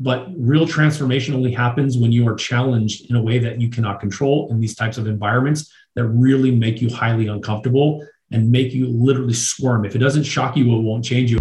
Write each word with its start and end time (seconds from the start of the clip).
But 0.00 0.28
real 0.38 0.64
transformation 0.64 1.34
only 1.34 1.50
happens 1.50 1.98
when 1.98 2.12
you 2.12 2.28
are 2.28 2.36
challenged 2.36 3.10
in 3.10 3.16
a 3.16 3.22
way 3.22 3.40
that 3.40 3.60
you 3.60 3.68
cannot 3.68 3.98
control 3.98 4.48
in 4.48 4.60
these 4.60 4.76
types 4.76 4.96
of 4.96 5.08
environments 5.08 5.72
that 5.96 6.04
really 6.04 6.52
make 6.52 6.80
you 6.80 6.88
highly 6.88 7.26
uncomfortable 7.26 8.06
and 8.30 8.48
make 8.48 8.72
you 8.72 8.86
literally 8.86 9.34
squirm. 9.34 9.84
If 9.84 9.96
it 9.96 9.98
doesn't 9.98 10.22
shock 10.22 10.56
you, 10.56 10.72
it 10.76 10.82
won't 10.82 11.04
change 11.04 11.32
you. 11.32 11.38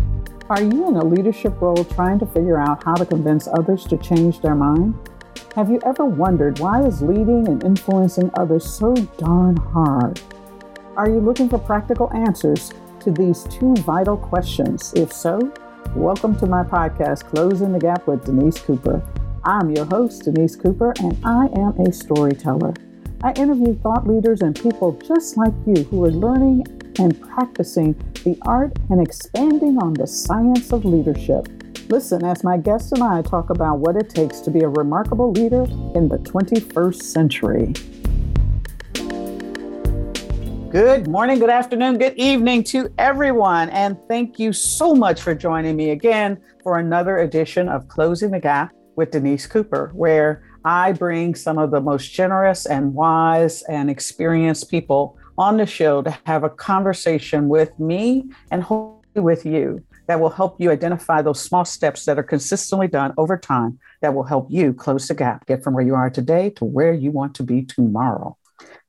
Are 0.49 0.61
you 0.61 0.87
in 0.87 0.95
a 0.95 1.05
leadership 1.05 1.61
role 1.61 1.83
trying 1.83 2.17
to 2.17 2.25
figure 2.25 2.57
out 2.59 2.83
how 2.83 2.95
to 2.95 3.05
convince 3.05 3.47
others 3.47 3.83
to 3.85 3.97
change 3.97 4.39
their 4.39 4.55
mind? 4.55 4.95
Have 5.55 5.69
you 5.69 5.79
ever 5.85 6.05
wondered 6.05 6.57
why 6.57 6.83
is 6.83 7.03
leading 7.03 7.47
and 7.47 7.63
influencing 7.63 8.31
others 8.33 8.65
so 8.67 8.95
darn 9.17 9.57
hard? 9.57 10.19
Are 10.95 11.07
you 11.07 11.19
looking 11.19 11.47
for 11.47 11.59
practical 11.59 12.11
answers 12.13 12.71
to 13.01 13.11
these 13.11 13.43
two 13.43 13.75
vital 13.75 14.17
questions? 14.17 14.93
If 14.95 15.13
so, 15.13 15.53
welcome 15.95 16.35
to 16.37 16.45
my 16.45 16.63
podcast, 16.63 17.25
Closing 17.25 17.71
the 17.71 17.79
Gap 17.79 18.07
with 18.07 18.25
Denise 18.25 18.59
Cooper. 18.59 19.01
I'm 19.43 19.69
your 19.69 19.85
host, 19.85 20.23
Denise 20.23 20.55
Cooper, 20.55 20.93
and 20.99 21.17
I 21.23 21.45
am 21.55 21.79
a 21.79 21.91
storyteller. 21.91 22.73
I 23.23 23.31
interview 23.33 23.75
thought 23.79 24.07
leaders 24.07 24.41
and 24.41 24.55
people 24.55 24.93
just 25.05 25.37
like 25.37 25.53
you 25.65 25.83
who 25.85 26.03
are 26.05 26.11
learning 26.11 26.65
and 26.99 27.19
practicing 27.21 27.93
the 28.23 28.37
art 28.43 28.73
and 28.89 29.01
expanding 29.01 29.77
on 29.77 29.93
the 29.93 30.07
science 30.07 30.71
of 30.71 30.85
leadership. 30.85 31.47
Listen 31.89 32.23
as 32.25 32.43
my 32.43 32.57
guests 32.57 32.91
and 32.91 33.01
I 33.01 33.21
talk 33.21 33.49
about 33.49 33.79
what 33.79 33.95
it 33.95 34.09
takes 34.09 34.39
to 34.41 34.51
be 34.51 34.61
a 34.61 34.69
remarkable 34.69 35.31
leader 35.31 35.63
in 35.95 36.09
the 36.09 36.17
21st 36.17 37.01
century. 37.01 37.73
Good 40.69 41.07
morning, 41.07 41.39
good 41.39 41.49
afternoon, 41.49 41.97
good 41.97 42.17
evening 42.17 42.61
to 42.65 42.93
everyone. 42.97 43.69
And 43.69 43.97
thank 44.09 44.37
you 44.37 44.51
so 44.51 44.93
much 44.93 45.21
for 45.21 45.33
joining 45.33 45.77
me 45.77 45.91
again 45.91 46.41
for 46.61 46.77
another 46.77 47.19
edition 47.19 47.69
of 47.69 47.87
Closing 47.87 48.31
the 48.31 48.39
Gap 48.41 48.73
with 48.97 49.11
Denise 49.11 49.47
Cooper, 49.47 49.91
where 49.93 50.43
I 50.65 50.91
bring 50.91 51.35
some 51.35 51.57
of 51.57 51.71
the 51.71 51.79
most 51.79 52.11
generous 52.11 52.65
and 52.65 52.93
wise 52.93 53.63
and 53.63 53.89
experienced 53.89 54.69
people 54.69 55.17
on 55.37 55.55
the 55.55 55.65
show 55.65 56.01
to 56.01 56.11
have 56.25 56.43
a 56.43 56.49
conversation 56.49 57.47
with 57.47 57.79
me 57.79 58.25
and 58.51 58.61
hopefully 58.61 59.23
with 59.23 59.45
you 59.45 59.81
that 60.07 60.19
will 60.19 60.29
help 60.29 60.59
you 60.59 60.69
identify 60.69 61.21
those 61.21 61.39
small 61.39 61.63
steps 61.63 62.03
that 62.03 62.19
are 62.19 62.23
consistently 62.23 62.89
done 62.89 63.13
over 63.17 63.37
time 63.37 63.79
that 64.01 64.13
will 64.13 64.23
help 64.23 64.47
you 64.49 64.73
close 64.73 65.07
the 65.07 65.15
gap, 65.15 65.45
get 65.45 65.63
from 65.63 65.73
where 65.73 65.85
you 65.85 65.95
are 65.95 66.09
today 66.09 66.49
to 66.49 66.65
where 66.65 66.93
you 66.93 67.09
want 67.09 67.33
to 67.35 67.43
be 67.43 67.63
tomorrow. 67.63 68.35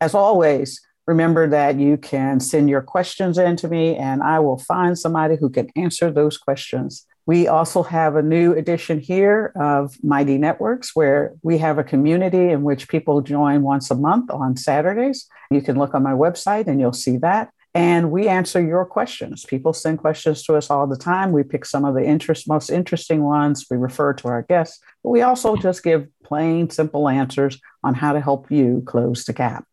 As 0.00 0.12
always, 0.12 0.80
remember 1.08 1.48
that 1.48 1.80
you 1.80 1.96
can 1.96 2.38
send 2.38 2.70
your 2.70 2.82
questions 2.82 3.36
in 3.36 3.56
to 3.56 3.66
me 3.66 3.96
and 3.96 4.22
I 4.22 4.38
will 4.38 4.58
find 4.58 4.96
somebody 4.96 5.36
who 5.36 5.50
can 5.50 5.68
answer 5.74 6.12
those 6.12 6.38
questions 6.38 7.04
we 7.28 7.46
also 7.46 7.82
have 7.82 8.16
a 8.16 8.22
new 8.22 8.54
edition 8.54 8.98
here 8.98 9.52
of 9.60 9.94
Mighty 10.02 10.38
Networks 10.38 10.96
where 10.96 11.34
we 11.42 11.58
have 11.58 11.76
a 11.76 11.84
community 11.84 12.48
in 12.48 12.62
which 12.62 12.88
people 12.88 13.20
join 13.20 13.60
once 13.60 13.90
a 13.90 13.94
month 13.94 14.30
on 14.30 14.56
Saturdays. 14.56 15.28
You 15.50 15.60
can 15.60 15.78
look 15.78 15.94
on 15.94 16.02
my 16.02 16.12
website 16.12 16.68
and 16.68 16.80
you'll 16.80 16.94
see 16.94 17.18
that. 17.18 17.50
And 17.74 18.10
we 18.10 18.28
answer 18.28 18.62
your 18.62 18.86
questions. 18.86 19.44
People 19.44 19.74
send 19.74 19.98
questions 19.98 20.42
to 20.44 20.56
us 20.56 20.70
all 20.70 20.86
the 20.86 20.96
time. 20.96 21.32
We 21.32 21.42
pick 21.42 21.66
some 21.66 21.84
of 21.84 21.94
the 21.94 22.02
interest, 22.02 22.48
most 22.48 22.70
interesting 22.70 23.22
ones. 23.22 23.66
We 23.70 23.76
refer 23.76 24.14
to 24.14 24.28
our 24.28 24.40
guests, 24.44 24.80
but 25.04 25.10
we 25.10 25.20
also 25.20 25.54
just 25.54 25.84
give 25.84 26.08
plain, 26.24 26.70
simple 26.70 27.10
answers 27.10 27.60
on 27.84 27.92
how 27.92 28.14
to 28.14 28.22
help 28.22 28.50
you 28.50 28.82
close 28.86 29.26
the 29.26 29.34
gap. 29.34 29.67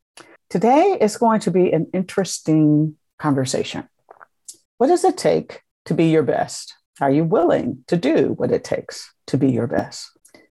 Today 0.50 0.98
is 1.02 1.18
going 1.18 1.40
to 1.42 1.52
be 1.52 1.72
an 1.72 1.88
interesting 1.94 2.96
conversation. 3.18 3.90
What 4.78 4.88
does 4.88 5.04
it 5.04 5.18
take 5.18 5.62
to 5.86 5.94
be 5.94 6.06
your 6.06 6.24
best? 6.24 6.76
Are 7.02 7.10
you 7.10 7.24
willing 7.24 7.84
to 7.88 7.98
do 7.98 8.34
what 8.38 8.52
it 8.52 8.64
takes 8.64 9.12
to 9.28 9.38
be 9.38 9.52
your 9.52 9.68
best? 9.68 10.10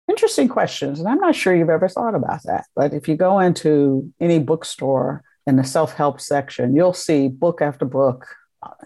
Interesting 0.07 0.47
questions. 0.47 0.99
And 0.99 1.07
I'm 1.07 1.19
not 1.19 1.35
sure 1.35 1.55
you've 1.55 1.69
ever 1.69 1.87
thought 1.87 2.15
about 2.15 2.43
that. 2.43 2.65
But 2.75 2.93
if 2.93 3.07
you 3.07 3.15
go 3.15 3.39
into 3.39 4.11
any 4.19 4.39
bookstore 4.39 5.23
in 5.47 5.55
the 5.55 5.63
self 5.63 5.93
help 5.93 6.21
section, 6.21 6.75
you'll 6.75 6.93
see 6.93 7.27
book 7.27 7.61
after 7.61 7.85
book. 7.85 8.27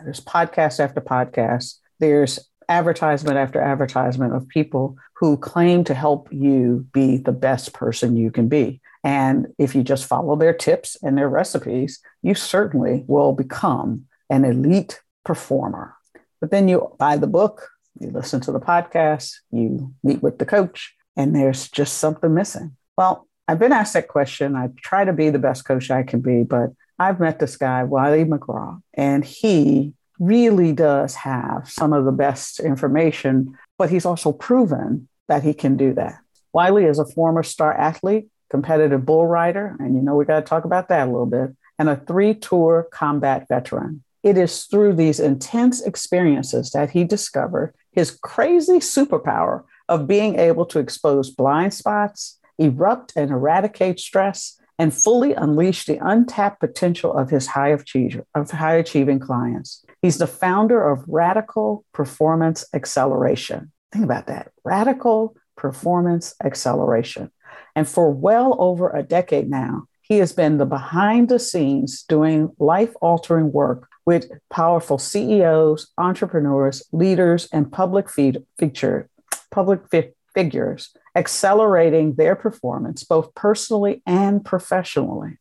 There's 0.03 0.21
podcast 0.21 0.79
after 0.79 1.01
podcast. 1.01 1.79
There's 1.99 2.39
advertisement 2.69 3.37
after 3.37 3.61
advertisement 3.61 4.33
of 4.33 4.47
people 4.47 4.97
who 5.15 5.37
claim 5.37 5.83
to 5.85 5.93
help 5.93 6.29
you 6.31 6.87
be 6.93 7.17
the 7.17 7.31
best 7.31 7.73
person 7.73 8.15
you 8.15 8.31
can 8.31 8.47
be. 8.47 8.81
And 9.03 9.47
if 9.57 9.75
you 9.75 9.83
just 9.83 10.05
follow 10.05 10.35
their 10.35 10.53
tips 10.53 10.97
and 11.01 11.17
their 11.17 11.29
recipes, 11.29 11.99
you 12.21 12.35
certainly 12.35 13.03
will 13.07 13.33
become 13.33 14.05
an 14.29 14.45
elite 14.45 15.01
performer. 15.25 15.95
But 16.39 16.51
then 16.51 16.67
you 16.67 16.95
buy 16.97 17.17
the 17.17 17.27
book, 17.27 17.69
you 17.99 18.09
listen 18.09 18.39
to 18.41 18.51
the 18.51 18.59
podcast, 18.59 19.35
you 19.51 19.93
meet 20.03 20.23
with 20.23 20.39
the 20.39 20.45
coach, 20.45 20.95
and 21.15 21.35
there's 21.35 21.69
just 21.69 21.97
something 21.97 22.33
missing. 22.33 22.75
Well, 22.97 23.27
I've 23.47 23.59
been 23.59 23.73
asked 23.73 23.93
that 23.93 24.07
question. 24.07 24.55
I 24.55 24.69
try 24.77 25.03
to 25.03 25.13
be 25.13 25.29
the 25.29 25.39
best 25.39 25.65
coach 25.65 25.91
I 25.91 26.03
can 26.03 26.21
be, 26.21 26.43
but 26.43 26.71
I've 26.97 27.19
met 27.19 27.39
this 27.39 27.57
guy, 27.57 27.83
Wiley 27.83 28.23
McGraw, 28.23 28.81
and 28.93 29.25
he 29.25 29.93
really 30.19 30.71
does 30.71 31.15
have 31.15 31.69
some 31.69 31.91
of 31.91 32.05
the 32.05 32.11
best 32.11 32.59
information, 32.59 33.57
but 33.77 33.89
he's 33.89 34.05
also 34.05 34.31
proven 34.31 35.09
that 35.27 35.43
he 35.43 35.53
can 35.53 35.75
do 35.75 35.93
that. 35.95 36.19
Wiley 36.53 36.85
is 36.85 36.99
a 36.99 37.05
former 37.05 37.43
star 37.43 37.73
athlete, 37.73 38.27
competitive 38.53 39.03
bull 39.03 39.25
rider, 39.25 39.75
and 39.79 39.95
you 39.95 40.01
know 40.03 40.13
we 40.15 40.25
got 40.25 40.35
to 40.35 40.45
talk 40.45 40.63
about 40.63 40.87
that 40.89 41.07
a 41.07 41.11
little 41.11 41.25
bit, 41.25 41.49
and 41.79 41.89
a 41.89 41.95
three 41.95 42.35
tour 42.35 42.87
combat 42.91 43.47
veteran. 43.49 44.03
It 44.21 44.37
is 44.37 44.65
through 44.65 44.93
these 44.93 45.19
intense 45.19 45.81
experiences 45.81 46.69
that 46.69 46.91
he 46.91 47.03
discovered 47.03 47.73
his 47.91 48.11
crazy 48.11 48.77
superpower 48.77 49.63
of 49.89 50.07
being 50.07 50.37
able 50.37 50.67
to 50.67 50.77
expose 50.77 51.31
blind 51.31 51.73
spots, 51.73 52.39
erupt 52.59 53.13
and 53.15 53.31
eradicate 53.31 53.99
stress, 53.99 54.59
and 54.77 54.93
fully 54.93 55.33
unleash 55.33 55.85
the 55.87 55.97
untapped 55.97 56.59
potential 56.59 57.11
of 57.11 57.31
his 57.31 57.47
high, 57.47 57.69
achiever, 57.69 58.23
of 58.35 58.51
high 58.51 58.75
achieving 58.75 59.19
clients. 59.19 59.83
He's 60.03 60.19
the 60.19 60.27
founder 60.27 60.91
of 60.91 61.03
Radical 61.07 61.85
Performance 61.91 62.65
Acceleration. 62.71 63.71
Think 63.91 64.05
about 64.05 64.27
that 64.27 64.51
radical 64.63 65.35
performance 65.55 66.35
acceleration. 66.43 67.31
And 67.75 67.87
for 67.87 68.11
well 68.11 68.55
over 68.59 68.89
a 68.89 69.03
decade 69.03 69.49
now, 69.49 69.85
he 70.01 70.17
has 70.19 70.33
been 70.33 70.57
the 70.57 70.65
behind 70.65 71.29
the 71.29 71.39
scenes 71.39 72.03
doing 72.03 72.51
life 72.59 72.93
altering 73.01 73.51
work 73.51 73.87
with 74.05 74.29
powerful 74.49 74.97
CEOs, 74.97 75.91
entrepreneurs, 75.97 76.83
leaders, 76.91 77.47
and 77.53 77.71
public 77.71 78.09
feed, 78.09 78.43
feature, 78.59 79.09
public 79.49 79.81
fi- 79.89 80.11
figures, 80.35 80.89
accelerating 81.15 82.15
their 82.15 82.35
performance 82.35 83.03
both 83.03 83.33
personally 83.33 84.01
and 84.05 84.43
professionally. 84.43 85.37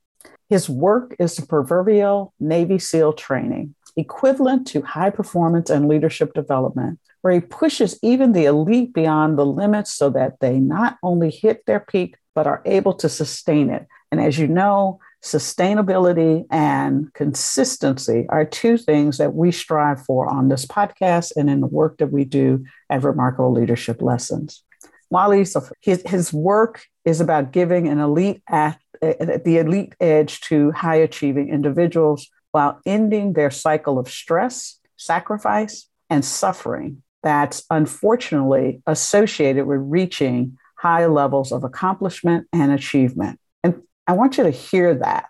His 0.48 0.68
work 0.68 1.16
is 1.18 1.34
the 1.36 1.46
proverbial 1.46 2.34
Navy 2.38 2.78
SEAL 2.78 3.14
training, 3.14 3.74
equivalent 3.96 4.66
to 4.68 4.82
high 4.82 5.10
performance 5.10 5.70
and 5.70 5.88
leadership 5.88 6.34
development, 6.34 7.00
where 7.22 7.32
he 7.32 7.40
pushes 7.40 7.98
even 8.02 8.32
the 8.32 8.44
elite 8.44 8.92
beyond 8.92 9.38
the 9.38 9.46
limits 9.46 9.92
so 9.92 10.10
that 10.10 10.40
they 10.40 10.58
not 10.58 10.98
only 11.02 11.30
hit 11.30 11.64
their 11.66 11.80
peak, 11.80 12.16
but 12.34 12.46
are 12.46 12.62
able 12.64 12.94
to 12.94 13.08
sustain 13.08 13.70
it. 13.70 13.86
And 14.10 14.20
as 14.20 14.38
you 14.38 14.46
know, 14.46 15.00
sustainability 15.22 16.44
and 16.50 17.12
consistency 17.14 18.26
are 18.28 18.44
two 18.44 18.76
things 18.76 19.18
that 19.18 19.34
we 19.34 19.52
strive 19.52 20.04
for 20.04 20.28
on 20.28 20.48
this 20.48 20.66
podcast 20.66 21.32
and 21.36 21.48
in 21.48 21.60
the 21.60 21.66
work 21.66 21.98
that 21.98 22.12
we 22.12 22.24
do 22.24 22.64
at 22.90 23.04
Remarkable 23.04 23.52
Leadership 23.52 24.02
Lessons. 24.02 24.62
Wiley's 25.10 25.56
his, 25.80 26.02
his 26.06 26.32
work 26.32 26.84
is 27.04 27.20
about 27.20 27.52
giving 27.52 27.86
an 27.86 27.98
elite 27.98 28.42
at 28.48 28.80
the 29.00 29.58
elite 29.58 29.94
edge 30.00 30.40
to 30.40 30.70
high 30.72 30.96
achieving 30.96 31.48
individuals 31.48 32.28
while 32.52 32.80
ending 32.86 33.32
their 33.32 33.50
cycle 33.50 33.98
of 33.98 34.08
stress, 34.08 34.78
sacrifice, 34.96 35.88
and 36.08 36.24
suffering 36.24 37.02
that's 37.22 37.64
unfortunately 37.70 38.82
associated 38.86 39.66
with 39.66 39.78
reaching 39.82 40.58
high 40.82 41.06
levels 41.06 41.52
of 41.52 41.62
accomplishment 41.62 42.48
and 42.52 42.72
achievement. 42.72 43.38
And 43.62 43.82
I 44.08 44.14
want 44.14 44.36
you 44.36 44.42
to 44.42 44.50
hear 44.50 44.94
that. 44.94 45.26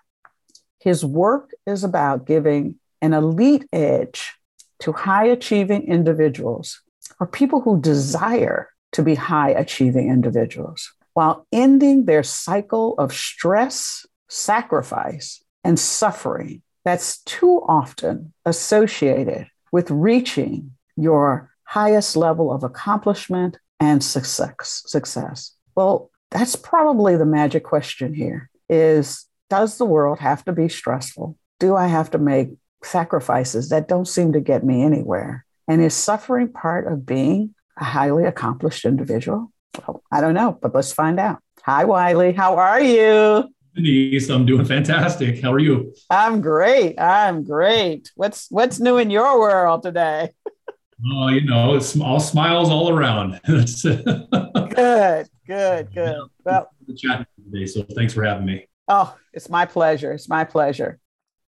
His 0.81 1.05
work 1.05 1.51
is 1.67 1.85
about 1.85 2.27
giving 2.27 2.77
an 3.03 3.13
elite 3.13 3.67
edge 3.71 4.33
to 4.81 4.93
high 4.93 5.27
achieving 5.27 5.83
individuals 5.83 6.81
or 7.21 7.27
people 7.27 7.61
who 7.61 7.79
desire 7.83 8.71
to 8.93 9.03
be 9.03 9.15
high 9.15 9.51
achieving 9.51 10.09
individuals 10.09 10.91
while 11.13 11.47
ending 11.53 12.07
their 12.07 12.23
cycle 12.23 12.95
of 12.97 13.13
stress, 13.13 14.07
sacrifice, 14.31 15.45
and 15.65 15.79
suffering 15.79 16.63
that's 16.83 17.19
too 17.25 17.61
often 17.69 18.33
associated 18.47 19.49
with 19.71 19.91
reaching 19.91 20.73
your 20.97 21.51
highest 21.65 22.17
level 22.17 22.51
of 22.51 22.65
accomplishment 22.65 23.59
and 23.83 24.03
success. 24.03 24.83
success. 24.87 25.55
Well, 25.75 26.11
that's 26.31 26.57
probably 26.57 27.17
the 27.17 27.27
magic 27.27 27.65
question 27.65 28.15
here 28.15 28.49
is 28.69 29.27
does 29.51 29.77
the 29.77 29.85
world 29.85 30.21
have 30.21 30.45
to 30.45 30.53
be 30.53 30.69
stressful? 30.69 31.37
Do 31.59 31.77
I 31.77 31.89
have 31.89 32.11
to 32.13 32.19
make 32.19 32.51
sacrifices 32.85 33.69
that 33.69 33.89
don't 33.89 34.09
seem 34.09 34.33
to 34.33 34.41
get 34.41 34.65
me 34.65 34.83
anywhere? 34.83 35.45
And 35.69 35.83
is 35.83 35.95
suffering 35.95 36.49
part 36.53 36.91
of 36.91 37.05
being 37.05 37.55
a 37.79 37.85
highly 37.85 38.25
accomplished 38.25 38.85
individual? 38.85 39.53
Well, 39.87 40.03
I 40.13 40.21
don't 40.21 40.35
know, 40.35 40.59
but 40.63 40.75
let's 40.75 40.93
find 40.93 41.19
out. 41.19 41.41
Hi, 41.65 41.85
Wiley. 41.85 42.33
How 42.33 42.57
are 42.57 42.81
you? 42.81 43.49
Denise, 43.75 44.29
I'm 44.29 44.47
doing 44.47 44.65
fantastic. 44.65 45.43
How 45.43 45.53
are 45.53 45.59
you? 45.59 45.95
I'm 46.09 46.41
great. 46.41 47.01
I'm 47.01 47.43
great. 47.43 48.11
What's 48.17 48.47
what's 48.51 48.81
new 48.81 48.99
in 48.99 49.11
your 49.11 49.41
world 49.41 49.83
today? 49.83 50.31
Oh, 51.05 51.29
you 51.29 51.41
know, 51.43 51.75
it's 51.75 51.99
all 51.99 52.21
smiles 52.21 52.71
all 52.71 52.89
around. 52.91 53.41
good, 53.47 55.29
good, 55.47 55.95
good. 55.95 56.17
Well, 56.45 56.71
the 56.87 56.95
chat 56.95 57.27
today, 57.45 57.67
so 57.67 57.83
thanks 57.97 58.15
for 58.15 58.23
having 58.23 58.47
me. 58.47 58.69
Oh, 58.89 59.17
it's 59.33 59.49
my 59.49 59.67
pleasure. 59.67 60.13
It's 60.13 60.29
my 60.29 60.45
pleasure. 60.45 60.99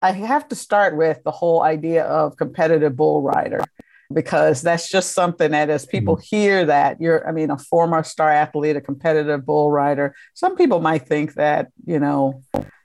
I 0.00 0.12
have 0.12 0.48
to 0.48 0.56
start 0.56 0.96
with 0.96 1.22
the 1.22 1.30
whole 1.30 1.62
idea 1.62 2.04
of 2.04 2.36
competitive 2.36 2.96
bull 2.96 3.22
rider 3.22 3.62
because 4.12 4.62
that's 4.62 4.88
just 4.88 5.12
something 5.12 5.52
that 5.52 5.70
as 5.70 5.86
people 5.86 6.16
mm-hmm. 6.16 6.36
hear 6.36 6.64
that 6.66 7.00
you're 7.00 7.26
i 7.26 7.32
mean 7.32 7.50
a 7.50 7.56
former 7.56 8.02
star 8.02 8.30
athlete 8.30 8.76
a 8.76 8.80
competitive 8.80 9.46
bull 9.46 9.70
rider 9.70 10.14
some 10.34 10.54
people 10.54 10.80
might 10.80 11.08
think 11.08 11.32
that 11.34 11.68
you 11.86 11.98
know 11.98 12.42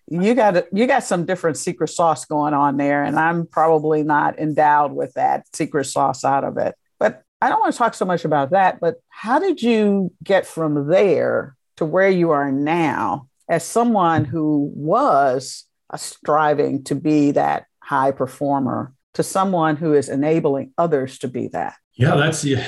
you 0.10 0.34
got 0.34 0.66
you 0.74 0.88
got 0.88 1.04
some 1.04 1.26
different 1.26 1.58
secret 1.58 1.90
sauce 1.90 2.26
going 2.26 2.54
on 2.54 2.78
there 2.78 3.04
and 3.04 3.20
i'm 3.20 3.46
probably 3.46 4.04
not 4.04 4.40
endowed 4.40 4.94
with 4.94 5.14
that 5.14 5.46
secret 5.54 5.86
sauce 5.86 6.24
out 6.24 6.44
of 6.44 6.58
it 6.58 6.76
but 7.00 7.24
i 7.42 7.50
don't 7.50 7.60
want 7.60 7.74
to 7.74 7.78
talk 7.78 7.94
so 7.94 8.06
much 8.06 8.26
about 8.26 8.52
that 8.52 8.80
but 8.80 8.96
how 9.10 9.40
did 9.40 9.62
you 9.62 10.12
get 10.24 10.46
from 10.46 10.88
there 10.88 11.56
to 11.76 11.86
where 11.86 12.10
you 12.10 12.32
are 12.32 12.52
now 12.52 13.28
as 13.50 13.64
someone 13.64 14.26
who 14.26 14.72
was 14.76 15.66
striving 15.96 16.84
to 16.84 16.96
be 16.96 17.32
that 17.32 17.66
high 17.82 18.12
performer 18.12 18.94
to 19.14 19.24
someone 19.24 19.78
who 19.78 19.94
is 19.94 20.10
enabling 20.10 20.74
others 20.78 21.18
to 21.20 21.28
be 21.28 21.48
that. 21.48 21.76
Yeah, 21.94 22.16
that's 22.16 22.44
yeah. 22.44 22.68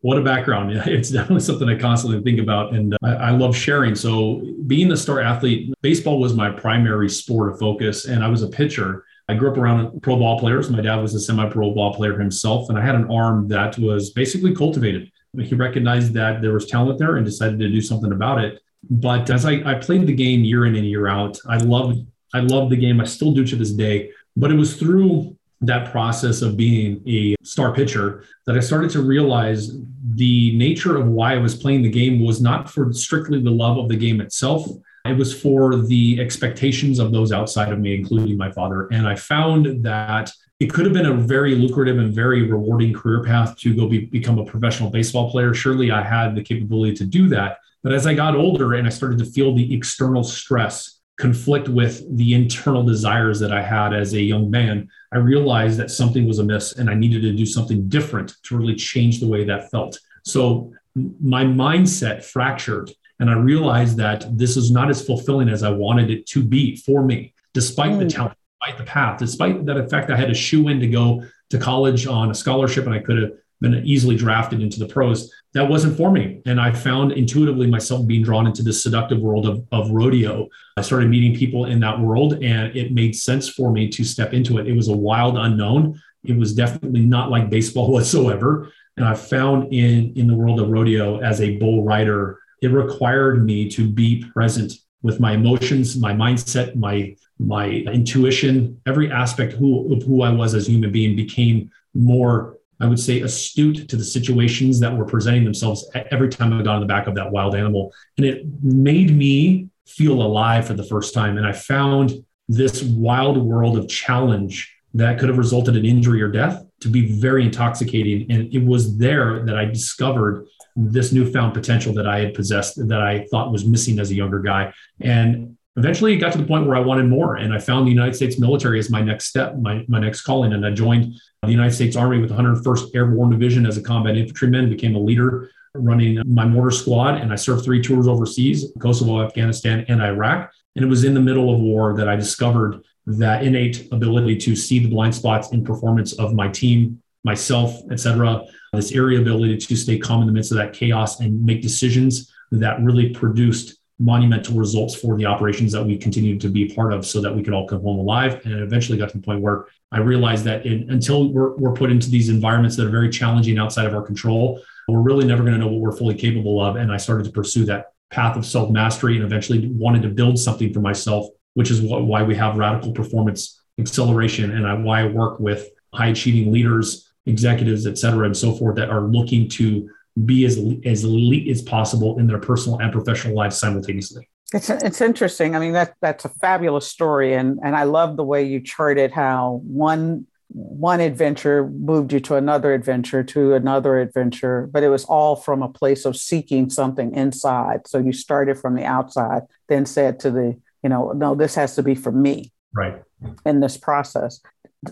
What 0.00 0.18
a 0.18 0.22
background. 0.22 0.72
It's 0.86 1.10
definitely 1.10 1.40
something 1.40 1.68
I 1.68 1.76
constantly 1.76 2.22
think 2.22 2.40
about. 2.40 2.74
And 2.74 2.94
uh, 2.94 2.98
I, 3.02 3.14
I 3.14 3.30
love 3.30 3.56
sharing. 3.56 3.94
So, 3.94 4.42
being 4.66 4.92
a 4.92 4.96
star 4.96 5.20
athlete, 5.20 5.72
baseball 5.82 6.20
was 6.20 6.34
my 6.34 6.50
primary 6.50 7.08
sport 7.08 7.52
of 7.52 7.58
focus. 7.58 8.04
And 8.06 8.22
I 8.22 8.28
was 8.28 8.42
a 8.42 8.48
pitcher. 8.48 9.04
I 9.28 9.34
grew 9.34 9.50
up 9.50 9.58
around 9.58 10.02
pro 10.02 10.16
ball 10.16 10.38
players. 10.38 10.70
My 10.70 10.80
dad 10.80 10.96
was 10.96 11.14
a 11.14 11.20
semi 11.20 11.48
pro 11.48 11.74
ball 11.74 11.94
player 11.94 12.18
himself. 12.18 12.68
And 12.68 12.78
I 12.78 12.84
had 12.84 12.94
an 12.94 13.10
arm 13.10 13.48
that 13.48 13.78
was 13.78 14.10
basically 14.10 14.54
cultivated. 14.54 15.10
He 15.38 15.54
recognized 15.54 16.14
that 16.14 16.40
there 16.40 16.54
was 16.54 16.66
talent 16.66 16.98
there 16.98 17.16
and 17.16 17.26
decided 17.26 17.58
to 17.58 17.68
do 17.68 17.80
something 17.80 18.12
about 18.12 18.42
it. 18.42 18.62
But 18.88 19.28
as 19.28 19.44
I, 19.44 19.60
I 19.64 19.74
played 19.74 20.06
the 20.06 20.14
game 20.14 20.44
year 20.44 20.64
in 20.64 20.76
and 20.76 20.86
year 20.86 21.08
out, 21.08 21.38
I 21.48 21.58
loved 21.58 22.06
I 22.34 22.40
loved 22.40 22.70
the 22.70 22.76
game. 22.76 23.00
I 23.00 23.04
still 23.04 23.32
do 23.32 23.44
to 23.44 23.56
this 23.56 23.72
day. 23.72 24.10
But 24.36 24.50
it 24.50 24.54
was 24.54 24.76
through 24.76 25.36
that 25.60 25.90
process 25.90 26.42
of 26.42 26.56
being 26.56 27.02
a 27.06 27.34
star 27.42 27.72
pitcher 27.72 28.24
that 28.46 28.56
I 28.56 28.60
started 28.60 28.90
to 28.90 29.02
realize 29.02 29.76
the 30.14 30.56
nature 30.56 30.96
of 30.96 31.06
why 31.06 31.34
I 31.34 31.38
was 31.38 31.56
playing 31.56 31.82
the 31.82 31.90
game 31.90 32.24
was 32.24 32.40
not 32.40 32.70
for 32.70 32.92
strictly 32.92 33.42
the 33.42 33.50
love 33.50 33.76
of 33.76 33.88
the 33.88 33.96
game 33.96 34.20
itself. 34.20 34.66
It 35.04 35.16
was 35.16 35.38
for 35.38 35.76
the 35.76 36.20
expectations 36.20 36.98
of 36.98 37.12
those 37.12 37.32
outside 37.32 37.72
of 37.72 37.80
me, 37.80 37.94
including 37.94 38.36
my 38.36 38.50
father. 38.52 38.88
And 38.88 39.06
I 39.06 39.16
found 39.16 39.82
that 39.84 40.30
it 40.60 40.72
could 40.72 40.84
have 40.84 40.94
been 40.94 41.06
a 41.06 41.14
very 41.14 41.54
lucrative 41.54 41.98
and 41.98 42.12
very 42.12 42.42
rewarding 42.42 42.92
career 42.92 43.22
path 43.22 43.56
to 43.58 43.74
go 43.74 43.88
be, 43.88 44.06
become 44.06 44.38
a 44.38 44.44
professional 44.44 44.90
baseball 44.90 45.30
player. 45.30 45.54
Surely 45.54 45.90
I 45.90 46.02
had 46.02 46.34
the 46.34 46.42
capability 46.42 46.94
to 46.94 47.04
do 47.04 47.28
that. 47.28 47.58
But 47.82 47.92
as 47.92 48.06
I 48.06 48.14
got 48.14 48.34
older 48.34 48.74
and 48.74 48.86
I 48.86 48.90
started 48.90 49.18
to 49.20 49.24
feel 49.24 49.54
the 49.54 49.72
external 49.72 50.24
stress 50.24 50.97
conflict 51.18 51.68
with 51.68 52.16
the 52.16 52.32
internal 52.32 52.84
desires 52.84 53.40
that 53.40 53.52
I 53.52 53.60
had 53.60 53.92
as 53.92 54.14
a 54.14 54.20
young 54.20 54.50
man, 54.50 54.88
I 55.12 55.18
realized 55.18 55.78
that 55.78 55.90
something 55.90 56.26
was 56.26 56.38
amiss 56.38 56.76
and 56.76 56.88
I 56.88 56.94
needed 56.94 57.22
to 57.22 57.32
do 57.32 57.44
something 57.44 57.88
different 57.88 58.34
to 58.44 58.56
really 58.56 58.76
change 58.76 59.18
the 59.18 59.28
way 59.28 59.44
that 59.44 59.70
felt. 59.70 59.98
So 60.24 60.72
my 61.20 61.44
mindset 61.44 62.24
fractured 62.24 62.90
and 63.20 63.28
I 63.28 63.34
realized 63.34 63.96
that 63.96 64.26
this 64.38 64.56
is 64.56 64.70
not 64.70 64.90
as 64.90 65.04
fulfilling 65.04 65.48
as 65.48 65.64
I 65.64 65.70
wanted 65.70 66.10
it 66.10 66.26
to 66.28 66.42
be 66.42 66.76
for 66.76 67.02
me, 67.02 67.34
despite 67.52 67.92
mm. 67.92 67.98
the 67.98 68.06
talent, 68.06 68.36
despite 68.60 68.78
the 68.78 68.84
path, 68.84 69.18
despite 69.18 69.66
that 69.66 69.90
fact 69.90 70.10
I 70.10 70.16
had 70.16 70.30
a 70.30 70.34
shoo 70.34 70.68
in 70.68 70.78
to 70.80 70.86
go 70.86 71.24
to 71.50 71.58
college 71.58 72.06
on 72.06 72.30
a 72.30 72.34
scholarship 72.34 72.86
and 72.86 72.94
I 72.94 73.00
could 73.00 73.20
have 73.20 73.32
been 73.60 73.74
easily 73.84 74.14
drafted 74.14 74.62
into 74.62 74.78
the 74.78 74.86
pros. 74.86 75.32
That 75.54 75.68
wasn't 75.68 75.96
for 75.96 76.10
me. 76.10 76.42
And 76.46 76.60
I 76.60 76.72
found 76.72 77.12
intuitively 77.12 77.66
myself 77.66 78.06
being 78.06 78.22
drawn 78.22 78.46
into 78.46 78.62
this 78.62 78.82
seductive 78.82 79.18
world 79.20 79.46
of, 79.46 79.66
of 79.72 79.90
rodeo. 79.90 80.46
I 80.76 80.82
started 80.82 81.08
meeting 81.08 81.34
people 81.34 81.64
in 81.64 81.80
that 81.80 81.98
world 81.98 82.34
and 82.34 82.76
it 82.76 82.92
made 82.92 83.16
sense 83.16 83.48
for 83.48 83.72
me 83.72 83.88
to 83.88 84.04
step 84.04 84.34
into 84.34 84.58
it. 84.58 84.66
It 84.66 84.76
was 84.76 84.88
a 84.88 84.96
wild 84.96 85.38
unknown. 85.38 86.00
It 86.24 86.36
was 86.36 86.54
definitely 86.54 87.06
not 87.06 87.30
like 87.30 87.48
baseball 87.48 87.90
whatsoever. 87.92 88.70
And 88.96 89.06
I 89.06 89.14
found 89.14 89.72
in, 89.72 90.12
in 90.16 90.26
the 90.26 90.34
world 90.34 90.60
of 90.60 90.68
rodeo 90.68 91.20
as 91.20 91.40
a 91.40 91.56
bull 91.56 91.82
rider, 91.82 92.38
it 92.60 92.68
required 92.68 93.44
me 93.44 93.70
to 93.70 93.88
be 93.88 94.24
present 94.34 94.72
with 95.02 95.20
my 95.20 95.32
emotions, 95.32 95.96
my 95.96 96.12
mindset, 96.12 96.74
my 96.76 97.14
my 97.38 97.68
intuition, 97.68 98.80
every 98.86 99.12
aspect 99.12 99.52
who, 99.52 99.94
of 99.94 100.02
who 100.02 100.22
I 100.22 100.30
was 100.30 100.54
as 100.54 100.66
a 100.66 100.72
human 100.72 100.90
being 100.90 101.14
became 101.14 101.70
more 101.94 102.57
I 102.80 102.86
would 102.86 103.00
say, 103.00 103.22
astute 103.22 103.88
to 103.88 103.96
the 103.96 104.04
situations 104.04 104.78
that 104.80 104.96
were 104.96 105.04
presenting 105.04 105.44
themselves 105.44 105.88
every 106.10 106.28
time 106.28 106.52
I 106.52 106.62
got 106.62 106.76
on 106.76 106.80
the 106.80 106.86
back 106.86 107.06
of 107.06 107.14
that 107.16 107.30
wild 107.30 107.54
animal. 107.54 107.92
And 108.16 108.26
it 108.26 108.44
made 108.62 109.14
me 109.14 109.68
feel 109.86 110.22
alive 110.22 110.66
for 110.66 110.74
the 110.74 110.84
first 110.84 111.14
time. 111.14 111.38
And 111.38 111.46
I 111.46 111.52
found 111.52 112.12
this 112.48 112.82
wild 112.82 113.36
world 113.36 113.76
of 113.76 113.88
challenge 113.88 114.74
that 114.94 115.18
could 115.18 115.28
have 115.28 115.38
resulted 115.38 115.76
in 115.76 115.84
injury 115.84 116.22
or 116.22 116.28
death 116.28 116.64
to 116.80 116.88
be 116.88 117.12
very 117.20 117.44
intoxicating. 117.44 118.30
And 118.30 118.52
it 118.54 118.64
was 118.64 118.96
there 118.96 119.44
that 119.44 119.56
I 119.56 119.64
discovered 119.64 120.46
this 120.76 121.12
newfound 121.12 121.54
potential 121.54 121.92
that 121.94 122.06
I 122.06 122.20
had 122.20 122.34
possessed 122.34 122.76
that 122.88 123.02
I 123.02 123.26
thought 123.30 123.52
was 123.52 123.66
missing 123.66 123.98
as 123.98 124.10
a 124.10 124.14
younger 124.14 124.38
guy. 124.38 124.72
And 125.00 125.56
eventually 125.76 126.14
it 126.14 126.18
got 126.18 126.32
to 126.32 126.38
the 126.38 126.46
point 126.46 126.66
where 126.66 126.76
I 126.76 126.80
wanted 126.80 127.06
more. 127.06 127.36
And 127.36 127.52
I 127.52 127.58
found 127.58 127.86
the 127.86 127.90
United 127.90 128.14
States 128.14 128.38
military 128.38 128.78
as 128.78 128.90
my 128.90 129.02
next 129.02 129.26
step, 129.26 129.56
my, 129.56 129.84
my 129.88 129.98
next 129.98 130.22
calling. 130.22 130.52
And 130.52 130.64
I 130.64 130.70
joined 130.70 131.14
the 131.42 131.50
United 131.50 131.72
States 131.72 131.96
Army 131.96 132.18
with 132.18 132.30
the 132.30 132.36
101st 132.36 132.94
Airborne 132.94 133.30
Division 133.30 133.64
as 133.66 133.76
a 133.76 133.82
combat 133.82 134.16
infantryman, 134.16 134.68
became 134.68 134.96
a 134.96 134.98
leader 134.98 135.50
running 135.74 136.20
my 136.26 136.44
mortar 136.44 136.70
squad. 136.70 137.20
And 137.20 137.32
I 137.32 137.36
served 137.36 137.64
three 137.64 137.82
tours 137.82 138.08
overseas 138.08 138.72
Kosovo, 138.80 139.22
Afghanistan, 139.22 139.84
and 139.88 140.02
Iraq. 140.02 140.52
And 140.74 140.84
it 140.84 140.88
was 140.88 141.04
in 141.04 141.14
the 141.14 141.20
middle 141.20 141.54
of 141.54 141.60
war 141.60 141.96
that 141.96 142.08
I 142.08 142.16
discovered 142.16 142.82
that 143.06 143.42
innate 143.42 143.88
ability 143.92 144.36
to 144.36 144.54
see 144.54 144.80
the 144.80 144.88
blind 144.88 145.14
spots 145.14 145.52
in 145.52 145.64
performance 145.64 146.12
of 146.14 146.34
my 146.34 146.48
team, 146.48 147.02
myself, 147.24 147.80
etc. 147.90 148.44
This 148.72 148.92
area 148.92 149.20
ability 149.20 149.56
to 149.58 149.76
stay 149.76 149.98
calm 149.98 150.20
in 150.20 150.26
the 150.26 150.32
midst 150.32 150.50
of 150.50 150.58
that 150.58 150.72
chaos 150.72 151.20
and 151.20 151.44
make 151.44 151.62
decisions 151.62 152.32
that 152.50 152.80
really 152.82 153.10
produced 153.10 153.77
monumental 153.98 154.56
results 154.56 154.94
for 154.94 155.16
the 155.16 155.26
operations 155.26 155.72
that 155.72 155.84
we 155.84 155.98
continued 155.98 156.40
to 156.40 156.48
be 156.48 156.72
part 156.72 156.92
of 156.92 157.04
so 157.04 157.20
that 157.20 157.34
we 157.34 157.42
could 157.42 157.52
all 157.52 157.66
come 157.66 157.82
home 157.82 157.98
alive. 157.98 158.40
And 158.44 158.60
eventually 158.60 158.96
got 158.96 159.10
to 159.10 159.18
the 159.18 159.22
point 159.22 159.40
where 159.40 159.66
I 159.90 159.98
realized 159.98 160.44
that 160.44 160.64
in, 160.64 160.88
until 160.90 161.32
we're, 161.32 161.56
we're 161.56 161.72
put 161.72 161.90
into 161.90 162.08
these 162.08 162.28
environments 162.28 162.76
that 162.76 162.86
are 162.86 162.90
very 162.90 163.10
challenging 163.10 163.58
outside 163.58 163.86
of 163.86 163.94
our 163.94 164.02
control, 164.02 164.60
we're 164.86 165.00
really 165.00 165.26
never 165.26 165.42
going 165.42 165.54
to 165.54 165.58
know 165.58 165.66
what 165.66 165.80
we're 165.80 165.96
fully 165.96 166.14
capable 166.14 166.60
of. 166.60 166.76
And 166.76 166.92
I 166.92 166.96
started 166.96 167.24
to 167.24 167.32
pursue 167.32 167.64
that 167.66 167.92
path 168.10 168.36
of 168.36 168.46
self 168.46 168.70
mastery 168.70 169.16
and 169.16 169.24
eventually 169.24 169.68
wanted 169.68 170.02
to 170.02 170.08
build 170.08 170.38
something 170.38 170.72
for 170.72 170.80
myself, 170.80 171.26
which 171.54 171.70
is 171.70 171.80
what, 171.80 172.04
why 172.04 172.22
we 172.22 172.36
have 172.36 172.56
radical 172.56 172.92
performance 172.92 173.60
acceleration 173.78 174.52
and 174.52 174.66
I, 174.66 174.74
why 174.74 175.00
I 175.00 175.06
work 175.06 175.40
with 175.40 175.70
high 175.92 176.08
achieving 176.08 176.52
leaders, 176.52 177.10
executives, 177.26 177.86
et 177.86 177.98
cetera, 177.98 178.26
and 178.26 178.36
so 178.36 178.52
forth 178.52 178.76
that 178.76 178.90
are 178.90 179.02
looking 179.02 179.48
to 179.50 179.90
be 180.24 180.44
as, 180.44 180.58
as 180.84 181.04
elite 181.04 181.48
as 181.48 181.62
possible 181.62 182.18
in 182.18 182.26
their 182.26 182.38
personal 182.38 182.78
and 182.78 182.92
professional 182.92 183.34
lives 183.34 183.58
simultaneously. 183.58 184.28
It's 184.54 184.70
it's 184.70 185.02
interesting. 185.02 185.54
I 185.54 185.58
mean 185.58 185.72
that 185.72 185.94
that's 186.00 186.24
a 186.24 186.30
fabulous 186.30 186.88
story, 186.88 187.34
and 187.34 187.58
and 187.62 187.76
I 187.76 187.82
love 187.82 188.16
the 188.16 188.24
way 188.24 188.44
you 188.44 188.62
charted 188.62 189.12
how 189.12 189.60
one 189.64 190.26
one 190.48 191.00
adventure 191.00 191.68
moved 191.68 192.14
you 192.14 192.20
to 192.20 192.36
another 192.36 192.72
adventure 192.72 193.22
to 193.22 193.52
another 193.52 193.98
adventure, 193.98 194.66
but 194.72 194.82
it 194.82 194.88
was 194.88 195.04
all 195.04 195.36
from 195.36 195.62
a 195.62 195.68
place 195.68 196.06
of 196.06 196.16
seeking 196.16 196.70
something 196.70 197.14
inside. 197.14 197.86
So 197.86 197.98
you 197.98 198.12
started 198.12 198.58
from 198.58 198.74
the 198.74 198.84
outside, 198.84 199.42
then 199.68 199.84
said 199.84 200.18
to 200.20 200.30
the 200.30 200.58
you 200.82 200.88
know 200.88 201.12
no, 201.12 201.34
this 201.34 201.54
has 201.54 201.74
to 201.74 201.82
be 201.82 201.94
for 201.94 202.12
me. 202.12 202.52
Right. 202.74 203.02
In 203.44 203.60
this 203.60 203.76
process, 203.76 204.40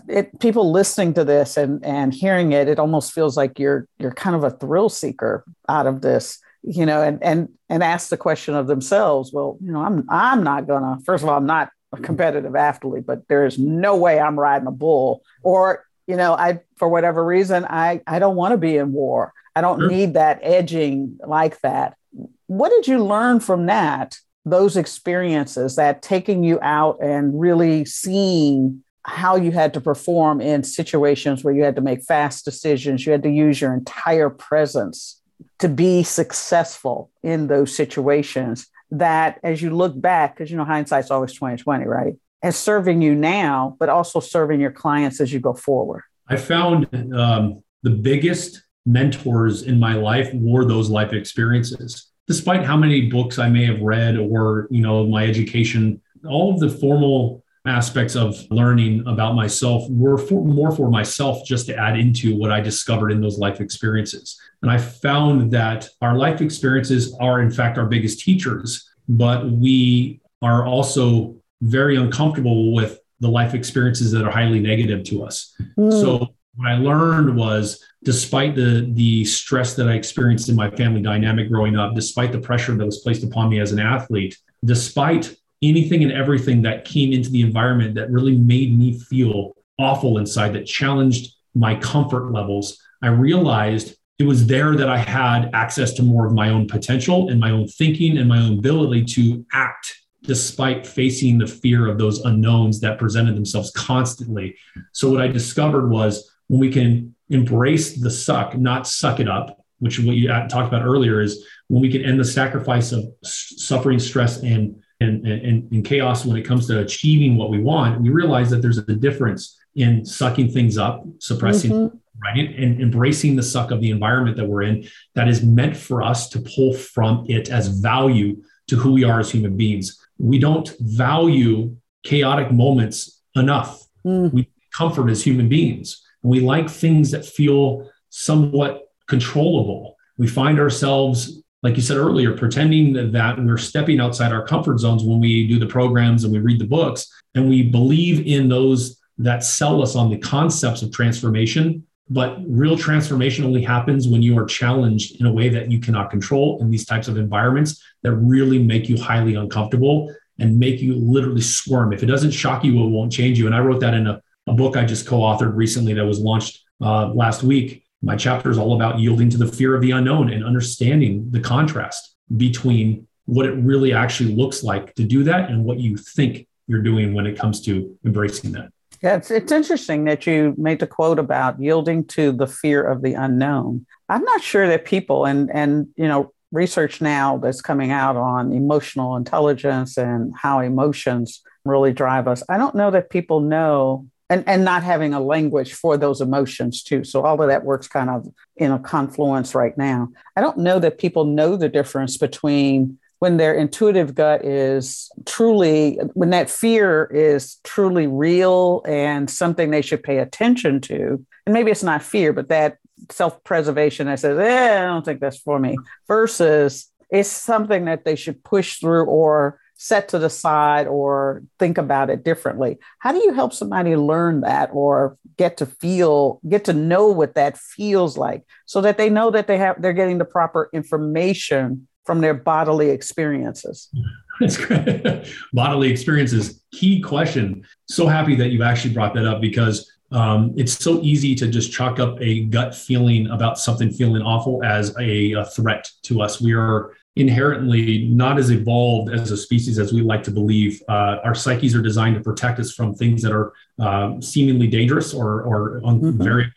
it, 0.07 0.39
people 0.39 0.71
listening 0.71 1.13
to 1.13 1.23
this 1.23 1.57
and 1.57 1.83
and 1.85 2.13
hearing 2.13 2.51
it, 2.51 2.67
it 2.67 2.79
almost 2.79 3.13
feels 3.13 3.37
like 3.37 3.59
you're 3.59 3.87
you're 3.99 4.13
kind 4.13 4.35
of 4.35 4.43
a 4.43 4.51
thrill 4.51 4.89
seeker 4.89 5.45
out 5.69 5.87
of 5.87 6.01
this, 6.01 6.39
you 6.63 6.85
know, 6.85 7.01
and 7.01 7.21
and 7.23 7.49
and 7.69 7.83
ask 7.83 8.09
the 8.09 8.17
question 8.17 8.55
of 8.55 8.67
themselves. 8.67 9.31
Well, 9.31 9.57
you 9.61 9.71
know, 9.71 9.81
I'm 9.81 10.05
I'm 10.09 10.43
not 10.43 10.67
gonna. 10.67 10.99
First 11.05 11.23
of 11.23 11.29
all, 11.29 11.37
I'm 11.37 11.45
not 11.45 11.69
a 11.93 11.97
competitive 11.97 12.55
athlete, 12.55 13.05
but 13.05 13.27
there 13.27 13.45
is 13.45 13.57
no 13.57 13.95
way 13.95 14.19
I'm 14.19 14.39
riding 14.39 14.67
a 14.67 14.71
bull. 14.71 15.23
Or 15.41 15.85
you 16.05 16.17
know, 16.17 16.33
I 16.33 16.61
for 16.75 16.89
whatever 16.89 17.23
reason, 17.23 17.65
I 17.65 18.01
I 18.07 18.19
don't 18.19 18.35
want 18.35 18.51
to 18.53 18.57
be 18.57 18.77
in 18.77 18.91
war. 18.91 19.33
I 19.55 19.61
don't 19.61 19.87
need 19.87 20.13
that 20.13 20.39
edging 20.43 21.17
like 21.25 21.59
that. 21.61 21.97
What 22.45 22.69
did 22.69 22.87
you 22.87 23.03
learn 23.03 23.39
from 23.39 23.65
that? 23.65 24.17
Those 24.45 24.77
experiences, 24.77 25.75
that 25.75 26.01
taking 26.01 26.43
you 26.43 26.59
out 26.61 26.99
and 27.01 27.37
really 27.39 27.83
seeing 27.83 28.83
how 29.07 29.35
you 29.37 29.51
had 29.51 29.73
to 29.73 29.81
perform 29.81 30.41
in 30.41 30.63
situations 30.63 31.43
where 31.43 31.53
you 31.53 31.63
had 31.63 31.75
to 31.75 31.81
make 31.81 32.03
fast 32.03 32.43
decisions, 32.45 33.05
you 33.05 33.11
had 33.13 33.23
to 33.23 33.29
use 33.29 33.59
your 33.59 33.73
entire 33.73 34.29
presence. 34.29 35.21
to 35.59 35.69
be 35.69 36.01
successful 36.01 37.11
in 37.21 37.45
those 37.45 37.75
situations 37.75 38.67
that 38.89 39.39
as 39.43 39.61
you 39.61 39.69
look 39.69 39.99
back, 39.99 40.35
because 40.35 40.49
you 40.49 40.57
know 40.57 40.65
hindsight's 40.65 41.11
always 41.11 41.33
2020, 41.33 41.85
right? 41.85 42.13
As 42.41 42.57
serving 42.57 43.01
you 43.01 43.13
now, 43.13 43.75
but 43.79 43.89
also 43.89 44.19
serving 44.19 44.59
your 44.59 44.71
clients 44.71 45.21
as 45.21 45.31
you 45.31 45.39
go 45.39 45.53
forward. 45.53 46.03
I 46.27 46.37
found 46.37 46.87
um, 47.13 47.63
the 47.83 47.89
biggest 47.89 48.63
mentors 48.85 49.63
in 49.63 49.79
my 49.79 49.93
life 49.93 50.29
were 50.33 50.65
those 50.65 50.89
life 50.89 51.13
experiences. 51.13 52.07
Despite 52.27 52.63
how 52.63 52.77
many 52.77 53.09
books 53.09 53.37
I 53.39 53.49
may 53.49 53.65
have 53.65 53.81
read 53.81 54.17
or, 54.17 54.67
you 54.71 54.81
know, 54.81 55.05
my 55.05 55.25
education, 55.25 56.01
all 56.27 56.53
of 56.53 56.59
the 56.59 56.69
formal 56.69 57.43
aspects 57.67 58.15
of 58.15 58.35
learning 58.49 59.03
about 59.07 59.35
myself 59.35 59.89
were 59.89 60.17
for, 60.17 60.43
more 60.43 60.71
for 60.71 60.89
myself 60.89 61.45
just 61.45 61.65
to 61.67 61.75
add 61.75 61.97
into 61.97 62.35
what 62.35 62.51
I 62.51 62.59
discovered 62.59 63.11
in 63.11 63.21
those 63.21 63.37
life 63.37 63.61
experiences. 63.61 64.39
And 64.61 64.71
I 64.71 64.77
found 64.77 65.51
that 65.51 65.89
our 66.01 66.17
life 66.17 66.41
experiences 66.41 67.15
are, 67.19 67.41
in 67.41 67.51
fact, 67.51 67.77
our 67.77 67.85
biggest 67.85 68.19
teachers, 68.19 68.89
but 69.07 69.49
we 69.49 70.21
are 70.41 70.65
also 70.65 71.35
very 71.61 71.95
uncomfortable 71.95 72.73
with 72.73 72.99
the 73.19 73.27
life 73.29 73.53
experiences 73.53 74.11
that 74.11 74.23
are 74.23 74.31
highly 74.31 74.59
negative 74.59 75.03
to 75.05 75.23
us. 75.23 75.55
Mm. 75.77 75.91
So, 75.91 76.29
what 76.55 76.69
I 76.69 76.75
learned 76.75 77.35
was 77.35 77.83
despite 78.03 78.55
the 78.55 78.89
the 78.93 79.25
stress 79.25 79.75
that 79.75 79.87
I 79.87 79.93
experienced 79.93 80.49
in 80.49 80.55
my 80.55 80.69
family 80.71 81.01
dynamic 81.01 81.49
growing 81.49 81.75
up, 81.75 81.95
despite 81.95 82.31
the 82.31 82.39
pressure 82.39 82.75
that 82.75 82.85
was 82.85 82.99
placed 82.99 83.23
upon 83.23 83.49
me 83.49 83.59
as 83.59 83.71
an 83.71 83.79
athlete, 83.79 84.37
despite 84.65 85.35
anything 85.61 86.03
and 86.03 86.11
everything 86.11 86.61
that 86.63 86.85
came 86.85 87.13
into 87.13 87.29
the 87.29 87.41
environment 87.41 87.95
that 87.95 88.11
really 88.11 88.35
made 88.35 88.77
me 88.77 88.99
feel 88.99 89.53
awful 89.79 90.17
inside, 90.17 90.53
that 90.53 90.65
challenged 90.65 91.35
my 91.55 91.75
comfort 91.75 92.31
levels, 92.31 92.79
I 93.01 93.07
realized 93.07 93.95
it 94.19 94.23
was 94.23 94.47
there 94.47 94.75
that 94.75 94.89
I 94.89 94.97
had 94.97 95.51
access 95.53 95.93
to 95.93 96.03
more 96.03 96.25
of 96.25 96.33
my 96.33 96.49
own 96.49 96.67
potential 96.67 97.29
and 97.29 97.39
my 97.39 97.51
own 97.51 97.67
thinking 97.67 98.17
and 98.17 98.27
my 98.27 98.39
own 98.39 98.59
ability 98.59 99.05
to 99.05 99.45
act 99.53 99.95
despite 100.23 100.85
facing 100.85 101.37
the 101.37 101.47
fear 101.47 101.87
of 101.87 101.97
those 101.97 102.19
unknowns 102.21 102.79
that 102.81 102.97
presented 102.97 103.35
themselves 103.35 103.71
constantly. 103.71 104.55
So, 104.91 105.09
what 105.11 105.21
I 105.21 105.27
discovered 105.27 105.89
was 105.89 106.31
when 106.47 106.59
we 106.59 106.71
can 106.71 107.15
embrace 107.29 107.99
the 107.99 108.09
suck, 108.09 108.57
not 108.57 108.87
suck 108.87 109.19
it 109.19 109.29
up, 109.29 109.63
which 109.79 109.99
what 109.99 110.15
you 110.15 110.31
uh, 110.31 110.47
talked 110.47 110.67
about 110.67 110.85
earlier 110.85 111.21
is 111.21 111.45
when 111.67 111.81
we 111.81 111.91
can 111.91 112.03
end 112.03 112.19
the 112.19 112.25
sacrifice 112.25 112.91
of 112.91 113.05
suffering, 113.23 113.99
stress, 113.99 114.41
and 114.41 114.81
and, 114.99 115.25
and, 115.27 115.71
and 115.71 115.85
chaos 115.85 116.25
when 116.25 116.37
it 116.37 116.43
comes 116.43 116.67
to 116.67 116.79
achieving 116.79 117.37
what 117.37 117.49
we 117.49 117.59
want, 117.59 118.01
we 118.01 118.09
realize 118.09 118.49
that 118.49 118.61
there's 118.61 118.77
a 118.77 118.83
difference 118.83 119.57
in 119.75 120.03
sucking 120.03 120.49
things 120.49 120.77
up, 120.77 121.05
suppressing, 121.19 121.71
mm-hmm. 121.71 121.97
right, 122.23 122.55
and 122.55 122.81
embracing 122.81 123.35
the 123.35 123.43
suck 123.43 123.69
of 123.69 123.79
the 123.79 123.91
environment 123.91 124.35
that 124.37 124.45
we're 124.45 124.63
in 124.63 124.87
that 125.13 125.27
is 125.27 125.43
meant 125.43 125.77
for 125.77 126.01
us 126.01 126.29
to 126.29 126.39
pull 126.39 126.73
from 126.73 127.25
it 127.29 127.49
as 127.49 127.67
value 127.67 128.41
to 128.67 128.75
who 128.75 128.93
we 128.93 129.03
are 129.03 129.19
as 129.19 129.31
human 129.31 129.55
beings. 129.55 130.03
We 130.17 130.39
don't 130.39 130.71
value 130.79 131.75
chaotic 132.03 132.51
moments 132.51 133.21
enough. 133.35 133.85
Mm. 134.03 134.33
We 134.33 134.49
comfort 134.77 135.09
as 135.09 135.23
human 135.23 135.49
beings. 135.49 136.03
And 136.23 136.31
we 136.31 136.39
like 136.39 136.69
things 136.69 137.11
that 137.11 137.25
feel 137.25 137.89
somewhat 138.09 138.83
controllable. 139.07 139.95
We 140.17 140.27
find 140.27 140.59
ourselves 140.59 141.41
like 141.67 141.75
you 141.75 141.81
said 141.81 141.97
earlier, 141.97 142.31
pretending 142.31 142.93
that 142.93 143.35
we're 143.39 143.57
stepping 143.57 143.99
outside 143.99 144.31
our 144.31 144.45
comfort 144.45 144.79
zones 144.79 145.03
when 145.03 145.19
we 145.19 145.45
do 145.45 145.59
the 145.59 145.65
programs 145.65 146.23
and 146.23 146.31
we 146.31 146.39
read 146.39 146.59
the 146.59 146.65
books, 146.65 147.11
and 147.35 147.49
we 147.49 147.61
believe 147.61 148.25
in 148.25 148.47
those 148.47 149.01
that 149.17 149.43
sell 149.43 149.81
us 149.81 149.93
on 149.93 150.09
the 150.09 150.17
concepts 150.17 150.81
of 150.81 150.93
transformation. 150.93 151.85
But 152.09 152.37
real 152.47 152.77
transformation 152.77 153.43
only 153.43 153.61
happens 153.61 154.07
when 154.07 154.21
you 154.21 154.39
are 154.39 154.45
challenged 154.45 155.19
in 155.19 155.25
a 155.25 155.33
way 155.33 155.49
that 155.49 155.69
you 155.69 155.81
cannot 155.81 156.09
control 156.09 156.57
in 156.61 156.71
these 156.71 156.85
types 156.85 157.09
of 157.09 157.17
environments 157.17 157.83
that 158.03 158.13
really 158.13 158.63
make 158.63 158.87
you 158.87 158.97
highly 158.97 159.35
uncomfortable 159.35 160.15
and 160.39 160.57
make 160.57 160.79
you 160.79 160.95
literally 160.95 161.41
squirm. 161.41 161.91
If 161.91 162.01
it 162.01 162.05
doesn't 162.05 162.31
shock 162.31 162.63
you, 162.63 162.81
it 162.81 162.89
won't 162.89 163.11
change 163.11 163.37
you. 163.37 163.45
And 163.45 163.53
I 163.53 163.59
wrote 163.59 163.81
that 163.81 163.93
in 163.93 164.07
a, 164.07 164.21
a 164.47 164.53
book 164.53 164.77
I 164.77 164.85
just 164.85 165.05
co 165.05 165.19
authored 165.19 165.53
recently 165.53 165.93
that 165.95 166.05
was 166.05 166.19
launched 166.19 166.63
uh, 166.79 167.07
last 167.07 167.43
week 167.43 167.83
my 168.07 168.15
chapter 168.15 168.49
is 168.49 168.57
all 168.57 168.73
about 168.73 168.99
yielding 168.99 169.29
to 169.29 169.37
the 169.37 169.45
fear 169.45 169.75
of 169.75 169.81
the 169.81 169.91
unknown 169.91 170.31
and 170.31 170.45
understanding 170.45 171.29
the 171.29 171.41
contrast 171.41 172.15
between 172.37 173.05
what 173.25 173.45
it 173.45 173.51
really 173.51 173.93
actually 173.93 174.33
looks 174.33 174.63
like 174.63 174.95
to 174.95 175.03
do 175.03 175.25
that 175.25 175.49
and 175.49 175.65
what 175.65 175.77
you 175.77 175.97
think 175.97 176.47
you're 176.67 176.81
doing 176.81 177.13
when 177.13 177.27
it 177.27 177.37
comes 177.37 177.59
to 177.59 177.97
embracing 178.05 178.53
that. 178.53 178.69
Yeah, 179.03 179.17
it's, 179.17 179.29
it's 179.29 179.51
interesting 179.51 180.05
that 180.05 180.25
you 180.25 180.55
made 180.57 180.79
the 180.79 180.87
quote 180.87 181.19
about 181.19 181.61
yielding 181.61 182.05
to 182.05 182.31
the 182.31 182.47
fear 182.47 182.81
of 182.81 183.01
the 183.01 183.13
unknown. 183.13 183.85
I'm 184.07 184.23
not 184.23 184.41
sure 184.41 184.67
that 184.69 184.85
people 184.85 185.25
and 185.25 185.51
and 185.51 185.89
you 185.97 186.07
know 186.07 186.31
research 186.53 187.01
now 187.01 187.37
that's 187.37 187.61
coming 187.61 187.91
out 187.91 188.15
on 188.15 188.53
emotional 188.53 189.17
intelligence 189.17 189.97
and 189.97 190.33
how 190.33 190.59
emotions 190.59 191.41
really 191.65 191.91
drive 191.91 192.25
us. 192.25 192.41
I 192.47 192.57
don't 192.57 192.73
know 192.73 192.89
that 192.91 193.09
people 193.09 193.41
know 193.41 194.07
and 194.29 194.43
and 194.47 194.65
not 194.65 194.83
having 194.83 195.13
a 195.13 195.19
language 195.19 195.73
for 195.73 195.97
those 195.97 196.21
emotions 196.21 196.83
too. 196.83 197.03
So 197.03 197.23
all 197.23 197.41
of 197.41 197.47
that 197.47 197.63
works 197.63 197.87
kind 197.87 198.09
of 198.09 198.27
in 198.55 198.71
a 198.71 198.79
confluence 198.79 199.55
right 199.55 199.77
now. 199.77 200.09
I 200.35 200.41
don't 200.41 200.57
know 200.57 200.79
that 200.79 200.99
people 200.99 201.25
know 201.25 201.55
the 201.55 201.69
difference 201.69 202.17
between 202.17 202.99
when 203.19 203.37
their 203.37 203.53
intuitive 203.53 204.13
gut 204.13 204.45
is 204.45 205.09
truly 205.25 205.99
when 206.13 206.29
that 206.31 206.49
fear 206.49 207.05
is 207.05 207.57
truly 207.63 208.07
real 208.07 208.83
and 208.87 209.29
something 209.29 209.71
they 209.71 209.81
should 209.81 210.03
pay 210.03 210.19
attention 210.19 210.81
to. 210.81 211.25
And 211.45 211.53
maybe 211.53 211.71
it's 211.71 211.83
not 211.83 212.03
fear 212.03 212.33
but 212.33 212.49
that 212.49 212.77
self-preservation 213.11 214.07
that 214.07 214.19
says 214.19 214.37
eh, 214.39 214.81
i 214.81 214.85
don't 214.85 215.05
think 215.05 215.19
that's 215.19 215.37
for 215.37 215.59
me 215.59 215.77
versus 216.07 216.91
it's 217.09 217.29
something 217.29 217.85
that 217.85 218.03
they 218.03 218.15
should 218.15 218.43
push 218.43 218.79
through 218.79 219.05
or 219.05 219.59
set 219.77 220.09
to 220.09 220.19
the 220.19 220.29
side 220.29 220.87
or 220.87 221.43
think 221.59 221.77
about 221.77 222.09
it 222.09 222.23
differently. 222.23 222.79
How 222.99 223.11
do 223.11 223.19
you 223.19 223.33
help 223.33 223.53
somebody 223.53 223.95
learn 223.95 224.41
that 224.41 224.71
or 224.73 225.17
get 225.37 225.57
to 225.57 225.65
feel, 225.65 226.41
get 226.47 226.65
to 226.65 226.73
know 226.73 227.07
what 227.07 227.35
that 227.35 227.57
feels 227.57 228.17
like 228.17 228.43
so 228.65 228.81
that 228.81 228.97
they 228.97 229.09
know 229.09 229.31
that 229.31 229.47
they 229.47 229.57
have 229.57 229.81
they're 229.81 229.93
getting 229.93 230.17
the 230.17 230.25
proper 230.25 230.69
information 230.73 231.87
from 232.05 232.21
their 232.21 232.33
bodily 232.33 232.89
experiences? 232.89 233.89
That's 234.39 234.57
great. 234.57 235.27
bodily 235.53 235.91
experiences, 235.91 236.61
key 236.71 237.01
question. 237.01 237.63
So 237.87 238.07
happy 238.07 238.35
that 238.35 238.49
you 238.49 238.63
actually 238.63 238.93
brought 238.93 239.13
that 239.13 239.25
up 239.25 239.41
because 239.41 239.91
um, 240.11 240.53
it's 240.55 240.73
so 240.73 241.01
easy 241.01 241.35
to 241.35 241.47
just 241.47 241.71
chalk 241.71 241.99
up 241.99 242.17
a 242.21 242.45
gut 242.45 242.73
feeling 242.73 243.27
about 243.27 243.59
something 243.59 243.91
feeling 243.91 244.21
awful 244.21 244.63
as 244.63 244.95
a, 244.99 245.33
a 245.33 245.45
threat 245.45 245.89
to 246.03 246.21
us. 246.21 246.39
We 246.39 246.53
are 246.53 246.93
inherently 247.19 248.07
not 248.09 248.37
as 248.37 248.49
evolved 248.51 249.11
as 249.13 249.31
a 249.31 249.37
species 249.37 249.79
as 249.79 249.91
we 249.93 250.01
like 250.01 250.23
to 250.23 250.31
believe. 250.31 250.81
Uh, 250.87 251.17
our 251.23 251.35
psyches 251.35 251.75
are 251.75 251.81
designed 251.81 252.15
to 252.15 252.21
protect 252.21 252.59
us 252.59 252.73
from 252.73 252.93
things 252.93 253.21
that 253.21 253.31
are 253.31 253.53
uh, 253.79 254.19
seemingly 254.21 254.67
dangerous 254.67 255.13
or, 255.13 255.41
or 255.43 255.81
mm-hmm. 255.81 256.21
very 256.21 256.51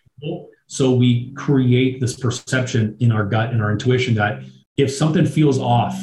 so 0.71 0.95
we 0.95 1.33
create 1.33 2.01
this 2.01 2.15
perception 2.17 2.97
in 3.01 3.11
our 3.11 3.25
gut 3.25 3.51
and 3.51 3.61
our 3.61 3.73
intuition 3.73 4.15
that 4.15 4.45
if 4.77 4.95
something 4.95 5.27
feels 5.27 5.59
off 5.59 6.01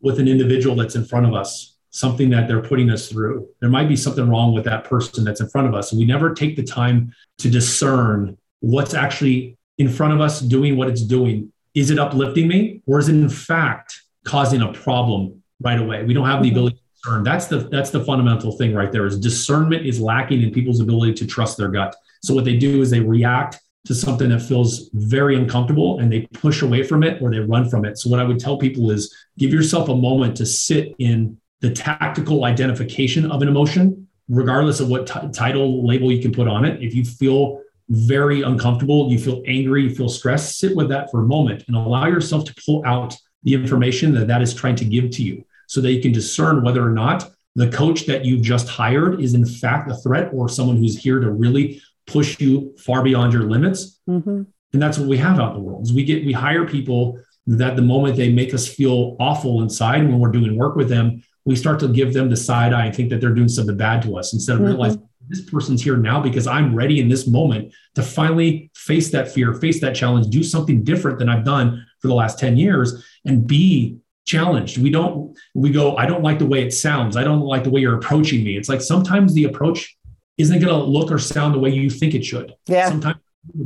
with 0.00 0.18
an 0.18 0.26
individual 0.26 0.74
that's 0.74 0.96
in 0.96 1.04
front 1.04 1.26
of 1.26 1.32
us, 1.32 1.76
something 1.90 2.28
that 2.30 2.48
they're 2.48 2.60
putting 2.60 2.90
us 2.90 3.08
through, 3.08 3.48
there 3.60 3.70
might 3.70 3.88
be 3.88 3.94
something 3.94 4.28
wrong 4.28 4.52
with 4.52 4.64
that 4.64 4.82
person 4.82 5.22
that's 5.22 5.40
in 5.40 5.48
front 5.48 5.68
of 5.68 5.74
us. 5.74 5.92
And 5.92 6.00
we 6.00 6.06
never 6.06 6.34
take 6.34 6.56
the 6.56 6.64
time 6.64 7.14
to 7.38 7.48
discern 7.48 8.36
what's 8.58 8.94
actually 8.94 9.56
in 9.78 9.88
front 9.88 10.12
of 10.12 10.20
us 10.20 10.40
doing 10.40 10.76
what 10.76 10.88
it's 10.88 11.02
doing 11.02 11.52
is 11.74 11.90
it 11.90 11.98
uplifting 11.98 12.48
me 12.48 12.82
or 12.86 12.98
is 12.98 13.08
it 13.08 13.14
in 13.14 13.28
fact 13.28 14.00
causing 14.24 14.62
a 14.62 14.72
problem 14.72 15.42
right 15.60 15.78
away? 15.78 16.04
We 16.04 16.14
don't 16.14 16.26
have 16.26 16.42
the 16.42 16.48
mm-hmm. 16.48 16.58
ability 16.58 16.76
to 16.76 16.82
discern. 16.94 17.24
That's 17.24 17.46
the 17.46 17.58
that's 17.58 17.90
the 17.90 18.04
fundamental 18.04 18.52
thing 18.52 18.74
right 18.74 18.90
there 18.90 19.06
is 19.06 19.18
discernment 19.18 19.86
is 19.86 20.00
lacking 20.00 20.42
in 20.42 20.50
people's 20.50 20.80
ability 20.80 21.14
to 21.14 21.26
trust 21.26 21.56
their 21.58 21.68
gut. 21.68 21.94
So 22.22 22.34
what 22.34 22.44
they 22.44 22.56
do 22.56 22.80
is 22.80 22.90
they 22.90 23.00
react 23.00 23.60
to 23.86 23.94
something 23.94 24.30
that 24.30 24.40
feels 24.40 24.88
very 24.94 25.36
uncomfortable 25.36 25.98
and 25.98 26.10
they 26.10 26.20
push 26.32 26.62
away 26.62 26.82
from 26.82 27.02
it 27.02 27.20
or 27.20 27.30
they 27.30 27.40
run 27.40 27.68
from 27.68 27.84
it. 27.84 27.98
So 27.98 28.08
what 28.08 28.18
I 28.18 28.24
would 28.24 28.38
tell 28.38 28.56
people 28.56 28.90
is 28.90 29.14
give 29.36 29.52
yourself 29.52 29.90
a 29.90 29.94
moment 29.94 30.36
to 30.38 30.46
sit 30.46 30.94
in 30.98 31.38
the 31.60 31.70
tactical 31.70 32.44
identification 32.44 33.30
of 33.30 33.42
an 33.42 33.48
emotion 33.48 34.08
regardless 34.28 34.80
of 34.80 34.88
what 34.88 35.06
t- 35.06 35.20
title 35.32 35.86
label 35.86 36.10
you 36.10 36.22
can 36.22 36.32
put 36.32 36.48
on 36.48 36.64
it. 36.64 36.82
If 36.82 36.94
you 36.94 37.04
feel 37.04 37.60
very 37.88 38.42
uncomfortable, 38.42 39.10
you 39.10 39.18
feel 39.18 39.42
angry, 39.46 39.84
you 39.84 39.94
feel 39.94 40.08
stressed, 40.08 40.58
sit 40.58 40.74
with 40.74 40.88
that 40.88 41.10
for 41.10 41.20
a 41.20 41.26
moment 41.26 41.64
and 41.66 41.76
allow 41.76 42.06
yourself 42.06 42.44
to 42.46 42.54
pull 42.64 42.82
out 42.86 43.16
the 43.42 43.54
information 43.54 44.12
that 44.14 44.26
that 44.26 44.42
is 44.42 44.54
trying 44.54 44.76
to 44.76 44.84
give 44.84 45.10
to 45.10 45.22
you 45.22 45.44
so 45.66 45.80
that 45.80 45.92
you 45.92 46.00
can 46.00 46.12
discern 46.12 46.62
whether 46.62 46.84
or 46.84 46.90
not 46.90 47.30
the 47.56 47.68
coach 47.68 48.06
that 48.06 48.24
you've 48.24 48.42
just 48.42 48.68
hired 48.68 49.20
is 49.20 49.34
in 49.34 49.46
fact 49.46 49.90
a 49.90 49.94
threat 49.94 50.30
or 50.32 50.48
someone 50.48 50.76
who's 50.76 50.98
here 50.98 51.20
to 51.20 51.30
really 51.30 51.80
push 52.06 52.40
you 52.40 52.74
far 52.78 53.02
beyond 53.02 53.32
your 53.32 53.44
limits. 53.44 54.00
Mm-hmm. 54.08 54.42
And 54.72 54.82
that's 54.82 54.98
what 54.98 55.08
we 55.08 55.18
have 55.18 55.38
out 55.38 55.54
in 55.54 55.62
the 55.62 55.62
world 55.62 55.84
is 55.84 55.92
we 55.92 56.04
get 56.04 56.24
we 56.24 56.32
hire 56.32 56.66
people 56.66 57.18
that 57.46 57.76
the 57.76 57.82
moment 57.82 58.16
they 58.16 58.32
make 58.32 58.54
us 58.54 58.66
feel 58.66 59.16
awful 59.20 59.62
inside 59.62 60.02
when 60.02 60.18
we're 60.18 60.30
doing 60.30 60.56
work 60.56 60.76
with 60.76 60.88
them, 60.88 61.22
we 61.44 61.54
start 61.54 61.78
to 61.80 61.88
give 61.88 62.12
them 62.12 62.30
the 62.30 62.36
side 62.36 62.72
eye 62.72 62.86
and 62.86 62.96
think 62.96 63.10
that 63.10 63.20
they're 63.20 63.34
doing 63.34 63.48
something 63.48 63.76
bad 63.76 64.02
to 64.02 64.16
us 64.16 64.32
instead 64.32 64.54
of 64.54 64.60
mm-hmm. 64.62 64.70
realizing 64.70 65.08
this 65.28 65.48
person's 65.50 65.82
here 65.82 65.96
now 65.96 66.20
because 66.20 66.46
I'm 66.46 66.74
ready 66.74 67.00
in 67.00 67.08
this 67.08 67.26
moment 67.26 67.72
to 67.94 68.02
finally 68.02 68.70
face 68.74 69.10
that 69.12 69.30
fear, 69.30 69.54
face 69.54 69.80
that 69.80 69.94
challenge, 69.94 70.28
do 70.28 70.42
something 70.42 70.84
different 70.84 71.18
than 71.18 71.28
I've 71.28 71.44
done 71.44 71.86
for 72.00 72.08
the 72.08 72.14
last 72.14 72.38
10 72.38 72.56
years 72.56 73.04
and 73.24 73.46
be 73.46 73.98
challenged. 74.26 74.78
We 74.78 74.90
don't, 74.90 75.36
we 75.54 75.70
go, 75.70 75.96
I 75.96 76.06
don't 76.06 76.22
like 76.22 76.38
the 76.38 76.46
way 76.46 76.62
it 76.62 76.72
sounds. 76.72 77.16
I 77.16 77.24
don't 77.24 77.40
like 77.40 77.64
the 77.64 77.70
way 77.70 77.80
you're 77.80 77.96
approaching 77.96 78.44
me. 78.44 78.56
It's 78.56 78.68
like 78.68 78.80
sometimes 78.80 79.34
the 79.34 79.44
approach 79.44 79.96
isn't 80.36 80.58
going 80.60 80.72
to 80.72 80.82
look 80.82 81.10
or 81.10 81.18
sound 81.18 81.54
the 81.54 81.58
way 81.58 81.70
you 81.70 81.90
think 81.90 82.14
it 82.14 82.24
should. 82.24 82.54
Yeah. 82.66 82.88
Sometimes 82.88 83.18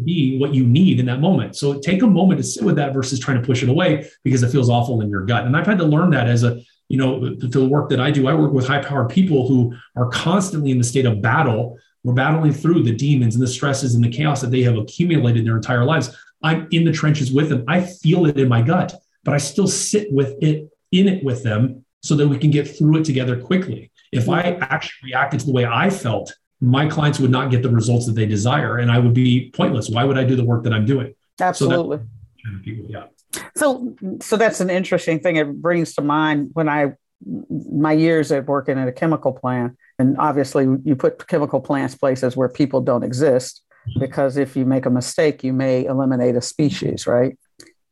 be 0.05 0.39
what 0.39 0.55
you 0.55 0.67
need 0.67 0.99
in 0.99 1.07
that 1.07 1.21
moment. 1.21 1.57
So 1.57 1.79
take 1.79 2.03
a 2.03 2.07
moment 2.07 2.39
to 2.39 2.45
sit 2.45 2.65
with 2.65 2.77
that 2.77 2.93
versus 2.93 3.21
trying 3.21 3.41
to 3.41 3.47
push 3.47 3.63
it 3.63 3.69
away 3.69 4.11
because 4.25 4.43
it 4.43 4.51
feels 4.51 4.69
awful 4.69 5.01
in 5.01 5.09
your 5.09 5.25
gut. 5.25 5.47
And 5.47 5.57
I've 5.57 5.67
had 5.67 5.79
to 5.79 5.85
learn 5.85 6.11
that 6.11 6.27
as 6.27 6.43
a, 6.43 6.61
you 6.89 6.97
know, 6.97 7.35
the 7.35 7.67
work 7.67 7.91
that 7.91 8.01
I 8.01 8.11
do, 8.11 8.27
I 8.29 8.35
work 8.35 8.53
with 8.53 8.67
high 8.67 8.83
powered 8.83 9.11
people 9.11 9.47
who 9.47 9.75
are 9.95 10.09
constantly 10.09 10.71
in 10.71 10.79
the 10.79 10.85
state 10.85 11.07
of 11.07 11.21
battle. 11.21 11.79
We're 12.03 12.15
battling 12.15 12.53
through 12.53 12.83
the 12.83 12.95
demons 12.95 13.35
and 13.35 13.43
the 13.43 13.49
stresses 13.49 13.95
and 13.95 14.03
the 14.03 14.09
chaos 14.09 14.41
that 14.41 14.51
they 14.51 14.63
have 14.63 14.77
accumulated 14.77 15.47
their 15.47 15.57
entire 15.57 15.85
lives. 15.85 16.17
I'm 16.43 16.69
in 16.71 16.85
the 16.85 16.93
trenches 16.93 17.33
with 17.33 17.49
them. 17.51 17.65
I 17.69 17.83
feel 17.83 18.27
it 18.27 18.39
in 18.39 18.49
my 18.49 18.63
gut, 18.63 18.95
but 19.25 19.35
I 19.35 19.39
still 19.39 19.67
sit 19.67 20.11
with 20.13 20.35
it 20.41 20.71
in 20.93 21.09
it 21.09 21.23
with 21.23 21.43
them 21.43 21.85
so 22.03 22.15
that 22.17 22.27
we 22.27 22.39
can 22.39 22.51
get 22.51 22.77
through 22.79 22.99
it 22.99 23.05
together 23.05 23.39
quickly. 23.39 23.91
If 24.13 24.29
I 24.29 24.41
actually 24.61 25.11
reacted 25.11 25.41
to 25.41 25.47
the 25.47 25.53
way 25.53 25.67
I 25.67 25.91
felt, 25.91 26.35
my 26.61 26.89
clients 26.89 27.21
would 27.21 27.31
not 27.31 27.51
get 27.51 27.63
the 27.63 27.69
results 27.69 28.07
that 28.07 28.13
they 28.13 28.27
desire 28.27 28.79
and 28.79 28.91
I 28.91 28.99
would 28.99 29.15
be 29.15 29.51
pointless. 29.51 29.91
Why 29.91 30.05
would 30.05 30.17
I 30.17 30.25
do 30.25 30.35
the 30.35 30.45
work 30.45 30.65
that 30.65 30.73
I'm 30.73 30.87
doing? 30.87 31.15
Absolutely. 31.41 31.99
So 31.99 32.51
people, 32.65 32.87
yeah. 32.89 33.07
So, 33.55 33.97
so 34.21 34.37
that's 34.37 34.61
an 34.61 34.71
interesting 34.71 35.21
thing. 35.21 35.37
It 35.37 35.61
brings 35.61 35.95
to 35.95 36.03
mind 36.03 36.51
when 36.55 36.69
I, 36.69 36.95
my 37.27 37.93
years 37.93 38.31
of 38.31 38.47
working 38.49 38.79
at 38.79 38.89
a 38.89 38.93
chemical 38.93 39.33
plant, 39.33 39.77
and 39.99 40.17
obviously 40.19 40.67
you 40.85 40.95
put 40.97 41.27
chemical 41.27 41.61
plants 41.61 41.95
places 41.95 42.37
where 42.37 42.49
people 42.49 42.81
don't 42.81 43.03
exist 43.03 43.63
because 43.99 44.37
if 44.37 44.57
you 44.57 44.65
make 44.65 44.87
a 44.87 44.91
mistake, 44.91 45.43
you 45.43 45.53
may 45.53 45.85
eliminate 45.85 46.37
a 46.37 46.41
species, 46.41 47.07
right? 47.07 47.37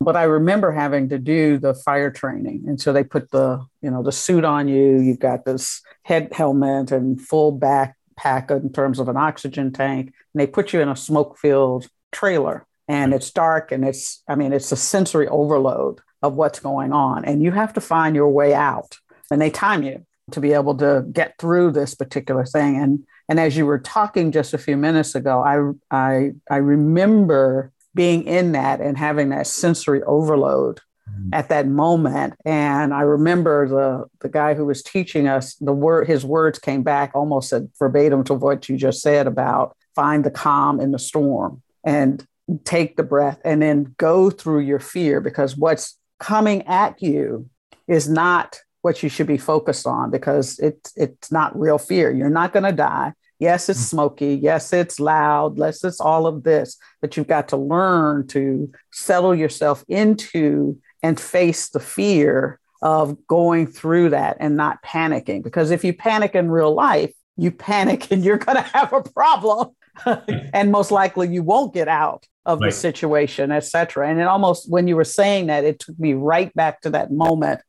But 0.01 0.15
I 0.15 0.25
remember 0.25 0.73
having 0.73 1.09
to 1.09 1.19
do 1.19 1.59
the 1.59 1.75
fire 1.75 2.11
training, 2.11 2.65
and 2.67 2.81
so 2.81 2.93
they 2.93 3.03
put 3.03 3.31
the, 3.31 3.65
you 3.81 3.91
know, 3.91 4.03
the 4.03 4.13
suit 4.13 4.45
on 4.45 4.69
you. 4.69 5.01
You've 5.01 5.19
got 5.19 5.47
this 5.47 5.81
head 6.03 6.33
helmet 6.33 6.93
and 6.93 7.21
full 7.21 7.51
back 7.51 7.97
pack 8.15 8.51
in 8.51 8.73
terms 8.73 8.99
of 8.99 9.09
an 9.09 9.17
oxygen 9.17 9.73
tank, 9.73 10.13
and 10.35 10.41
they 10.41 10.47
put 10.47 10.73
you 10.73 10.81
in 10.81 10.89
a 10.89 10.97
smoke 10.97 11.39
filled 11.39 11.89
trailer 12.13 12.67
and 12.89 13.13
it's 13.13 13.31
dark 13.31 13.73
and 13.73 13.85
it's, 13.85 14.23
I 14.29 14.35
mean, 14.35 14.53
it's 14.53 14.73
a 14.73 14.77
sensory 14.77 15.29
overload 15.29 16.01
of 16.23 16.35
what's 16.35 16.61
going 16.61 16.93
on. 16.93 17.25
And 17.25 17.43
you 17.43 17.53
have 17.53 17.73
to 17.75 17.81
find 17.81 18.15
your 18.15 18.29
way 18.29 18.55
out. 18.55 18.99
And 19.31 19.41
they 19.41 19.51
time 19.51 19.83
you 19.83 20.07
to 20.33 20.41
be 20.41 20.53
able 20.53 20.77
to 20.77 21.05
get 21.13 21.35
through 21.39 21.73
this 21.73 21.95
particular 21.95 22.45
thing. 22.45 22.77
And 22.77 23.05
and 23.29 23.41
as 23.41 23.57
you 23.57 23.67
were 23.67 23.79
talking 23.79 24.31
just 24.31 24.55
a 24.55 24.59
few 24.59 24.77
minutes 24.77 25.15
ago, 25.15 25.43
I 25.43 25.97
I 25.97 26.33
I 26.51 26.57
remember 26.57 27.73
being 27.95 28.25
in 28.25 28.53
that 28.53 28.81
and 28.81 28.97
having 28.99 29.31
that 29.31 29.47
sensory 29.47 30.03
overload 30.03 30.81
mm-hmm. 31.09 31.31
at 31.33 31.49
that 31.49 31.67
moment. 31.67 32.35
And 32.45 32.93
I 32.93 33.03
remember 33.03 33.69
the 33.69 34.07
the 34.21 34.29
guy 34.29 34.55
who 34.55 34.65
was 34.65 34.83
teaching 34.83 35.27
us 35.29 35.55
the 35.57 35.73
word 35.73 36.07
his 36.07 36.25
words 36.25 36.59
came 36.59 36.83
back 36.83 37.13
almost 37.15 37.53
verbatim 37.79 38.25
to 38.25 38.35
what 38.35 38.69
you 38.69 38.77
just 38.77 39.03
said 39.03 39.27
about 39.27 39.77
find 39.95 40.25
the 40.25 40.31
calm 40.31 40.81
in 40.81 40.93
the 40.93 40.99
storm. 40.99 41.63
And 41.85 42.25
take 42.65 42.97
the 42.97 43.03
breath 43.03 43.41
and 43.45 43.61
then 43.61 43.95
go 43.99 44.31
through 44.31 44.61
your 44.61 44.79
fear 44.79 45.21
because 45.21 45.57
what's 45.57 45.99
coming 46.19 46.63
at 46.67 47.03
you 47.03 47.49
is 47.89 48.09
not 48.09 48.61
what 48.83 49.03
you 49.03 49.09
should 49.09 49.27
be 49.27 49.39
focused 49.39 49.87
on 49.87 50.11
because 50.11 50.59
it's 50.61 50.93
it's 50.97 51.33
not 51.33 51.59
real 51.59 51.79
fear. 51.79 52.11
You're 52.11 52.31
not 52.31 52.53
going 52.53 52.65
to 52.65 52.73
die. 52.73 53.13
Yes, 53.39 53.69
it's 53.69 53.81
mm. 53.81 53.91
smoky. 53.91 54.39
Yes, 54.41 54.73
it's 54.73 55.01
loud. 55.01 55.59
Yes, 55.59 55.85
it's 55.85 56.01
all 56.01 56.27
of 56.27 56.45
this. 56.45 56.79
But 57.01 57.17
you've 57.17 57.27
got 57.27 57.49
to 57.49 57.57
learn 57.57 58.27
to 58.29 58.71
settle 58.93 59.35
yourself 59.35 59.85
into 59.89 60.79
and 61.03 61.19
face 61.21 61.69
the 61.69 61.81
fear 61.81 62.61
of 62.83 63.27
going 63.27 63.67
through 63.67 64.11
that 64.11 64.37
and 64.41 64.57
not 64.57 64.83
panicking. 64.83 65.43
Because 65.43 65.71
if 65.71 65.85
you 65.85 65.93
panic 65.93 66.35
in 66.35 66.51
real 66.51 66.73
life, 66.73 67.13
you 67.37 67.51
panic 67.51 68.11
and 68.11 68.25
you're 68.25 68.39
going 68.39 68.57
to 68.57 68.63
have 68.63 68.93
a 68.93 69.03
problem. 69.03 69.71
and 70.53 70.71
most 70.71 70.91
likely 70.91 71.29
you 71.29 71.43
won't 71.43 71.75
get 71.75 71.89
out 71.89 72.27
of 72.45 72.61
right. 72.61 72.69
the 72.69 72.73
situation, 72.77 73.51
etc. 73.51 74.09
And 74.09 74.21
it 74.21 74.27
almost, 74.27 74.71
when 74.71 74.89
you 74.89 74.97
were 74.97 75.05
saying 75.05 75.47
that, 75.47 75.65
it 75.65 75.81
took 75.81 75.99
me 75.99 76.15
right 76.15 76.55
back 76.55 76.81
to 76.83 76.91
that 76.91 77.13
moment 77.13 77.61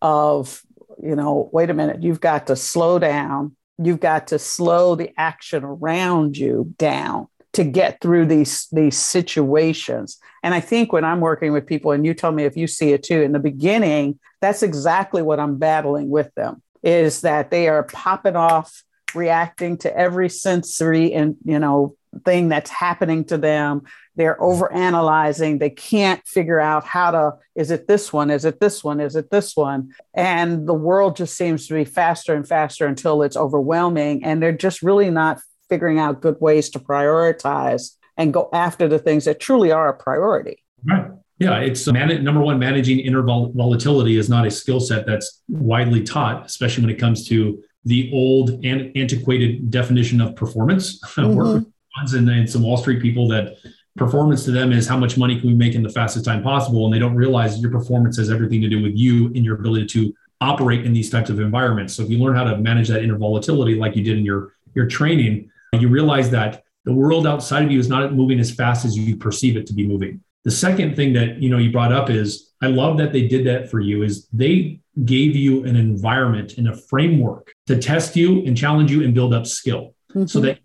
of, 0.00 0.62
you 1.02 1.14
know, 1.14 1.50
wait 1.52 1.70
a 1.70 1.74
minute, 1.74 2.02
you've 2.02 2.20
got 2.20 2.46
to 2.46 2.56
slow 2.56 2.98
down. 2.98 3.56
You've 3.78 4.00
got 4.00 4.28
to 4.28 4.38
slow 4.38 4.94
the 4.94 5.10
action 5.18 5.64
around 5.64 6.36
you 6.36 6.74
down 6.78 7.28
to 7.54 7.64
get 7.64 8.00
through 8.00 8.26
these 8.26 8.68
these 8.72 8.96
situations. 8.96 10.18
And 10.42 10.54
I 10.54 10.60
think 10.60 10.92
when 10.92 11.04
I'm 11.04 11.20
working 11.20 11.52
with 11.52 11.66
people, 11.66 11.92
and 11.92 12.04
you 12.06 12.14
tell 12.14 12.32
me 12.32 12.44
if 12.44 12.56
you 12.56 12.66
see 12.66 12.92
it 12.92 13.02
too, 13.02 13.20
in 13.20 13.32
the 13.32 13.38
beginning, 13.38 14.18
that's 14.40 14.62
exactly 14.62 15.22
what 15.22 15.40
I'm 15.40 15.58
battling 15.58 16.08
with 16.08 16.34
them 16.34 16.62
is 16.82 17.20
that 17.20 17.50
they 17.50 17.68
are 17.68 17.84
popping 17.84 18.36
off 18.36 18.82
reacting 19.14 19.78
to 19.78 19.96
every 19.96 20.28
sensory 20.28 21.12
and 21.12 21.36
you 21.44 21.58
know 21.58 21.96
thing 22.24 22.48
that's 22.48 22.70
happening 22.70 23.24
to 23.24 23.38
them. 23.38 23.82
They're 24.16 24.40
over 24.42 24.70
analyzing 24.70 25.58
they 25.58 25.70
can't 25.70 26.24
figure 26.26 26.60
out 26.60 26.84
how 26.84 27.10
to 27.10 27.32
is 27.54 27.70
it 27.70 27.88
this 27.88 28.12
one? 28.12 28.30
Is 28.30 28.44
it 28.44 28.60
this 28.60 28.84
one? 28.84 29.00
Is 29.00 29.16
it 29.16 29.30
this 29.30 29.56
one? 29.56 29.92
And 30.12 30.68
the 30.68 30.74
world 30.74 31.16
just 31.16 31.36
seems 31.36 31.66
to 31.68 31.74
be 31.74 31.84
faster 31.84 32.34
and 32.34 32.46
faster 32.46 32.86
until 32.86 33.22
it's 33.22 33.36
overwhelming 33.36 34.24
and 34.24 34.42
they're 34.42 34.52
just 34.52 34.82
really 34.82 35.10
not 35.10 35.40
figuring 35.68 35.98
out 35.98 36.20
good 36.20 36.36
ways 36.40 36.68
to 36.70 36.78
prioritize 36.78 37.96
and 38.18 38.34
go 38.34 38.50
after 38.52 38.88
the 38.88 38.98
things 38.98 39.24
that 39.24 39.40
truly 39.40 39.72
are 39.72 39.88
a 39.88 39.94
priority. 39.94 40.62
Right. 40.84 41.06
Yeah, 41.38 41.58
it's 41.58 41.88
uh, 41.88 41.92
man- 41.92 42.22
number 42.22 42.40
one, 42.40 42.58
managing 42.58 43.00
inner 43.00 43.22
volatility 43.22 44.16
is 44.16 44.28
not 44.28 44.46
a 44.46 44.50
skill 44.50 44.80
set 44.80 45.06
that's 45.06 45.42
widely 45.48 46.02
taught, 46.04 46.46
especially 46.46 46.84
when 46.84 46.94
it 46.94 46.98
comes 46.98 47.26
to 47.28 47.62
the 47.84 48.10
old 48.12 48.64
and 48.64 48.96
antiquated 48.96 49.70
definition 49.70 50.20
of 50.20 50.36
performance. 50.36 51.00
Mm-hmm. 51.12 51.34
Work 51.34 51.54
with 51.54 51.72
funds 51.94 52.14
and, 52.14 52.28
and 52.28 52.48
some 52.48 52.62
Wall 52.62 52.78
Street 52.78 53.02
people 53.02 53.28
that 53.28 53.56
performance 53.96 54.44
to 54.44 54.50
them 54.50 54.72
is 54.72 54.88
how 54.88 54.96
much 54.96 55.18
money 55.18 55.38
can 55.38 55.48
we 55.48 55.54
make 55.54 55.74
in 55.74 55.82
the 55.82 55.90
fastest 55.90 56.24
time 56.24 56.42
possible, 56.42 56.86
and 56.86 56.94
they 56.94 56.98
don't 56.98 57.14
realize 57.14 57.60
your 57.60 57.70
performance 57.70 58.16
has 58.16 58.30
everything 58.30 58.62
to 58.62 58.68
do 58.68 58.82
with 58.82 58.96
you 58.96 59.26
and 59.26 59.44
your 59.44 59.56
ability 59.56 59.86
to 59.86 60.14
operate 60.40 60.84
in 60.86 60.92
these 60.92 61.10
types 61.10 61.30
of 61.30 61.38
environments. 61.38 61.94
So 61.94 62.02
if 62.02 62.10
you 62.10 62.18
learn 62.18 62.34
how 62.34 62.44
to 62.44 62.56
manage 62.56 62.88
that 62.88 63.02
inner 63.02 63.18
volatility, 63.18 63.74
like 63.74 63.94
you 63.94 64.02
did 64.02 64.18
in 64.18 64.24
your 64.24 64.54
your 64.74 64.86
training, 64.86 65.50
you 65.74 65.88
realize 65.88 66.30
that 66.30 66.64
the 66.84 66.92
world 66.92 67.26
outside 67.26 67.64
of 67.64 67.70
you 67.70 67.78
is 67.78 67.88
not 67.88 68.14
moving 68.14 68.40
as 68.40 68.50
fast 68.50 68.84
as 68.84 68.96
you 68.96 69.16
perceive 69.16 69.56
it 69.56 69.66
to 69.66 69.74
be 69.74 69.86
moving. 69.86 70.20
The 70.44 70.50
second 70.50 70.96
thing 70.96 71.12
that 71.12 71.40
you 71.40 71.50
know 71.50 71.58
you 71.58 71.70
brought 71.70 71.92
up 71.92 72.10
is 72.10 72.51
I 72.62 72.68
love 72.68 72.96
that 72.98 73.12
they 73.12 73.26
did 73.26 73.46
that 73.46 73.70
for 73.70 73.80
you 73.80 74.02
is 74.02 74.28
they 74.32 74.80
gave 75.04 75.34
you 75.34 75.64
an 75.64 75.74
environment 75.74 76.58
and 76.58 76.68
a 76.68 76.76
framework 76.76 77.52
to 77.66 77.76
test 77.78 78.14
you 78.14 78.44
and 78.46 78.56
challenge 78.56 78.90
you 78.92 79.02
and 79.02 79.12
build 79.12 79.34
up 79.34 79.46
skill 79.46 79.94
mm-hmm. 80.10 80.26
so 80.26 80.40
that 80.40 80.60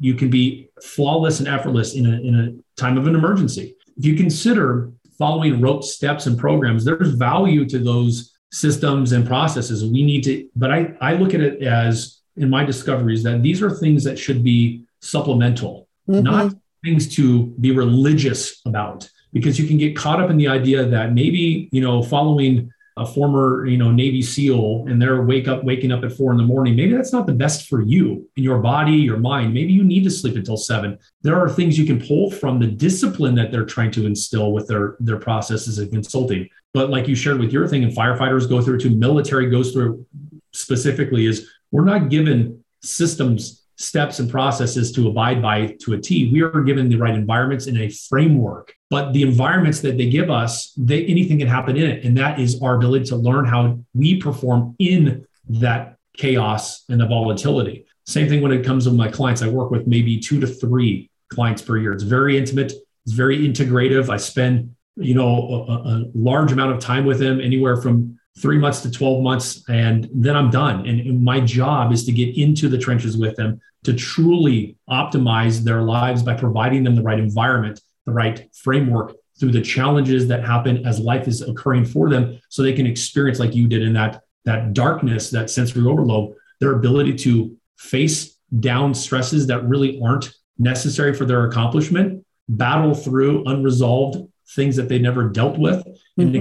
you 0.00 0.14
can 0.14 0.28
be 0.28 0.68
flawless 0.82 1.38
and 1.38 1.48
effortless 1.48 1.94
in 1.94 2.06
a, 2.06 2.20
in 2.20 2.34
a 2.34 2.80
time 2.80 2.98
of 2.98 3.06
an 3.06 3.14
emergency. 3.14 3.76
If 3.96 4.04
you 4.04 4.16
consider 4.16 4.92
following 5.18 5.60
rote 5.60 5.84
steps 5.84 6.26
and 6.26 6.38
programs, 6.38 6.84
there's 6.84 7.12
value 7.12 7.64
to 7.66 7.78
those 7.78 8.36
systems 8.50 9.12
and 9.12 9.26
processes. 9.26 9.84
We 9.84 10.04
need 10.04 10.24
to, 10.24 10.48
but 10.56 10.70
I, 10.70 10.94
I 11.00 11.14
look 11.14 11.34
at 11.34 11.40
it 11.40 11.62
as 11.62 12.20
in 12.36 12.50
my 12.50 12.64
discoveries 12.64 13.22
that 13.22 13.42
these 13.42 13.62
are 13.62 13.70
things 13.70 14.04
that 14.04 14.18
should 14.18 14.42
be 14.42 14.84
supplemental, 15.00 15.88
mm-hmm. 16.08 16.22
not 16.22 16.54
things 16.84 17.14
to 17.16 17.46
be 17.60 17.70
religious 17.70 18.60
about, 18.66 19.08
because 19.36 19.58
you 19.58 19.68
can 19.68 19.76
get 19.76 19.94
caught 19.94 20.18
up 20.18 20.30
in 20.30 20.38
the 20.38 20.48
idea 20.48 20.82
that 20.86 21.12
maybe, 21.12 21.68
you 21.70 21.82
know, 21.82 22.02
following 22.02 22.72
a 22.98 23.04
former 23.04 23.66
you 23.66 23.76
know 23.76 23.92
navy 23.92 24.22
seal 24.22 24.86
and 24.88 25.00
they're 25.00 25.22
wake 25.22 25.48
up 25.48 25.62
waking 25.62 25.92
up 25.92 26.02
at 26.02 26.10
four 26.10 26.30
in 26.30 26.38
the 26.38 26.42
morning 26.42 26.74
maybe 26.74 26.94
that's 26.94 27.12
not 27.12 27.26
the 27.26 27.32
best 27.34 27.68
for 27.68 27.82
you 27.82 28.26
in 28.36 28.42
your 28.42 28.58
body 28.58 28.92
your 28.92 29.18
mind. 29.18 29.52
Maybe 29.52 29.74
you 29.74 29.84
need 29.84 30.04
to 30.04 30.10
sleep 30.10 30.34
until 30.34 30.56
seven. 30.56 30.98
There 31.20 31.38
are 31.38 31.50
things 31.50 31.78
you 31.78 31.84
can 31.84 32.00
pull 32.00 32.30
from 32.30 32.58
the 32.58 32.66
discipline 32.66 33.34
that 33.34 33.52
they're 33.52 33.66
trying 33.66 33.90
to 33.92 34.06
instill 34.06 34.52
with 34.52 34.66
their 34.66 34.96
their 34.98 35.18
processes 35.18 35.78
of 35.78 35.90
consulting. 35.90 36.48
But 36.72 36.88
like 36.88 37.06
you 37.06 37.14
shared 37.14 37.38
with 37.38 37.52
your 37.52 37.68
thing 37.68 37.84
and 37.84 37.94
firefighters 37.94 38.48
go 38.48 38.62
through 38.62 38.78
to 38.78 38.88
military 38.88 39.50
goes 39.50 39.72
through 39.72 40.06
specifically 40.54 41.26
is 41.26 41.50
we're 41.72 41.84
not 41.84 42.08
given 42.08 42.64
systems 42.80 43.65
steps 43.76 44.18
and 44.18 44.30
processes 44.30 44.90
to 44.92 45.08
abide 45.08 45.40
by 45.42 45.76
to 45.80 45.92
a 45.92 46.00
T. 46.00 46.30
We 46.32 46.42
are 46.42 46.62
given 46.62 46.88
the 46.88 46.96
right 46.96 47.14
environments 47.14 47.66
in 47.66 47.76
a 47.76 47.88
framework, 47.88 48.74
but 48.90 49.12
the 49.12 49.22
environments 49.22 49.80
that 49.80 49.98
they 49.98 50.08
give 50.08 50.30
us, 50.30 50.72
they, 50.76 51.04
anything 51.06 51.38
can 51.38 51.48
happen 51.48 51.76
in 51.76 51.88
it. 51.90 52.04
And 52.04 52.16
that 52.16 52.40
is 52.40 52.60
our 52.62 52.76
ability 52.76 53.04
to 53.06 53.16
learn 53.16 53.44
how 53.44 53.78
we 53.94 54.18
perform 54.18 54.74
in 54.78 55.26
that 55.48 55.96
chaos 56.16 56.84
and 56.88 57.00
the 57.00 57.06
volatility. 57.06 57.86
Same 58.06 58.28
thing 58.28 58.40
when 58.40 58.52
it 58.52 58.64
comes 58.64 58.84
to 58.84 58.92
my 58.92 59.08
clients. 59.08 59.42
I 59.42 59.48
work 59.48 59.70
with 59.70 59.86
maybe 59.86 60.18
two 60.18 60.40
to 60.40 60.46
three 60.46 61.10
clients 61.28 61.60
per 61.60 61.76
year. 61.76 61.92
It's 61.92 62.04
very 62.04 62.38
intimate. 62.38 62.72
It's 63.04 63.14
very 63.14 63.46
integrative. 63.46 64.08
I 64.08 64.16
spend, 64.16 64.74
you 64.96 65.14
know, 65.14 65.66
a, 65.68 65.72
a 65.72 66.04
large 66.14 66.52
amount 66.52 66.72
of 66.72 66.80
time 66.80 67.04
with 67.04 67.18
them, 67.18 67.40
anywhere 67.40 67.76
from 67.76 68.15
three 68.38 68.58
months 68.58 68.80
to 68.82 68.90
12 68.90 69.22
months, 69.22 69.64
and 69.68 70.08
then 70.12 70.36
I'm 70.36 70.50
done. 70.50 70.86
And 70.86 71.22
my 71.22 71.40
job 71.40 71.92
is 71.92 72.04
to 72.04 72.12
get 72.12 72.36
into 72.36 72.68
the 72.68 72.78
trenches 72.78 73.16
with 73.16 73.36
them 73.36 73.60
to 73.84 73.94
truly 73.94 74.76
optimize 74.90 75.62
their 75.62 75.82
lives 75.82 76.22
by 76.22 76.34
providing 76.34 76.84
them 76.84 76.94
the 76.94 77.02
right 77.02 77.18
environment, 77.18 77.80
the 78.04 78.12
right 78.12 78.48
framework 78.54 79.14
through 79.38 79.52
the 79.52 79.60
challenges 79.60 80.28
that 80.28 80.44
happen 80.44 80.86
as 80.86 80.98
life 80.98 81.28
is 81.28 81.42
occurring 81.42 81.84
for 81.84 82.08
them 82.08 82.40
so 82.48 82.62
they 82.62 82.72
can 82.72 82.86
experience 82.86 83.38
like 83.38 83.54
you 83.54 83.68
did 83.68 83.82
in 83.82 83.92
that 83.92 84.22
that 84.44 84.72
darkness 84.72 85.30
that 85.30 85.50
sensory 85.50 85.84
overload 85.86 86.34
their 86.60 86.72
ability 86.72 87.14
to 87.14 87.54
face 87.76 88.38
down 88.60 88.94
stresses 88.94 89.46
that 89.48 89.62
really 89.68 90.00
aren't 90.02 90.32
necessary 90.58 91.12
for 91.12 91.26
their 91.26 91.46
accomplishment 91.46 92.24
battle 92.48 92.94
through 92.94 93.44
unresolved 93.46 94.26
things 94.50 94.76
that 94.76 94.88
they 94.88 94.98
never 94.98 95.28
dealt 95.28 95.58
with 95.58 95.84
mm-hmm. 95.84 96.22
and 96.22 96.32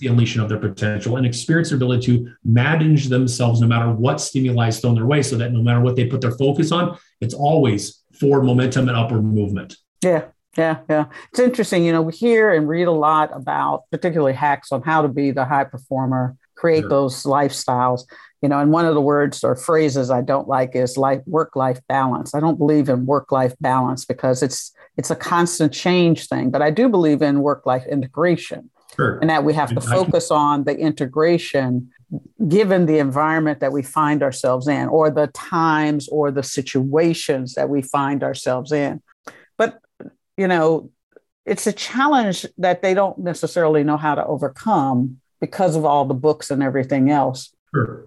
the 0.00 0.06
unleashing 0.06 0.40
of 0.40 0.48
their 0.48 0.58
potential 0.58 1.16
and 1.16 1.26
experience 1.26 1.70
their 1.70 1.76
ability 1.76 2.06
to 2.06 2.32
manage 2.44 3.08
themselves 3.08 3.60
no 3.60 3.66
matter 3.66 3.90
what 3.90 4.20
stimuli 4.20 4.68
is 4.68 4.80
thrown 4.80 4.94
their 4.94 5.06
way 5.06 5.22
so 5.22 5.36
that 5.36 5.52
no 5.52 5.62
matter 5.62 5.80
what 5.80 5.96
they 5.96 6.06
put 6.06 6.20
their 6.20 6.32
focus 6.32 6.72
on 6.72 6.96
it's 7.20 7.34
always 7.34 8.02
for 8.18 8.42
momentum 8.42 8.88
and 8.88 8.96
upward 8.96 9.24
movement 9.24 9.76
yeah 10.02 10.24
yeah, 10.56 10.78
yeah. 10.88 11.06
It's 11.30 11.40
interesting. 11.40 11.84
You 11.84 11.92
know, 11.92 12.02
we 12.02 12.12
hear 12.12 12.52
and 12.52 12.68
read 12.68 12.86
a 12.86 12.92
lot 12.92 13.30
about 13.34 13.84
particularly 13.90 14.34
hacks 14.34 14.72
on 14.72 14.82
how 14.82 15.02
to 15.02 15.08
be 15.08 15.30
the 15.30 15.44
high 15.44 15.64
performer, 15.64 16.36
create 16.54 16.82
sure. 16.82 16.90
those 16.90 17.22
lifestyles. 17.24 18.02
You 18.42 18.48
know, 18.48 18.60
and 18.60 18.70
one 18.70 18.84
of 18.84 18.94
the 18.94 19.00
words 19.00 19.42
or 19.42 19.56
phrases 19.56 20.10
I 20.10 20.20
don't 20.20 20.46
like 20.46 20.76
is 20.76 20.98
like 20.98 21.26
work-life 21.26 21.80
balance. 21.88 22.34
I 22.34 22.40
don't 22.40 22.58
believe 22.58 22.90
in 22.90 23.06
work-life 23.06 23.54
balance 23.60 24.04
because 24.04 24.42
it's 24.42 24.72
it's 24.96 25.10
a 25.10 25.16
constant 25.16 25.72
change 25.72 26.28
thing, 26.28 26.50
but 26.50 26.62
I 26.62 26.70
do 26.70 26.88
believe 26.88 27.22
in 27.22 27.40
work-life 27.40 27.86
integration. 27.86 28.70
Sure. 28.96 29.18
And 29.18 29.30
that 29.30 29.44
we 29.44 29.54
have 29.54 29.74
to 29.74 29.80
focus 29.80 30.30
on 30.30 30.64
the 30.64 30.76
integration 30.76 31.90
given 32.46 32.86
the 32.86 32.98
environment 32.98 33.60
that 33.60 33.72
we 33.72 33.82
find 33.82 34.22
ourselves 34.22 34.68
in 34.68 34.88
or 34.88 35.10
the 35.10 35.26
times 35.28 36.08
or 36.08 36.30
the 36.30 36.42
situations 36.42 37.54
that 37.54 37.68
we 37.68 37.82
find 37.82 38.22
ourselves 38.22 38.72
in. 38.72 39.02
But 39.58 39.80
you 40.36 40.48
know, 40.48 40.90
it's 41.44 41.66
a 41.66 41.72
challenge 41.72 42.46
that 42.58 42.82
they 42.82 42.94
don't 42.94 43.18
necessarily 43.18 43.84
know 43.84 43.96
how 43.96 44.14
to 44.14 44.24
overcome 44.24 45.20
because 45.40 45.76
of 45.76 45.84
all 45.84 46.04
the 46.04 46.14
books 46.14 46.50
and 46.50 46.62
everything 46.62 47.10
else. 47.10 47.54
Sure. 47.74 48.04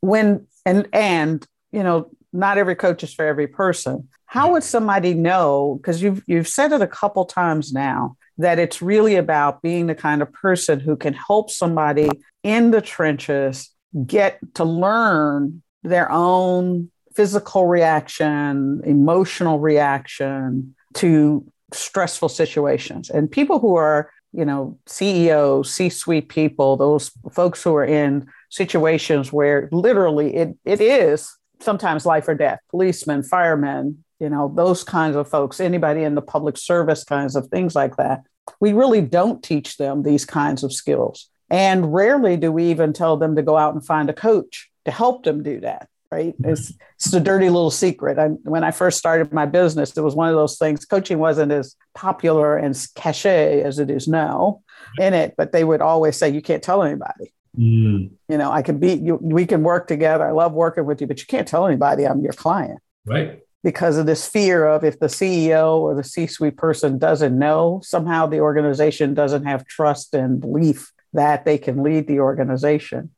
When 0.00 0.46
and 0.64 0.88
and 0.92 1.46
you 1.72 1.82
know, 1.82 2.10
not 2.32 2.58
every 2.58 2.76
coach 2.76 3.02
is 3.02 3.12
for 3.12 3.26
every 3.26 3.46
person. 3.46 4.08
How 4.26 4.52
would 4.52 4.64
somebody 4.64 5.14
know? 5.14 5.78
Because 5.80 6.02
you've 6.02 6.22
you've 6.26 6.48
said 6.48 6.72
it 6.72 6.80
a 6.82 6.86
couple 6.86 7.24
times 7.24 7.72
now 7.72 8.16
that 8.38 8.58
it's 8.58 8.82
really 8.82 9.16
about 9.16 9.62
being 9.62 9.86
the 9.86 9.94
kind 9.94 10.22
of 10.22 10.32
person 10.32 10.80
who 10.80 10.96
can 10.96 11.14
help 11.14 11.50
somebody 11.50 12.08
in 12.42 12.70
the 12.70 12.80
trenches 12.80 13.70
get 14.06 14.38
to 14.54 14.64
learn 14.64 15.62
their 15.82 16.10
own 16.10 16.90
physical 17.14 17.66
reaction, 17.66 18.80
emotional 18.84 19.60
reaction 19.60 20.74
to 20.94 21.44
stressful 21.72 22.28
situations. 22.28 23.10
And 23.10 23.30
people 23.30 23.60
who 23.60 23.76
are, 23.76 24.10
you 24.32 24.44
know, 24.44 24.78
CEOs, 24.86 25.72
C 25.72 25.88
suite 25.88 26.28
people, 26.28 26.76
those 26.76 27.10
folks 27.32 27.62
who 27.62 27.74
are 27.74 27.84
in 27.84 28.26
situations 28.50 29.32
where 29.32 29.68
literally 29.70 30.34
it, 30.34 30.56
it 30.64 30.80
is 30.80 31.36
sometimes 31.60 32.04
life 32.04 32.28
or 32.28 32.34
death, 32.34 32.60
policemen, 32.70 33.22
firemen, 33.22 34.03
you 34.24 34.30
know, 34.30 34.50
those 34.56 34.82
kinds 34.82 35.16
of 35.16 35.28
folks, 35.28 35.60
anybody 35.60 36.02
in 36.02 36.14
the 36.14 36.22
public 36.22 36.56
service 36.56 37.04
kinds 37.04 37.36
of 37.36 37.46
things 37.48 37.74
like 37.74 37.96
that. 37.96 38.22
We 38.58 38.72
really 38.72 39.02
don't 39.02 39.42
teach 39.42 39.76
them 39.76 40.02
these 40.02 40.24
kinds 40.24 40.64
of 40.64 40.72
skills. 40.72 41.28
And 41.50 41.92
rarely 41.92 42.38
do 42.38 42.50
we 42.50 42.70
even 42.70 42.94
tell 42.94 43.18
them 43.18 43.36
to 43.36 43.42
go 43.42 43.58
out 43.58 43.74
and 43.74 43.84
find 43.84 44.08
a 44.08 44.14
coach 44.14 44.70
to 44.86 44.90
help 44.90 45.24
them 45.24 45.42
do 45.42 45.60
that 45.60 45.88
right? 46.12 46.34
It's, 46.44 46.72
it's 46.94 47.12
a 47.12 47.18
dirty 47.18 47.46
little 47.46 47.72
secret. 47.72 48.20
I, 48.20 48.28
when 48.44 48.62
I 48.62 48.70
first 48.70 48.98
started 48.98 49.32
my 49.32 49.46
business, 49.46 49.96
it 49.96 50.00
was 50.00 50.14
one 50.14 50.28
of 50.28 50.36
those 50.36 50.58
things. 50.58 50.84
Coaching 50.84 51.18
wasn't 51.18 51.50
as 51.50 51.74
popular 51.94 52.56
and 52.56 52.76
cachet 52.94 53.62
as 53.62 53.80
it 53.80 53.90
is 53.90 54.06
now 54.06 54.62
in 55.00 55.12
it, 55.12 55.34
but 55.36 55.50
they 55.50 55.64
would 55.64 55.80
always 55.80 56.16
say, 56.16 56.28
you 56.28 56.40
can't 56.40 56.62
tell 56.62 56.84
anybody. 56.84 57.32
Mm. 57.58 58.10
You 58.28 58.38
know, 58.38 58.52
I 58.52 58.62
can 58.62 58.78
be, 58.78 58.94
you, 58.94 59.18
we 59.20 59.44
can 59.44 59.64
work 59.64 59.88
together. 59.88 60.24
I 60.24 60.30
love 60.30 60.52
working 60.52 60.86
with 60.86 61.00
you, 61.00 61.08
but 61.08 61.18
you 61.18 61.26
can't 61.26 61.48
tell 61.48 61.66
anybody 61.66 62.06
I'm 62.06 62.20
your 62.20 62.32
client. 62.32 62.80
Right. 63.04 63.43
Because 63.64 63.96
of 63.96 64.06
this 64.06 64.28
fear 64.28 64.64
of 64.66 64.84
if 64.84 65.00
the 65.00 65.06
CEO 65.06 65.78
or 65.78 65.94
the 65.94 66.04
C 66.04 66.28
suite 66.28 66.56
person 66.56 66.98
doesn't 66.98 67.36
know, 67.36 67.80
somehow 67.82 68.26
the 68.26 68.40
organization 68.40 69.14
doesn't 69.14 69.46
have 69.46 69.66
trust 69.66 70.14
and 70.14 70.40
belief 70.40 70.92
that 71.14 71.44
they 71.44 71.58
can 71.58 71.82
lead 71.82 72.06
the 72.06 72.20
organization. 72.20 73.10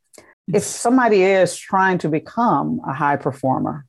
If 0.52 0.62
somebody 0.62 1.22
is 1.24 1.59
trying 1.59 1.98
to 1.98 2.09
become 2.09 2.80
a 2.87 2.94
high 2.94 3.16
performer 3.16 3.85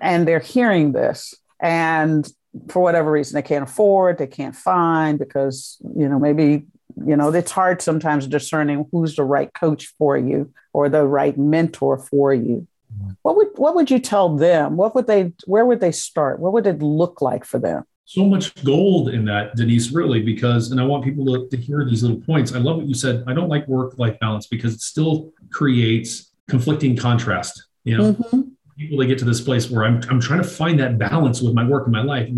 and 0.00 0.28
they're 0.28 0.40
hearing 0.40 0.92
this 0.92 1.34
and 1.60 2.30
for 2.68 2.82
whatever 2.82 3.10
reason 3.10 3.34
they 3.34 3.42
can't 3.42 3.64
afford 3.68 4.18
they 4.18 4.26
can't 4.26 4.54
find 4.54 5.18
because 5.18 5.76
you 5.96 6.08
know 6.08 6.18
maybe 6.18 6.64
you 7.04 7.16
know 7.16 7.32
it's 7.32 7.50
hard 7.50 7.82
sometimes 7.82 8.26
discerning 8.26 8.86
who's 8.92 9.16
the 9.16 9.24
right 9.24 9.52
coach 9.54 9.92
for 9.98 10.16
you 10.16 10.52
or 10.72 10.88
the 10.88 11.04
right 11.04 11.36
mentor 11.36 11.98
for 11.98 12.32
you 12.32 12.66
what 13.22 13.36
would 13.36 13.48
what 13.56 13.74
would 13.74 13.90
you 13.90 13.98
tell 13.98 14.36
them 14.36 14.76
what 14.76 14.94
would 14.94 15.06
they 15.06 15.32
where 15.46 15.64
would 15.64 15.80
they 15.80 15.92
start 15.92 16.38
what 16.38 16.52
would 16.52 16.66
it 16.66 16.82
look 16.82 17.20
like 17.20 17.44
for 17.44 17.58
them 17.58 17.84
so 18.06 18.24
much 18.26 18.54
gold 18.64 19.08
in 19.08 19.24
that, 19.24 19.56
Denise, 19.56 19.90
really, 19.90 20.20
because, 20.20 20.70
and 20.70 20.80
I 20.80 20.84
want 20.84 21.04
people 21.04 21.24
to, 21.24 21.48
to 21.48 21.56
hear 21.56 21.84
these 21.84 22.02
little 22.02 22.20
points. 22.20 22.54
I 22.54 22.58
love 22.58 22.76
what 22.76 22.86
you 22.86 22.94
said. 22.94 23.24
I 23.26 23.32
don't 23.32 23.48
like 23.48 23.66
work 23.66 23.98
life 23.98 24.18
balance 24.20 24.46
because 24.46 24.74
it 24.74 24.82
still 24.82 25.32
creates 25.50 26.30
conflicting 26.48 26.96
contrast. 26.96 27.64
You 27.84 27.96
know, 27.96 28.12
mm-hmm. 28.12 28.40
people 28.76 28.98
that 28.98 29.06
get 29.06 29.18
to 29.20 29.24
this 29.24 29.40
place 29.40 29.70
where 29.70 29.84
I'm, 29.84 30.02
I'm 30.10 30.20
trying 30.20 30.42
to 30.42 30.48
find 30.48 30.78
that 30.80 30.98
balance 30.98 31.40
with 31.40 31.54
my 31.54 31.66
work 31.66 31.84
and 31.84 31.92
my 31.92 32.02
life. 32.02 32.28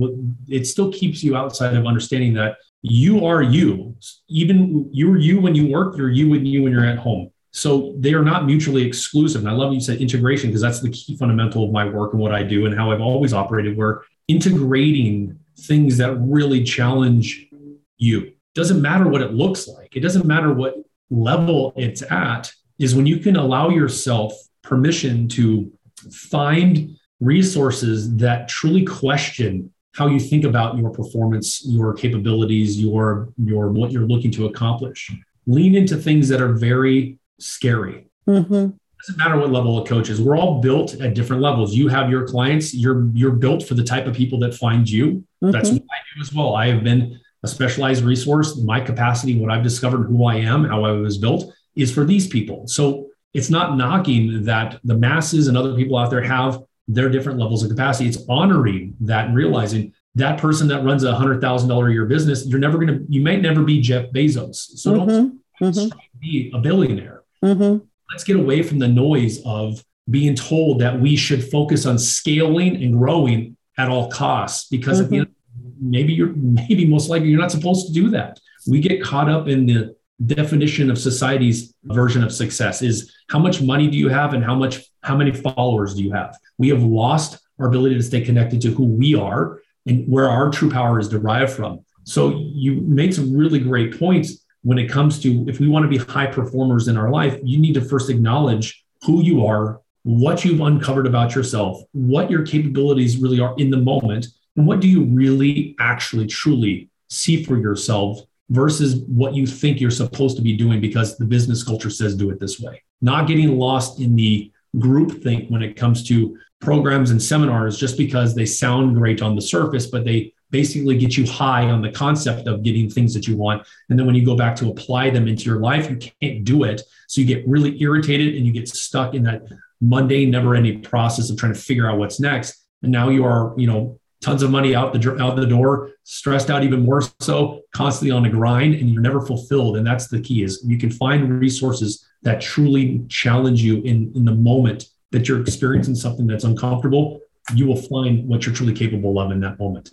It 0.49 0.66
still 0.66 0.92
keeps 0.92 1.25
you 1.25 1.37
outside 1.37 1.75
of 1.75 1.85
understanding 1.85 2.35
that 2.35 2.59
you 2.83 3.27
are 3.27 3.42
you. 3.42 3.97
Even 4.29 4.88
you're 4.92 5.16
you 5.16 5.40
when 5.40 5.57
you 5.57 5.73
work, 5.73 5.97
you're 5.97 6.11
you 6.11 6.31
when 6.31 6.47
you 6.47 6.62
when 6.62 6.73
you're 6.73 6.87
at 6.87 6.99
home. 6.99 7.33
So 7.57 7.95
they 7.97 8.12
are 8.12 8.23
not 8.23 8.45
mutually 8.45 8.85
exclusive. 8.85 9.40
And 9.40 9.49
I 9.49 9.55
love 9.55 9.73
you 9.73 9.81
said 9.81 10.03
integration 10.03 10.51
because 10.51 10.61
that's 10.61 10.81
the 10.81 10.90
key 10.90 11.16
fundamental 11.16 11.64
of 11.64 11.73
my 11.73 11.87
work 11.87 12.12
and 12.12 12.21
what 12.21 12.35
I 12.35 12.42
do 12.42 12.66
and 12.66 12.77
how 12.77 12.92
I've 12.92 13.01
always 13.01 13.33
operated. 13.33 13.79
Where 13.79 14.03
integrating 14.29 15.38
things 15.61 15.97
that 15.97 16.14
really 16.16 16.62
challenge 16.64 17.49
you. 17.97 18.33
Doesn't 18.55 18.83
matter 18.83 19.09
what 19.09 19.23
it 19.23 19.33
looks 19.33 19.69
like. 19.69 19.97
It 19.97 20.01
doesn't 20.01 20.27
matter 20.27 20.53
what 20.53 20.75
level 21.09 21.73
it's 21.77 22.03
at 22.03 22.53
is 22.79 22.95
when 22.95 23.07
you 23.07 23.16
can 23.21 23.37
allow 23.37 23.71
yourself 23.71 24.35
permission 24.61 25.27
to 25.29 25.73
find 26.12 26.95
resources 27.21 28.14
that 28.16 28.49
truly 28.49 28.85
question 28.85 29.73
how 29.95 30.09
you 30.09 30.21
think 30.21 30.45
about 30.45 30.77
your 30.77 30.90
performance, 30.90 31.64
your 31.64 31.95
capabilities, 31.95 32.79
your 32.79 33.33
your 33.42 33.71
what 33.73 33.92
you're 33.92 34.07
looking 34.07 34.31
to 34.33 34.45
accomplish. 34.45 35.11
Lean 35.47 35.75
into 35.75 35.97
things 35.97 36.29
that 36.29 36.42
are 36.42 36.53
very 36.53 37.19
scary. 37.38 38.09
Mm-hmm 38.29 38.77
doesn't 39.07 39.18
matter 39.18 39.38
what 39.38 39.51
level 39.51 39.79
of 39.79 39.87
coach 39.87 40.09
is. 40.09 40.20
We're 40.20 40.37
all 40.37 40.61
built 40.61 40.94
at 40.94 41.14
different 41.14 41.42
levels. 41.42 41.75
You 41.75 41.88
have 41.88 42.11
your 42.11 42.27
clients. 42.27 42.75
You're 42.75 43.09
you're 43.12 43.33
built 43.33 43.66
for 43.66 43.75
the 43.75 43.85
type 43.85 44.07
of 44.07 44.14
people 44.14 44.38
that 44.40 44.55
find 44.55 44.88
you. 44.88 45.25
Mm-hmm. 45.42 45.51
That's 45.51 45.70
what 45.70 45.83
I 45.83 45.99
do 46.14 46.20
as 46.20 46.33
well. 46.33 46.55
I 46.55 46.68
have 46.68 46.83
been 46.83 47.20
a 47.42 47.49
specialized 47.49 48.05
resource. 48.05 48.57
My 48.57 48.81
capacity, 48.81 49.38
what 49.38 49.53
I've 49.53 49.62
discovered, 49.62 50.05
who 50.07 50.25
I 50.25 50.37
am, 50.37 50.64
how 50.64 50.85
I 50.85 50.92
was 50.92 51.18
built, 51.18 51.53
is 51.75 51.92
for 51.92 52.05
these 52.05 52.27
people. 52.27 52.66
So 52.66 53.09
it's 53.33 53.51
not 53.51 53.77
knocking 53.77 54.44
that 54.44 54.81
the 54.83 54.96
masses 54.96 55.49
and 55.49 55.57
other 55.57 55.75
people 55.75 55.96
out 55.96 56.11
there 56.11 56.22
have 56.22 56.62
their 56.88 57.09
different 57.09 57.38
levels 57.38 57.62
of 57.62 57.70
capacity. 57.70 58.09
It's 58.09 58.25
honoring 58.29 58.96
that 59.01 59.27
and 59.27 59.37
realizing 59.37 59.92
that 60.14 60.40
person 60.40 60.66
that 60.68 60.85
runs 60.85 61.05
a 61.05 61.14
hundred 61.14 61.40
thousand 61.40 61.68
dollar 61.68 61.88
a 61.88 61.92
year 61.92 62.07
business, 62.07 62.46
you're 62.46 62.59
never 62.59 62.79
gonna, 62.79 63.01
you 63.09 63.20
may 63.20 63.37
never 63.37 63.62
be 63.62 63.81
Jeff 63.81 64.11
Bezos. 64.11 64.57
So 64.57 64.92
mm-hmm. 64.92 65.09
don't 65.09 65.42
mm-hmm. 65.61 65.99
be 66.18 66.51
a 66.55 66.59
billionaire. 66.59 67.15
Mm-hmm. 67.46 67.85
Let's 68.11 68.24
get 68.24 68.37
away 68.37 68.62
from 68.62 68.78
the 68.78 68.88
noise 68.88 69.40
of 69.44 69.82
being 70.09 70.35
told 70.35 70.80
that 70.80 71.00
we 71.00 71.16
should 71.16 71.42
focus 71.42 71.87
on 71.87 71.98
scaling 71.98 72.82
and 72.82 72.94
growing 72.94 73.56
at 73.78 73.88
all 73.88 74.11
costs 74.11 74.68
because 74.68 75.02
mm-hmm. 75.02 75.14
end, 75.14 75.35
maybe 75.80 76.12
you're 76.12 76.32
maybe 76.35 76.87
most 76.87 77.09
likely 77.09 77.28
you're 77.28 77.40
not 77.40 77.50
supposed 77.50 77.87
to 77.88 77.92
do 77.92 78.11
that. 78.11 78.38
We 78.68 78.80
get 78.80 79.02
caught 79.02 79.28
up 79.28 79.48
in 79.48 79.66
the 79.66 79.96
definition 80.24 80.90
of 80.90 80.98
society's 80.98 81.74
version 81.85 82.24
of 82.24 82.32
success 82.32 82.80
is 82.80 83.12
how 83.28 83.38
much 83.38 83.61
money 83.61 83.88
do 83.88 83.98
you 83.98 84.09
have 84.09 84.32
and 84.32 84.42
how 84.42 84.54
much 84.54 84.85
how 85.02 85.16
many 85.16 85.32
followers 85.32 85.94
do 85.94 86.02
you 86.02 86.12
have? 86.12 86.37
We 86.59 86.68
have 86.68 86.82
lost 86.82 87.38
our 87.59 87.66
ability 87.66 87.96
to 87.96 88.02
stay 88.02 88.22
connected 88.22 88.61
to 88.62 88.70
who 88.70 88.85
we 88.85 89.14
are 89.14 89.61
and 89.87 90.06
where 90.09 90.28
our 90.28 90.50
true 90.50 90.70
power 90.70 90.98
is 90.98 91.09
derived 91.09 91.52
from. 91.52 91.85
So 92.04 92.40
you 92.54 92.76
made 92.82 93.14
some 93.14 93.37
really 93.37 93.59
great 93.59 93.98
points 93.98 94.45
when 94.66 94.79
it 94.79 94.90
comes 94.90 95.20
to 95.20 95.48
if 95.48 95.61
we 95.61 95.68
want 95.68 95.85
to 95.85 95.88
be 95.88 95.96
high 95.96 96.26
performers 96.26 96.88
in 96.88 96.96
our 96.96 97.09
life, 97.09 97.38
you 97.44 97.57
need 97.57 97.74
to 97.74 97.81
first 97.81 98.11
acknowledge 98.11 98.85
who 99.05 99.22
you 99.22 99.46
are, 99.46 99.81
what 100.02 100.44
you've 100.44 100.61
uncovered 100.61 101.07
about 101.07 101.37
yourself, 101.37 101.81
what 101.92 102.29
your 102.33 102.44
capabilities 102.44 103.16
really 103.18 103.38
are 103.38 103.55
in 103.59 103.70
the 103.70 103.76
moment, 103.76 104.26
and 104.57 104.66
what 104.66 104.81
do 104.81 104.88
you 104.88 105.05
really 105.05 105.76
actually 105.79 106.26
truly 106.26 106.88
see 107.09 107.44
for 107.44 107.57
yourself 107.57 108.22
versus 108.50 108.96
what 109.07 109.35
you 109.35 109.46
think 109.46 109.81
you're 109.81 109.88
supposed 109.88 110.37
to 110.37 110.42
be 110.42 110.57
doing 110.57 110.81
because 110.81 111.16
the 111.16 111.24
business 111.24 111.62
culture 111.62 111.90
says 111.90 112.16
do 112.16 112.31
it 112.31 112.40
this 112.40 112.59
way. 112.59 112.83
Not 113.00 113.29
getting 113.29 113.57
lost 113.57 114.00
in 114.00 114.16
the 114.16 114.50
group 114.81 115.22
think 115.22 115.48
when 115.48 115.62
it 115.62 115.76
comes 115.76 116.02
to 116.09 116.37
programs 116.61 117.12
and 117.12 117.22
seminars 117.22 117.79
just 117.79 117.96
because 117.96 118.35
they 118.35 118.46
sound 118.46 118.96
great 118.96 119.22
on 119.22 119.37
the 119.37 119.42
surface, 119.42 119.87
but 119.87 120.05
they 120.05 120.33
basically 120.50 120.96
get 120.96 121.16
you 121.16 121.26
high 121.26 121.64
on 121.64 121.82
the 121.82 121.90
concept 121.90 122.46
of 122.46 122.62
getting 122.62 122.88
things 122.88 123.12
that 123.14 123.26
you 123.26 123.37
want. 123.37 123.66
And 123.88 123.98
then 123.98 124.06
when 124.06 124.14
you 124.14 124.24
go 124.24 124.37
back 124.37 124.56
to 124.56 124.70
apply 124.70 125.11
them 125.11 125.28
into 125.28 125.44
your 125.44 125.61
life, 125.61 125.90
you 125.90 125.98
can't 126.20 126.44
do 126.44 126.64
it. 126.64 126.82
So 127.09 127.20
you 127.20 127.26
get 127.26 127.46
really 127.46 127.80
irritated 127.82 128.37
and 128.37 128.46
you 128.46 128.52
get 128.52 128.68
stuck 128.68 129.14
in 129.14 129.22
that 129.24 129.42
mundane, 129.80 130.30
never 130.30 130.54
ending 130.54 130.82
process 130.82 131.30
of 131.30 131.37
trying 131.37 131.54
to 131.54 131.61
figure 131.61 131.90
out 131.90 131.98
what's 131.98 132.20
next. 132.20 132.64
And 132.82 132.92
now 132.92 133.09
you 133.09 133.24
are, 133.24 133.54
you 133.56 133.66
know, 133.66 133.98
tons 134.20 134.42
of 134.42 134.50
money 134.50 134.74
out 134.74 134.92
the 134.92 135.22
out 135.22 135.37
the 135.37 135.46
door, 135.46 135.90
stressed 136.04 136.50
out 136.50 136.64
even 136.64 136.85
more 136.85 137.02
so, 137.20 137.62
constantly 137.72 138.11
on 138.11 138.24
a 138.24 138.30
grind, 138.30 138.74
and 138.74 138.90
you're 138.90 139.02
never 139.02 139.20
fulfilled. 139.20 139.76
And 139.76 139.87
that's 139.87 140.09
the 140.09 140.20
key 140.20 140.42
is 140.42 140.64
you 140.66 140.78
can 140.78 140.90
find 140.90 141.40
resources 141.40 142.06
that 142.22 142.40
truly 142.40 143.04
challenge 143.09 143.62
you 143.62 143.82
in, 143.82 144.12
in 144.14 144.24
the 144.24 144.35
moment 144.35 144.87
that 145.12 145.28
you're 145.28 145.40
experiencing 145.40 145.94
something 145.94 146.26
that's 146.26 146.44
uncomfortable. 146.44 147.20
You 147.54 147.66
will 147.66 147.76
find 147.76 148.26
what 148.26 148.44
you're 148.44 148.54
truly 148.54 148.74
capable 148.74 149.20
of 149.20 149.30
in 149.30 149.40
that 149.40 149.59
moment. 149.59 149.90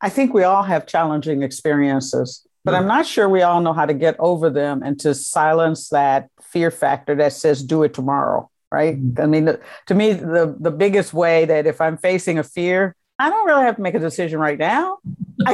I 0.00 0.08
think 0.08 0.34
we 0.34 0.44
all 0.44 0.62
have 0.62 0.86
challenging 0.86 1.42
experiences, 1.42 2.46
but 2.64 2.74
I'm 2.74 2.86
not 2.86 3.06
sure 3.06 3.28
we 3.28 3.42
all 3.42 3.60
know 3.60 3.72
how 3.72 3.86
to 3.86 3.94
get 3.94 4.16
over 4.18 4.50
them 4.50 4.82
and 4.82 4.98
to 5.00 5.14
silence 5.14 5.88
that 5.88 6.28
fear 6.42 6.70
factor 6.70 7.14
that 7.16 7.32
says, 7.32 7.62
do 7.62 7.82
it 7.82 7.94
tomorrow. 7.94 8.50
Right. 8.70 9.00
Mm-hmm. 9.00 9.22
I 9.22 9.26
mean, 9.26 9.56
to 9.86 9.94
me, 9.94 10.12
the, 10.12 10.54
the 10.60 10.70
biggest 10.70 11.14
way 11.14 11.46
that 11.46 11.66
if 11.66 11.80
I'm 11.80 11.96
facing 11.96 12.38
a 12.38 12.42
fear, 12.42 12.94
I 13.18 13.30
don't 13.30 13.46
really 13.46 13.62
have 13.62 13.76
to 13.76 13.82
make 13.82 13.94
a 13.94 13.98
decision 13.98 14.38
right 14.38 14.58
now. 14.58 14.98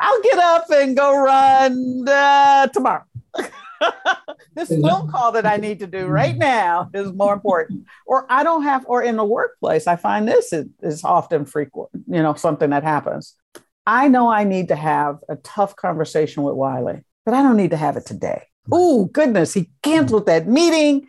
I'll 0.00 0.22
get 0.22 0.38
up 0.38 0.66
and 0.70 0.96
go 0.96 1.18
run 1.18 2.04
uh, 2.06 2.66
tomorrow. 2.68 3.04
this 4.54 4.68
phone 4.68 5.10
call 5.10 5.32
that 5.32 5.46
I 5.46 5.56
need 5.56 5.80
to 5.80 5.86
do 5.86 6.06
right 6.06 6.36
now 6.36 6.90
is 6.94 7.12
more 7.12 7.32
important. 7.32 7.84
Or 8.06 8.26
I 8.28 8.42
don't 8.42 8.62
have, 8.62 8.84
or 8.86 9.02
in 9.02 9.16
the 9.16 9.24
workplace, 9.24 9.86
I 9.86 9.96
find 9.96 10.28
this 10.28 10.52
is, 10.52 10.66
is 10.82 11.04
often 11.04 11.44
frequent, 11.44 11.90
you 12.06 12.22
know, 12.22 12.34
something 12.34 12.70
that 12.70 12.82
happens. 12.82 13.34
I 13.86 14.08
know 14.08 14.30
I 14.30 14.44
need 14.44 14.68
to 14.68 14.76
have 14.76 15.18
a 15.28 15.36
tough 15.36 15.76
conversation 15.76 16.42
with 16.42 16.54
Wiley, 16.54 17.04
but 17.24 17.34
I 17.34 17.42
don't 17.42 17.56
need 17.56 17.70
to 17.70 17.76
have 17.76 17.96
it 17.96 18.06
today. 18.06 18.42
Oh, 18.72 19.06
goodness, 19.06 19.52
he 19.52 19.70
canceled 19.82 20.26
that 20.26 20.48
meeting. 20.48 21.06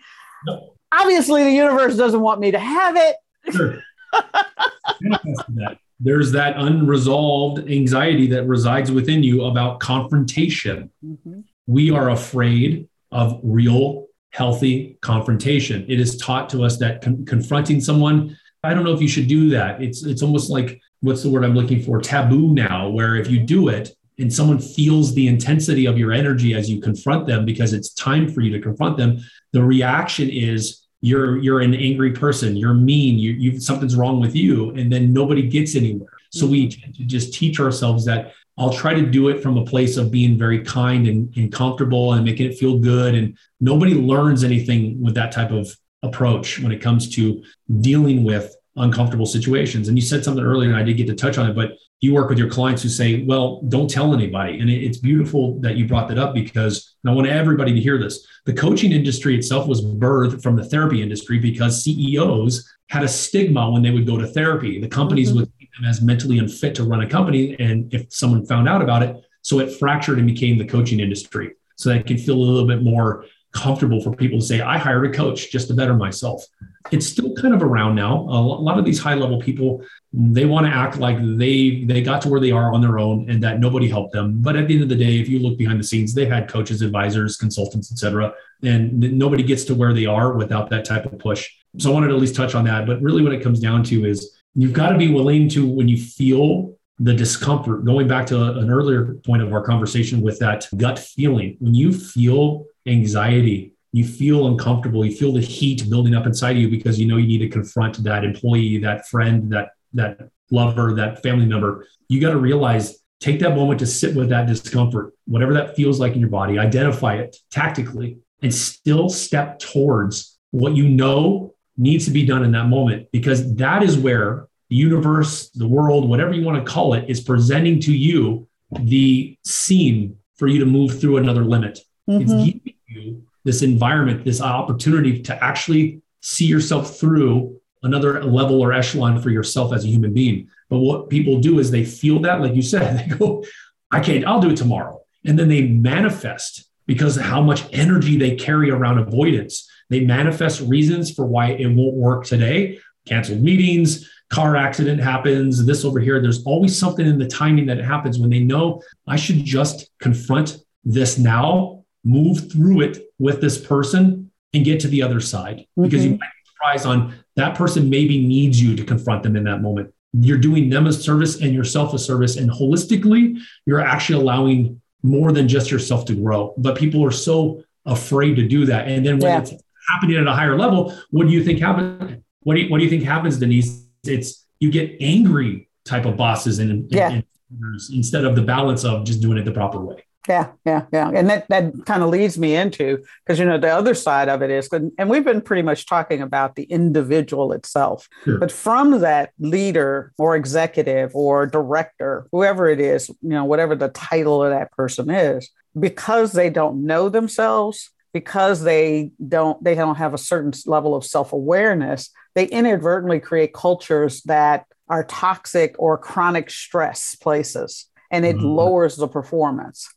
Obviously, 0.92 1.44
the 1.44 1.52
universe 1.52 1.96
doesn't 1.96 2.20
want 2.20 2.42
me 2.42 2.52
to 2.52 2.60
have 2.60 2.96
it. 2.98 3.16
Sure. 3.52 3.82
There's 6.02 6.34
that 6.34 6.58
unresolved 6.58 7.70
anxiety 7.70 8.28
that 8.28 8.46
resides 8.46 8.92
within 8.92 9.24
you 9.24 9.46
about 9.46 9.80
confrontation. 9.80 10.92
Mm-hmm 11.04 11.42
we 11.68 11.92
are 11.92 12.10
afraid 12.10 12.88
of 13.16 13.40
real, 13.44 14.08
healthy 14.32 14.98
confrontation. 15.02 15.86
It 15.88 16.02
is 16.02 16.18
taught 16.18 16.50
to 16.50 16.64
us 16.64 16.78
that 16.80 17.02
con- 17.02 17.26
confronting 17.26 17.80
someone, 17.80 18.38
I 18.62 18.74
don't 18.74 18.84
know 18.84 18.94
if 18.94 19.02
you 19.02 19.08
should 19.08 19.28
do 19.28 19.50
that. 19.52 19.82
It's 19.82 20.04
it's 20.04 20.22
almost 20.22 20.50
like 20.50 20.82
what's 21.00 21.24
the 21.24 21.30
word 21.30 21.46
I'm 21.46 21.56
looking 21.56 21.82
for? 21.82 22.02
Taboo 22.02 22.54
now, 22.54 22.90
where 22.90 23.16
if 23.16 23.30
you 23.30 23.40
do 23.40 23.70
it 23.70 23.96
and 24.20 24.32
someone 24.32 24.60
feels 24.60 25.14
the 25.14 25.28
intensity 25.28 25.86
of 25.86 25.98
your 25.98 26.12
energy 26.12 26.54
as 26.54 26.70
you 26.70 26.82
confront 26.82 27.26
them 27.26 27.46
because 27.46 27.72
it's 27.72 27.94
time 27.94 28.30
for 28.30 28.42
you 28.42 28.52
to 28.52 28.60
confront 28.60 28.98
them, 28.98 29.20
the 29.54 29.64
reaction 29.64 30.30
is 30.30 30.86
you're 31.00 31.38
you're 31.38 31.62
an 31.62 31.74
angry 31.74 32.12
person, 32.12 32.58
you're 32.58 32.74
mean, 32.74 33.18
you 33.18 33.32
you 33.32 33.60
something's 33.62 33.96
wrong 33.96 34.20
with 34.20 34.36
you, 34.36 34.72
and 34.72 34.92
then 34.92 35.14
nobody 35.14 35.44
gets 35.48 35.76
anywhere. 35.76 36.18
So 36.32 36.46
we 36.46 36.68
mm-hmm. 36.68 37.08
just 37.08 37.34
teach 37.34 37.62
ourselves 37.62 38.04
that 38.06 38.34
I'll 38.58 38.74
try 38.74 38.94
to 38.94 39.06
do 39.06 39.28
it 39.30 39.44
from 39.44 39.58
a 39.58 39.66
place 39.66 39.98
of 39.98 40.12
being 40.12 40.38
very 40.38 40.64
kind 40.64 41.08
and, 41.08 41.36
and 41.36 41.52
comfortable 41.52 42.14
and 42.14 42.24
making 42.24 42.50
it 42.50 42.58
feel 42.58 42.80
good. 42.80 43.14
And 43.14 43.38
nobody 43.60 43.94
learns 43.94 44.44
anything 44.44 45.02
with 45.02 45.16
that 45.16 45.32
type 45.32 45.52
of 45.52 45.76
approach 46.04 46.60
when 46.60 46.72
it 46.72 46.82
comes 46.82 47.10
to 47.16 47.44
dealing 47.82 48.24
with 48.24 48.56
uncomfortable 48.78 49.26
situations. 49.26 49.88
And 49.88 49.98
you 49.98 50.04
said 50.04 50.24
something 50.24 50.44
earlier, 50.44 50.70
and 50.70 50.78
I 50.78 50.84
did 50.84 50.98
get 50.98 51.08
to 51.08 51.16
touch 51.16 51.38
on 51.38 51.50
it, 51.50 51.54
but 51.54 51.72
you 52.02 52.14
work 52.14 52.30
with 52.30 52.38
your 52.38 52.50
clients 52.50 52.84
who 52.84 52.90
say, 52.90 53.24
well, 53.24 53.62
don't 53.70 53.90
tell 53.90 54.14
anybody. 54.14 54.60
And 54.60 54.70
it's 54.70 54.98
beautiful 54.98 55.60
that 55.62 55.76
you 55.76 55.88
brought 55.88 56.08
that 56.10 56.18
up 56.18 56.34
because 56.34 56.96
I 57.06 57.12
want 57.12 57.28
everybody 57.28 57.74
to 57.74 57.80
hear 57.80 57.98
this. 57.98 58.28
The 58.46 58.54
coaching 58.54 58.92
industry 58.92 59.36
itself 59.36 59.68
was 59.68 59.84
birthed 59.84 60.44
from 60.44 60.56
the 60.56 60.66
therapy 60.66 61.02
industry 61.02 61.40
because 61.40 61.84
CEOs 61.84 62.70
had 62.90 63.04
a 63.04 63.08
stigma 63.08 63.70
when 63.72 63.82
they 63.82 63.92
would 63.92 64.06
go 64.06 64.18
to 64.18 64.28
therapy. 64.28 64.80
The 64.80 64.88
companies 64.88 65.30
mm-hmm. 65.30 65.40
would 65.40 65.55
see 65.80 65.88
as 65.88 66.02
mentally 66.02 66.40
unfit 66.40 66.76
to 66.76 66.84
run 66.84 67.02
a 67.02 67.10
company. 67.10 67.56
And 67.60 67.94
if 67.94 68.14
someone 68.14 68.46
found 68.46 68.68
out 68.68 68.82
about 68.82 69.04
it, 69.04 69.16
so 69.42 69.60
it 69.60 69.72
fractured 69.78 70.18
and 70.18 70.28
became 70.28 70.58
the 70.58 70.66
coaching 70.66 71.00
industry. 71.00 71.54
So 71.76 71.90
that 71.90 72.08
can 72.08 72.18
feel 72.18 72.36
a 72.36 72.44
little 72.44 72.68
bit 72.68 72.82
more 72.82 73.26
comfortable 73.56 74.02
for 74.02 74.14
people 74.14 74.40
to 74.40 74.46
say, 74.46 74.60
I 74.60 74.78
hired 74.78 75.06
a 75.06 75.18
coach 75.18 75.50
just 75.50 75.70
to 75.70 75.74
better 75.74 75.94
myself. 75.94 76.46
It's 76.92 77.08
still 77.08 77.34
kind 77.36 77.54
of 77.54 77.64
around 77.64 77.96
now. 77.96 78.20
A 78.20 78.40
lot 78.42 78.78
of 78.78 78.86
these 78.86 79.00
high 79.00 79.16
level 79.16 79.40
people, 79.40 79.84
they 80.14 80.46
want 80.46 80.68
to 80.68 80.72
act 80.72 80.98
like 80.98 81.18
they 81.20 81.84
they 81.86 82.02
got 82.02 82.22
to 82.24 82.30
where 82.30 82.42
they 82.42 82.52
are 82.52 82.74
on 82.74 82.82
their 82.82 83.00
own 83.00 83.30
and 83.30 83.42
that 83.44 83.60
nobody 83.60 83.88
helped 83.88 84.14
them. 84.14 84.42
But 84.42 84.56
at 84.56 84.68
the 84.68 84.76
end 84.76 84.84
of 84.84 84.90
the 84.90 84.96
day, 84.96 85.20
if 85.20 85.30
you 85.30 85.40
look 85.40 85.58
behind 85.58 85.80
the 85.80 85.84
scenes, 85.84 86.14
they 86.14 86.26
had 86.26 86.50
coaches, 86.50 86.82
advisors, 86.82 87.38
consultants, 87.38 87.92
etc. 87.92 88.34
And 88.62 89.00
nobody 89.18 89.42
gets 89.42 89.64
to 89.66 89.76
where 89.76 89.94
they 89.94 90.06
are 90.06 90.34
without 90.34 90.70
that 90.70 90.86
type 90.86 91.06
of 91.06 91.18
push. 91.18 91.50
So 91.78 91.90
I 91.90 91.94
wanted 91.94 92.10
to 92.10 92.16
at 92.16 92.20
least 92.20 92.36
touch 92.36 92.56
on 92.56 92.66
that. 92.66 92.86
But 92.86 93.02
really 93.02 93.24
what 93.24 93.34
it 93.34 93.42
comes 93.42 93.60
down 93.60 93.84
to 93.86 94.06
is 94.06 94.35
you've 94.56 94.74
got 94.74 94.90
to 94.90 94.98
be 94.98 95.12
willing 95.12 95.50
to, 95.50 95.68
when 95.68 95.88
you 95.88 95.98
feel 95.98 96.76
the 96.98 97.14
discomfort, 97.14 97.84
going 97.84 98.08
back 98.08 98.26
to 98.28 98.42
an 98.42 98.70
earlier 98.70 99.16
point 99.26 99.42
of 99.42 99.52
our 99.52 99.62
conversation 99.62 100.22
with 100.22 100.40
that 100.40 100.66
gut 100.78 100.98
feeling, 100.98 101.58
when 101.60 101.76
you 101.76 101.92
feel 101.92 102.66
anxiety, 102.88 103.74
you 103.92 104.06
feel 104.06 104.48
uncomfortable, 104.48 105.06
you 105.06 105.16
feel 105.16 105.34
the 105.34 105.42
heat 105.42 105.90
building 105.90 106.16
up 106.16 106.26
inside 106.26 106.56
of 106.56 106.62
you 106.62 106.70
because 106.70 107.00
you 107.00 107.06
know 107.06 107.18
you 107.18 107.28
need 107.28 107.40
to 107.40 107.50
confront 107.50 108.02
that 108.04 108.24
employee, 108.24 108.78
that 108.80 109.08
friend, 109.08 109.52
that 109.52 109.70
that 109.94 110.18
lover, 110.52 110.94
that 110.94 111.24
family 111.24 111.46
member. 111.46 111.88
You 112.10 112.22
got 112.22 112.32
to 112.32 112.38
realize 112.38 113.00
take 113.20 113.40
that 113.40 113.56
moment 113.56 113.80
to 113.80 113.88
sit 113.88 114.16
with 114.16 114.30
that 114.30 114.48
discomfort, 114.48 115.14
whatever 115.26 115.54
that 115.54 115.76
feels 115.76 116.00
like 116.00 116.14
in 116.14 116.20
your 116.20 116.30
body, 116.30 116.60
identify 116.60 117.16
it 117.16 117.38
tactically, 117.50 118.20
and 118.42 118.54
still 118.54 119.10
step 119.10 119.60
towards 119.60 120.38
what 120.52 120.76
you 120.76 120.88
know 120.88 121.55
needs 121.78 122.06
to 122.06 122.12
be 122.12 122.26
done 122.26 122.44
in 122.44 122.52
that 122.52 122.68
moment 122.68 123.08
because 123.12 123.56
that 123.56 123.84
is 123.84 123.98
where 123.98 124.48
the 124.70 124.76
universe, 124.76 125.50
the 125.50 125.68
world, 125.68 126.10
whatever 126.10 126.34
you 126.34 126.44
want 126.44 126.64
to 126.64 126.72
call 126.72 126.94
it, 126.94 127.10
is 127.10 127.22
presenting 127.22 127.80
to 127.82 127.94
you 127.94 128.48
the 128.80 129.38
scene 129.44 130.18
for 130.36 130.48
you 130.48 130.60
to 130.60 130.66
move 130.66 131.00
through 131.00 131.18
another 131.18 131.44
limit. 131.44 131.80
Mm-hmm. 132.10 132.22
It's 132.22 132.34
giving 132.34 132.74
you 132.88 133.24
this 133.44 133.62
environment, 133.62 134.26
this 134.26 134.42
opportunity 134.42 135.22
to 135.24 135.44
actually 135.44 136.02
see 136.22 136.46
yourself 136.46 136.98
through 136.98 137.60
another 137.84 138.24
level 138.24 138.62
or 138.62 138.74
echelon 138.74 139.22
for 139.22 139.30
yourself 139.30 139.72
as 139.72 139.86
a 139.86 139.88
human 139.88 140.14
being. 140.14 140.50
But 140.70 140.80
what 140.80 141.10
people 141.10 141.40
do 141.40 141.60
is 141.60 141.70
they 141.70 141.86
feel 141.86 142.20
that, 142.22 142.42
like 142.42 142.56
you 142.56 142.64
said, 142.64 142.98
they 143.10 143.16
go, 143.16 143.44
I 143.92 144.00
can't, 144.00 144.26
I'll 144.26 144.42
do 144.42 144.50
it 144.50 144.58
tomorrow. 144.58 145.02
And 145.24 145.38
then 145.38 145.48
they 145.48 145.68
manifest 145.68 146.68
because 146.88 147.18
of 147.18 147.24
how 147.24 147.42
much 147.42 147.64
energy 147.72 148.18
they 148.18 148.36
carry 148.36 148.70
around 148.70 148.98
avoidance. 148.98 149.70
They 149.90 150.02
manifest 150.02 150.62
reasons 150.62 151.12
for 151.12 151.26
why 151.26 151.52
it 151.52 151.68
won't 151.68 151.96
work 151.96 152.26
today. 152.26 152.80
Canceled 153.06 153.42
meetings, 153.42 154.10
car 154.30 154.56
accident 154.56 155.00
happens, 155.00 155.66
this 155.66 155.86
over 155.86 156.00
here. 156.00 156.22
There's 156.22 156.44
always 156.44 156.78
something 156.78 157.06
in 157.06 157.20
the 157.20 157.28
timing 157.28 157.68
that 157.68 157.78
happens 157.78 158.20
when 158.20 158.30
they 158.30 158.40
know 158.40 158.82
I 159.08 159.16
should 159.16 159.44
just 159.44 159.92
confront 160.00 160.58
this 160.84 161.18
now, 161.18 161.84
move 162.04 162.52
through 162.52 162.82
it 162.82 163.10
with 163.20 163.42
this 163.42 163.64
person 163.64 164.32
and 164.54 164.66
get 164.66 164.80
to 164.82 164.88
the 164.88 165.04
other 165.04 165.20
side. 165.20 165.60
Mm-hmm. 165.60 165.84
Because 165.84 166.04
you 166.04 166.12
might 166.12 166.20
be 166.20 166.50
surprised 166.52 166.86
on 166.86 167.16
that 167.36 167.56
person 167.56 167.90
maybe 167.90 168.26
needs 168.26 168.62
you 168.62 168.76
to 168.76 168.84
confront 168.84 169.24
them 169.24 169.36
in 169.36 169.44
that 169.44 169.62
moment. 169.62 169.94
You're 170.14 170.38
doing 170.38 170.70
them 170.70 170.88
a 170.88 170.94
service 170.94 171.42
and 171.42 171.54
yourself 171.54 171.94
a 171.94 172.00
service. 172.00 172.38
And 172.38 172.50
holistically, 172.50 173.40
you're 173.66 173.82
actually 173.82 174.22
allowing 174.22 174.82
more 175.04 175.32
than 175.32 175.48
just 175.48 175.70
yourself 175.70 176.06
to 176.06 176.16
grow. 176.16 176.54
But 176.58 176.78
people 176.78 177.04
are 177.06 177.12
so 177.12 177.64
afraid 177.86 178.36
to 178.36 178.48
do 178.48 178.66
that. 178.66 178.88
And 178.88 179.06
then 179.06 179.20
when 179.20 179.32
yeah. 179.32 179.40
it's 179.42 179.54
happening 179.90 180.18
at 180.18 180.28
a 180.28 180.34
higher 180.34 180.58
level, 180.58 180.96
what 181.12 181.28
do 181.28 181.34
you 181.34 181.44
think 181.44 181.60
happens? 181.60 182.22
What 182.42 182.56
do 182.56 182.62
you, 182.62 182.70
what 182.70 182.78
do 182.78 182.84
you 182.84 182.90
think 182.90 183.04
happens, 183.04 183.38
Denise? 183.38 183.86
It's 184.04 184.46
you 184.60 184.72
get 184.72 184.96
angry 185.00 185.70
type 185.84 186.06
of 186.06 186.18
bosses 186.18 186.60
and, 186.60 186.92
yeah. 186.92 187.10
and, 187.10 187.24
and 187.62 187.82
instead 187.94 188.26
of 188.26 188.36
the 188.36 188.42
balance 188.42 188.84
of 188.84 189.06
just 189.06 189.22
doing 189.22 189.38
it 189.38 189.46
the 189.46 189.52
proper 189.52 189.80
way. 189.80 190.04
Yeah, 190.28 190.54
yeah, 190.66 190.86
yeah. 190.92 191.12
And 191.14 191.30
that, 191.30 191.48
that 191.50 191.72
kind 191.86 192.02
of 192.02 192.10
leads 192.10 192.36
me 192.36 192.56
into 192.56 193.04
because, 193.24 193.38
you 193.38 193.46
know, 193.46 193.60
the 193.60 193.70
other 193.70 193.94
side 193.94 194.28
of 194.28 194.42
it 194.42 194.50
is, 194.50 194.68
and 194.72 195.08
we've 195.08 195.24
been 195.24 195.42
pretty 195.42 195.62
much 195.62 195.86
talking 195.86 196.22
about 196.24 196.56
the 196.56 196.64
individual 196.64 197.54
itself, 197.54 198.10
sure. 198.24 198.40
but 198.40 198.52
from 198.52 199.02
that 199.02 199.34
leader 199.38 200.14
or 200.18 200.36
executive 200.36 201.16
or 201.16 201.46
director, 201.46 202.28
whoever 202.32 202.68
it 202.68 202.80
is, 202.80 203.10
you 203.10 203.30
know, 203.30 203.46
whatever 203.46 203.76
the 203.76 203.90
title 203.90 204.44
of 204.44 204.50
that 204.50 204.72
person 204.72 205.12
is, 205.12 205.48
because 205.80 206.32
they 206.32 206.50
don't 206.50 206.84
know 206.84 207.08
themselves, 207.08 207.92
because 208.16 208.64
they 208.64 209.12
don't 209.28 209.62
they 209.62 209.76
don't 209.76 209.98
have 209.98 210.14
a 210.14 210.18
certain 210.18 210.54
level 210.66 210.96
of 210.96 211.04
self-awareness 211.04 212.12
they 212.34 212.46
inadvertently 212.46 213.20
create 213.20 213.54
cultures 213.54 214.22
that 214.22 214.66
are 214.88 215.04
toxic 215.04 215.76
or 215.78 215.98
chronic 215.98 216.50
stress 216.50 217.16
places 217.16 217.88
and 218.10 218.26
it 218.26 218.38
mm-hmm. 218.38 218.46
lowers 218.46 218.96
the 218.96 219.10
performance 219.10 219.94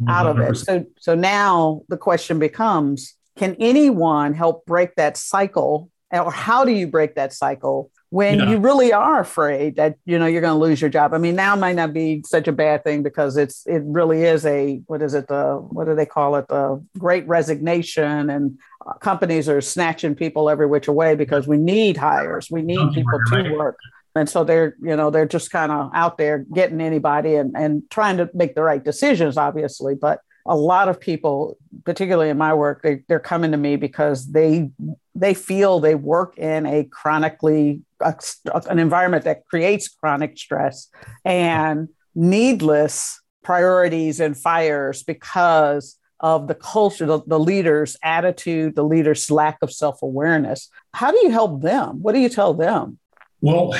100%. 0.00 0.12
out 0.12 0.26
of 0.28 0.38
it 0.38 0.56
so 0.56 0.84
so 1.00 1.16
now 1.16 1.82
the 1.88 1.96
question 1.96 2.38
becomes 2.38 3.16
can 3.36 3.56
anyone 3.58 4.32
help 4.32 4.64
break 4.64 4.94
that 4.94 5.16
cycle 5.16 5.90
or 6.12 6.30
how 6.30 6.64
do 6.64 6.70
you 6.70 6.86
break 6.86 7.16
that 7.16 7.32
cycle 7.32 7.90
when 8.16 8.38
yeah. 8.38 8.48
you 8.48 8.56
really 8.56 8.94
are 8.94 9.20
afraid 9.20 9.76
that 9.76 9.98
you 10.06 10.18
know 10.18 10.24
you're 10.24 10.40
going 10.40 10.58
to 10.58 10.58
lose 10.58 10.80
your 10.80 10.88
job. 10.88 11.12
I 11.12 11.18
mean, 11.18 11.36
now 11.36 11.54
might 11.54 11.76
not 11.76 11.92
be 11.92 12.22
such 12.24 12.48
a 12.48 12.52
bad 12.52 12.82
thing 12.82 13.02
because 13.02 13.36
it's 13.36 13.66
it 13.66 13.82
really 13.84 14.22
is 14.22 14.46
a 14.46 14.80
what 14.86 15.02
is 15.02 15.12
it 15.12 15.28
the 15.28 15.56
what 15.68 15.84
do 15.84 15.94
they 15.94 16.06
call 16.06 16.36
it 16.36 16.48
the 16.48 16.82
Great 16.96 17.28
Resignation 17.28 18.30
and 18.30 18.58
uh, 18.86 18.94
companies 18.94 19.50
are 19.50 19.60
snatching 19.60 20.14
people 20.14 20.48
every 20.48 20.66
which 20.66 20.88
way 20.88 21.14
because 21.14 21.46
we 21.46 21.58
need 21.58 21.98
hires, 21.98 22.50
we 22.50 22.62
need 22.62 22.94
people 22.94 23.20
to 23.32 23.54
work, 23.54 23.78
and 24.14 24.30
so 24.30 24.44
they're 24.44 24.76
you 24.80 24.96
know 24.96 25.10
they're 25.10 25.26
just 25.26 25.50
kind 25.50 25.70
of 25.70 25.90
out 25.92 26.16
there 26.16 26.38
getting 26.54 26.80
anybody 26.80 27.34
and 27.34 27.54
and 27.54 27.82
trying 27.90 28.16
to 28.16 28.30
make 28.32 28.54
the 28.54 28.62
right 28.62 28.82
decisions, 28.82 29.36
obviously, 29.36 29.94
but 29.94 30.20
a 30.46 30.56
lot 30.56 30.88
of 30.88 30.98
people, 30.98 31.58
particularly 31.84 32.30
in 32.30 32.38
my 32.38 32.54
work, 32.54 32.82
they, 32.82 33.02
they're 33.08 33.18
coming 33.18 33.50
to 33.50 33.56
me 33.56 33.76
because 33.76 34.28
they 34.28 34.70
they 35.14 35.34
feel 35.34 35.80
they 35.80 35.94
work 35.94 36.38
in 36.38 36.64
a 36.66 36.84
chronically 36.84 37.82
an 38.00 38.78
environment 38.78 39.24
that 39.24 39.46
creates 39.46 39.88
chronic 39.88 40.36
stress 40.38 40.88
and 41.24 41.88
needless 42.14 43.20
priorities 43.42 44.20
and 44.20 44.36
fires 44.36 45.02
because 45.02 45.98
of 46.20 46.48
the 46.48 46.54
culture, 46.54 47.06
the, 47.06 47.20
the 47.26 47.38
leader's 47.38 47.96
attitude, 48.02 48.74
the 48.74 48.84
leader's 48.84 49.30
lack 49.30 49.58
of 49.62 49.72
self 49.72 50.02
awareness. 50.02 50.68
How 50.92 51.10
do 51.10 51.18
you 51.22 51.30
help 51.30 51.62
them? 51.62 52.02
What 52.02 52.12
do 52.12 52.20
you 52.20 52.28
tell 52.28 52.54
them? 52.54 52.98
Well, 53.42 53.74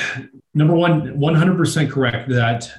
number 0.55 0.75
one, 0.75 1.19
100% 1.19 1.91
correct 1.91 2.29
that 2.29 2.71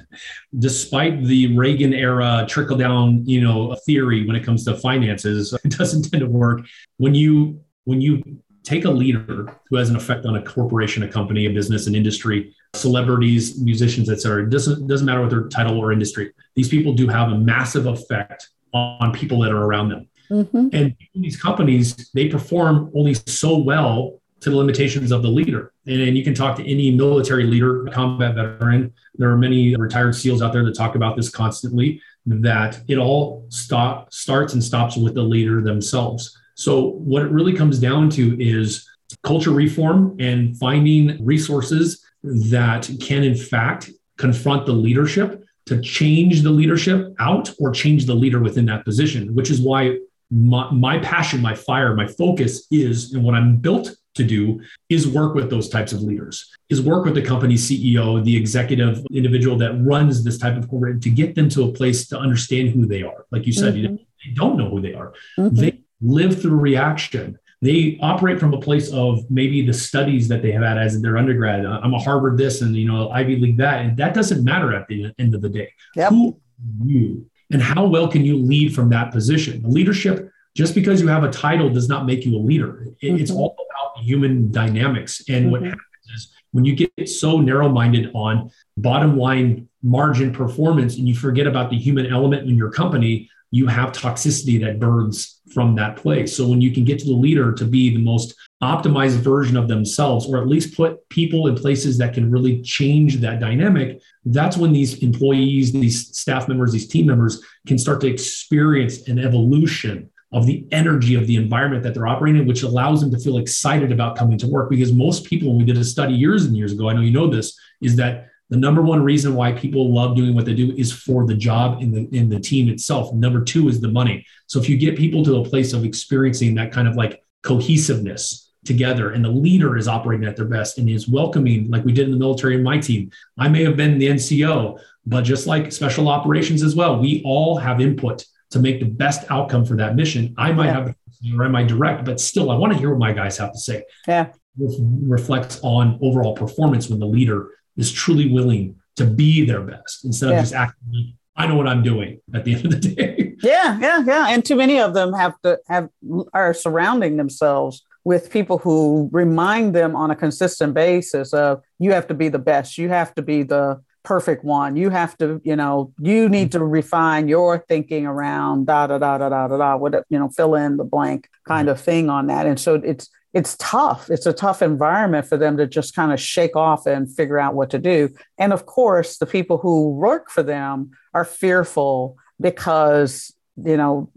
despite 0.58 1.24
the 1.24 1.56
Reagan 1.56 1.92
era 1.92 2.46
trickle 2.48 2.76
down, 2.76 3.26
you 3.26 3.42
know, 3.42 3.74
theory 3.84 4.24
when 4.26 4.36
it 4.36 4.44
comes 4.44 4.64
to 4.64 4.76
finances, 4.76 5.52
it 5.64 5.76
doesn't 5.76 6.10
tend 6.10 6.20
to 6.20 6.28
work. 6.28 6.62
When 6.98 7.14
you 7.14 7.60
when 7.84 8.00
you 8.00 8.22
take 8.68 8.84
a 8.84 8.90
leader 8.90 9.56
who 9.68 9.76
has 9.76 9.88
an 9.88 9.96
effect 9.96 10.26
on 10.26 10.36
a 10.36 10.42
corporation, 10.42 11.02
a 11.02 11.08
company, 11.08 11.46
a 11.46 11.52
business, 11.52 11.86
an 11.86 11.94
industry, 11.94 12.54
celebrities, 12.74 13.58
musicians, 13.60 14.10
et 14.10 14.20
cetera. 14.20 14.42
It 14.44 14.50
doesn't, 14.50 14.86
doesn't 14.86 15.06
matter 15.06 15.22
what 15.22 15.30
their 15.30 15.48
title 15.48 15.78
or 15.78 15.90
industry. 15.90 16.32
These 16.54 16.68
people 16.68 16.92
do 16.92 17.08
have 17.08 17.32
a 17.32 17.38
massive 17.38 17.86
effect 17.86 18.50
on 18.74 19.12
people 19.12 19.40
that 19.40 19.52
are 19.52 19.64
around 19.64 19.88
them. 19.88 20.08
Mm-hmm. 20.30 20.68
And 20.72 20.96
these 21.14 21.40
companies, 21.40 22.10
they 22.12 22.28
perform 22.28 22.92
only 22.94 23.14
so 23.14 23.56
well 23.56 24.20
to 24.40 24.50
the 24.50 24.56
limitations 24.56 25.10
of 25.10 25.22
the 25.22 25.28
leader. 25.28 25.72
And, 25.86 26.00
and 26.02 26.16
you 26.18 26.22
can 26.22 26.34
talk 26.34 26.56
to 26.56 26.70
any 26.70 26.90
military 26.90 27.44
leader, 27.44 27.86
combat 27.90 28.34
veteran. 28.34 28.92
There 29.14 29.30
are 29.30 29.38
many 29.38 29.74
retired 29.74 30.14
SEALs 30.14 30.42
out 30.42 30.52
there 30.52 30.64
that 30.64 30.76
talk 30.76 30.94
about 30.94 31.16
this 31.16 31.30
constantly, 31.30 32.00
that 32.26 32.80
it 32.86 32.98
all 32.98 33.46
stop, 33.48 34.12
starts 34.12 34.52
and 34.52 34.62
stops 34.62 34.96
with 34.96 35.14
the 35.14 35.22
leader 35.22 35.62
themselves. 35.62 36.37
So, 36.58 36.86
what 36.86 37.22
it 37.22 37.30
really 37.30 37.52
comes 37.52 37.78
down 37.78 38.10
to 38.10 38.36
is 38.42 38.84
culture 39.22 39.52
reform 39.52 40.16
and 40.18 40.58
finding 40.58 41.24
resources 41.24 42.04
that 42.24 42.90
can, 43.00 43.22
in 43.22 43.36
fact, 43.36 43.90
confront 44.16 44.66
the 44.66 44.72
leadership 44.72 45.44
to 45.66 45.80
change 45.80 46.42
the 46.42 46.50
leadership 46.50 47.14
out 47.20 47.52
or 47.60 47.70
change 47.70 48.06
the 48.06 48.14
leader 48.14 48.40
within 48.40 48.66
that 48.66 48.84
position, 48.84 49.36
which 49.36 49.50
is 49.50 49.60
why 49.60 49.98
my, 50.32 50.68
my 50.72 50.98
passion, 50.98 51.40
my 51.40 51.54
fire, 51.54 51.94
my 51.94 52.08
focus 52.08 52.66
is, 52.72 53.14
and 53.14 53.22
what 53.22 53.36
I'm 53.36 53.58
built 53.58 53.94
to 54.14 54.24
do 54.24 54.60
is 54.88 55.06
work 55.06 55.36
with 55.36 55.50
those 55.50 55.68
types 55.68 55.92
of 55.92 56.02
leaders, 56.02 56.50
is 56.70 56.82
work 56.82 57.04
with 57.04 57.14
the 57.14 57.22
company 57.22 57.54
CEO, 57.54 58.24
the 58.24 58.36
executive 58.36 59.06
individual 59.12 59.56
that 59.58 59.74
runs 59.80 60.24
this 60.24 60.38
type 60.38 60.56
of 60.56 60.68
corporate 60.68 61.02
to 61.02 61.10
get 61.10 61.36
them 61.36 61.48
to 61.50 61.68
a 61.68 61.72
place 61.72 62.08
to 62.08 62.18
understand 62.18 62.70
who 62.70 62.84
they 62.84 63.04
are. 63.04 63.26
Like 63.30 63.46
you 63.46 63.52
said, 63.52 63.74
mm-hmm. 63.74 63.94
they 63.94 64.34
don't 64.34 64.56
know 64.56 64.68
who 64.68 64.80
they 64.80 64.94
are. 64.94 65.14
Mm-hmm. 65.38 65.54
They 65.54 65.82
live 66.00 66.40
through 66.40 66.56
reaction. 66.56 67.38
They 67.60 67.98
operate 68.00 68.38
from 68.38 68.54
a 68.54 68.60
place 68.60 68.92
of 68.92 69.28
maybe 69.30 69.66
the 69.66 69.72
studies 69.72 70.28
that 70.28 70.42
they 70.42 70.52
have 70.52 70.62
had 70.62 70.78
as 70.78 71.00
their 71.02 71.18
undergrad. 71.18 71.66
Uh, 71.66 71.80
I'm 71.82 71.92
a 71.92 71.98
Harvard 71.98 72.38
this 72.38 72.62
and 72.62 72.76
you 72.76 72.86
know 72.86 73.10
Ivy 73.10 73.36
League 73.36 73.58
that, 73.58 73.80
and 73.84 73.96
that 73.96 74.14
doesn't 74.14 74.44
matter 74.44 74.74
at 74.74 74.86
the 74.86 75.12
end 75.18 75.34
of 75.34 75.42
the 75.42 75.48
day. 75.48 75.72
Yep. 75.96 76.10
Who 76.10 76.40
you 76.84 77.26
and 77.50 77.62
how 77.62 77.86
well 77.86 78.08
can 78.08 78.24
you 78.24 78.36
lead 78.36 78.74
from 78.74 78.90
that 78.90 79.10
position? 79.12 79.62
Leadership, 79.64 80.30
just 80.54 80.74
because 80.74 81.00
you 81.00 81.08
have 81.08 81.24
a 81.24 81.30
title, 81.30 81.70
does 81.70 81.88
not 81.88 82.06
make 82.06 82.24
you 82.24 82.36
a 82.36 82.38
leader. 82.38 82.86
mm-hmm. 83.02 83.16
It's 83.16 83.30
all 83.30 83.56
about 83.70 84.04
human 84.04 84.50
dynamics. 84.50 85.22
And 85.28 85.44
mm-hmm. 85.44 85.50
what 85.50 85.62
happens 85.62 85.82
is 86.14 86.32
when 86.52 86.64
you 86.64 86.74
get 86.74 87.08
so 87.08 87.40
narrow-minded 87.40 88.10
on 88.14 88.50
bottom 88.76 89.16
line 89.18 89.68
margin 89.82 90.32
performance 90.32 90.96
and 90.96 91.08
you 91.08 91.14
forget 91.14 91.46
about 91.46 91.70
the 91.70 91.78
human 91.78 92.06
element 92.06 92.48
in 92.48 92.56
your 92.56 92.70
company, 92.70 93.30
you 93.50 93.66
have 93.66 93.92
toxicity 93.92 94.60
that 94.60 94.78
burns 94.78 95.40
from 95.54 95.74
that 95.76 95.96
place. 95.96 96.36
So 96.36 96.46
when 96.46 96.60
you 96.60 96.70
can 96.72 96.84
get 96.84 96.98
to 96.98 97.06
the 97.06 97.14
leader 97.14 97.52
to 97.54 97.64
be 97.64 97.94
the 97.94 98.02
most 98.02 98.34
optimized 98.62 99.16
version 99.16 99.56
of 99.56 99.68
themselves, 99.68 100.26
or 100.26 100.38
at 100.38 100.48
least 100.48 100.76
put 100.76 101.08
people 101.08 101.46
in 101.46 101.54
places 101.54 101.96
that 101.98 102.12
can 102.12 102.30
really 102.30 102.60
change 102.62 103.16
that 103.16 103.40
dynamic, 103.40 104.02
that's 104.26 104.56
when 104.56 104.72
these 104.72 105.02
employees, 105.02 105.72
these 105.72 106.16
staff 106.16 106.48
members, 106.48 106.72
these 106.72 106.88
team 106.88 107.06
members 107.06 107.42
can 107.66 107.78
start 107.78 108.00
to 108.02 108.08
experience 108.08 109.08
an 109.08 109.18
evolution 109.18 110.10
of 110.32 110.44
the 110.44 110.66
energy 110.72 111.14
of 111.14 111.26
the 111.26 111.36
environment 111.36 111.82
that 111.82 111.94
they're 111.94 112.06
operating 112.06 112.42
in, 112.42 112.46
which 112.46 112.62
allows 112.62 113.00
them 113.00 113.10
to 113.10 113.18
feel 113.18 113.38
excited 113.38 113.90
about 113.90 114.16
coming 114.16 114.36
to 114.36 114.46
work. 114.46 114.68
Because 114.68 114.92
most 114.92 115.24
people, 115.24 115.48
when 115.48 115.58
we 115.58 115.64
did 115.64 115.78
a 115.78 115.84
study 115.84 116.12
years 116.12 116.44
and 116.44 116.54
years 116.54 116.72
ago, 116.72 116.90
I 116.90 116.92
know 116.92 117.00
you 117.00 117.12
know 117.12 117.28
this, 117.28 117.58
is 117.80 117.96
that 117.96 118.28
the 118.50 118.56
number 118.56 118.80
one 118.80 119.02
reason 119.02 119.34
why 119.34 119.52
people 119.52 119.92
love 119.92 120.16
doing 120.16 120.34
what 120.34 120.46
they 120.46 120.54
do 120.54 120.72
is 120.72 120.92
for 120.92 121.26
the 121.26 121.34
job 121.34 121.82
in 121.82 121.92
the 121.92 122.08
in 122.16 122.28
the 122.28 122.40
team 122.40 122.68
itself. 122.68 123.12
Number 123.12 123.42
two 123.42 123.68
is 123.68 123.80
the 123.80 123.88
money. 123.88 124.24
So 124.46 124.58
if 124.58 124.68
you 124.68 124.78
get 124.78 124.96
people 124.96 125.24
to 125.24 125.36
a 125.36 125.44
place 125.44 125.72
of 125.72 125.84
experiencing 125.84 126.54
that 126.54 126.72
kind 126.72 126.88
of 126.88 126.96
like 126.96 127.22
cohesiveness 127.42 128.50
together 128.64 129.12
and 129.12 129.24
the 129.24 129.30
leader 129.30 129.76
is 129.76 129.86
operating 129.86 130.26
at 130.26 130.36
their 130.36 130.44
best 130.44 130.78
and 130.78 130.88
is 130.88 131.08
welcoming 131.08 131.70
like 131.70 131.84
we 131.84 131.92
did 131.92 132.06
in 132.06 132.10
the 132.10 132.18
military 132.18 132.54
in 132.56 132.62
my 132.62 132.78
team. 132.78 133.10
I 133.38 133.48
may 133.48 133.64
have 133.64 133.76
been 133.76 133.98
the 133.98 134.08
NCO, 134.08 134.80
but 135.06 135.22
just 135.22 135.46
like 135.46 135.70
special 135.72 136.08
operations 136.08 136.62
as 136.62 136.74
well, 136.74 136.98
we 136.98 137.22
all 137.24 137.56
have 137.56 137.80
input 137.80 138.24
to 138.50 138.58
make 138.58 138.80
the 138.80 138.86
best 138.86 139.30
outcome 139.30 139.64
for 139.64 139.76
that 139.76 139.94
mission. 139.94 140.34
I 140.38 140.52
might 140.52 140.66
yeah. 140.66 140.84
have 140.84 140.94
or 141.34 141.44
I 141.44 141.48
might 141.48 141.66
direct, 141.66 142.04
but 142.04 142.20
still 142.20 142.50
I 142.50 142.56
want 142.56 142.72
to 142.72 142.78
hear 142.78 142.90
what 142.90 142.98
my 142.98 143.12
guys 143.12 143.36
have 143.38 143.52
to 143.52 143.58
say. 143.58 143.84
Yeah. 144.06 144.28
reflects 144.56 145.60
on 145.62 145.98
overall 146.00 146.34
performance 146.34 146.88
when 146.88 146.98
the 146.98 147.06
leader 147.06 147.50
is 147.78 147.90
truly 147.90 148.30
willing 148.30 148.76
to 148.96 149.06
be 149.06 149.46
their 149.46 149.62
best 149.62 150.04
instead 150.04 150.32
of 150.32 150.40
just 150.40 150.52
acting 150.52 150.88
like, 150.92 151.14
I 151.36 151.46
know 151.46 151.54
what 151.54 151.68
I'm 151.68 151.82
doing 151.82 152.20
at 152.34 152.44
the 152.44 152.54
end 152.56 152.64
of 152.66 152.72
the 152.72 152.94
day. 152.94 153.34
Yeah, 153.42 153.78
yeah, 153.80 154.04
yeah. 154.04 154.26
And 154.28 154.44
too 154.44 154.56
many 154.56 154.80
of 154.80 154.92
them 154.92 155.12
have 155.14 155.40
to 155.42 155.58
have 155.68 155.88
are 156.34 156.52
surrounding 156.52 157.16
themselves 157.16 157.84
with 158.04 158.30
people 158.30 158.58
who 158.58 159.08
remind 159.12 159.74
them 159.74 159.94
on 159.94 160.10
a 160.10 160.16
consistent 160.16 160.74
basis 160.74 161.32
of 161.32 161.62
you 161.78 161.92
have 161.92 162.08
to 162.08 162.14
be 162.14 162.28
the 162.28 162.38
best, 162.38 162.76
you 162.76 162.88
have 162.88 163.14
to 163.14 163.22
be 163.22 163.42
the 163.44 163.80
perfect 164.02 164.42
one. 164.42 164.74
You 164.74 164.88
have 164.88 165.18
to, 165.18 165.40
you 165.44 165.54
know, 165.54 165.92
you 166.00 166.28
need 166.30 166.52
to 166.52 166.64
refine 166.64 167.28
your 167.28 167.58
thinking 167.68 168.06
around 168.06 168.66
da 168.66 168.86
da 168.86 168.96
da 168.96 169.18
da 169.18 169.28
da 169.28 169.48
da 169.48 169.56
da, 169.58 169.76
what 169.76 169.92
you 170.08 170.18
know, 170.18 170.30
fill 170.30 170.54
in 170.54 170.78
the 170.78 170.84
blank 170.84 171.28
kind 171.46 171.68
of 171.68 171.78
thing 171.78 172.08
on 172.08 172.28
that. 172.28 172.46
And 172.46 172.58
so 172.58 172.76
it's 172.76 173.10
it's 173.34 173.56
tough. 173.58 174.10
It's 174.10 174.26
a 174.26 174.32
tough 174.32 174.62
environment 174.62 175.26
for 175.26 175.36
them 175.36 175.56
to 175.58 175.66
just 175.66 175.94
kind 175.94 176.12
of 176.12 176.20
shake 176.20 176.56
off 176.56 176.86
and 176.86 177.12
figure 177.12 177.38
out 177.38 177.54
what 177.54 177.70
to 177.70 177.78
do. 177.78 178.10
And 178.38 178.52
of 178.52 178.66
course, 178.66 179.18
the 179.18 179.26
people 179.26 179.58
who 179.58 179.90
work 179.90 180.30
for 180.30 180.42
them 180.42 180.90
are 181.12 181.24
fearful 181.24 182.16
because, 182.40 183.34
you 183.62 183.76
know, 183.76 184.10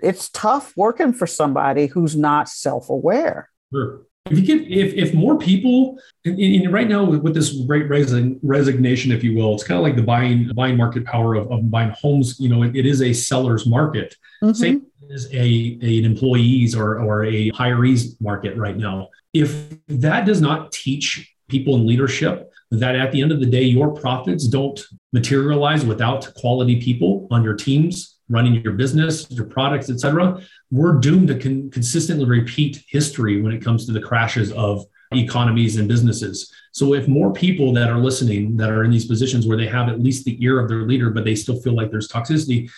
it's 0.00 0.28
tough 0.30 0.76
working 0.76 1.12
for 1.12 1.26
somebody 1.26 1.86
who's 1.86 2.16
not 2.16 2.48
self 2.48 2.90
aware. 2.90 3.48
Sure. 3.72 4.02
If 4.30 4.38
you 4.38 4.44
get 4.44 4.70
if 4.70 4.94
if 4.94 5.14
more 5.14 5.38
people, 5.38 5.98
and, 6.24 6.72
right 6.72 6.88
now 6.88 7.04
with, 7.04 7.22
with 7.22 7.34
this 7.34 7.52
great 7.66 7.88
resign, 7.88 8.38
resignation, 8.42 9.12
if 9.12 9.22
you 9.24 9.34
will, 9.34 9.54
it's 9.54 9.64
kind 9.64 9.78
of 9.78 9.84
like 9.84 9.96
the 9.96 10.02
buying 10.02 10.50
buying 10.54 10.76
market 10.76 11.04
power 11.04 11.34
of, 11.34 11.50
of 11.50 11.70
buying 11.70 11.90
homes. 11.90 12.38
You 12.38 12.48
know, 12.48 12.62
it, 12.62 12.76
it 12.76 12.86
is 12.86 13.02
a 13.02 13.12
seller's 13.12 13.66
market. 13.66 14.16
Mm-hmm. 14.42 14.54
Same 14.54 14.86
as 15.12 15.26
a, 15.32 15.78
a, 15.82 15.98
an 15.98 16.04
employees 16.04 16.76
or 16.76 17.00
or 17.00 17.24
a 17.24 17.50
hirees 17.52 18.20
market 18.20 18.56
right 18.56 18.76
now. 18.76 19.08
If 19.32 19.76
that 19.88 20.26
does 20.26 20.40
not 20.40 20.72
teach 20.72 21.34
people 21.48 21.76
in 21.76 21.86
leadership 21.86 22.52
that 22.70 22.94
at 22.94 23.12
the 23.12 23.22
end 23.22 23.32
of 23.32 23.40
the 23.40 23.46
day, 23.46 23.62
your 23.62 23.94
profits 23.94 24.46
don't 24.46 24.78
materialize 25.12 25.84
without 25.84 26.32
quality 26.34 26.80
people 26.80 27.26
on 27.30 27.42
your 27.42 27.54
teams 27.54 28.17
running 28.28 28.54
your 28.62 28.74
business, 28.74 29.30
your 29.30 29.46
products, 29.46 29.90
et 29.90 30.00
cetera, 30.00 30.40
we're 30.70 30.94
doomed 30.98 31.28
to 31.28 31.38
con- 31.38 31.70
consistently 31.70 32.26
repeat 32.26 32.84
history 32.88 33.40
when 33.40 33.52
it 33.52 33.64
comes 33.64 33.86
to 33.86 33.92
the 33.92 34.00
crashes 34.00 34.52
of 34.52 34.84
economies 35.12 35.76
and 35.78 35.88
businesses. 35.88 36.52
So 36.72 36.92
if 36.94 37.08
more 37.08 37.32
people 37.32 37.72
that 37.72 37.88
are 37.88 37.98
listening 37.98 38.56
that 38.58 38.70
are 38.70 38.84
in 38.84 38.90
these 38.90 39.06
positions 39.06 39.46
where 39.46 39.56
they 39.56 39.66
have 39.66 39.88
at 39.88 40.00
least 40.00 40.24
the 40.24 40.42
ear 40.44 40.60
of 40.60 40.68
their 40.68 40.82
leader, 40.82 41.10
but 41.10 41.24
they 41.24 41.34
still 41.34 41.60
feel 41.60 41.74
like 41.74 41.90
there's 41.90 42.08
toxicity, 42.08 42.70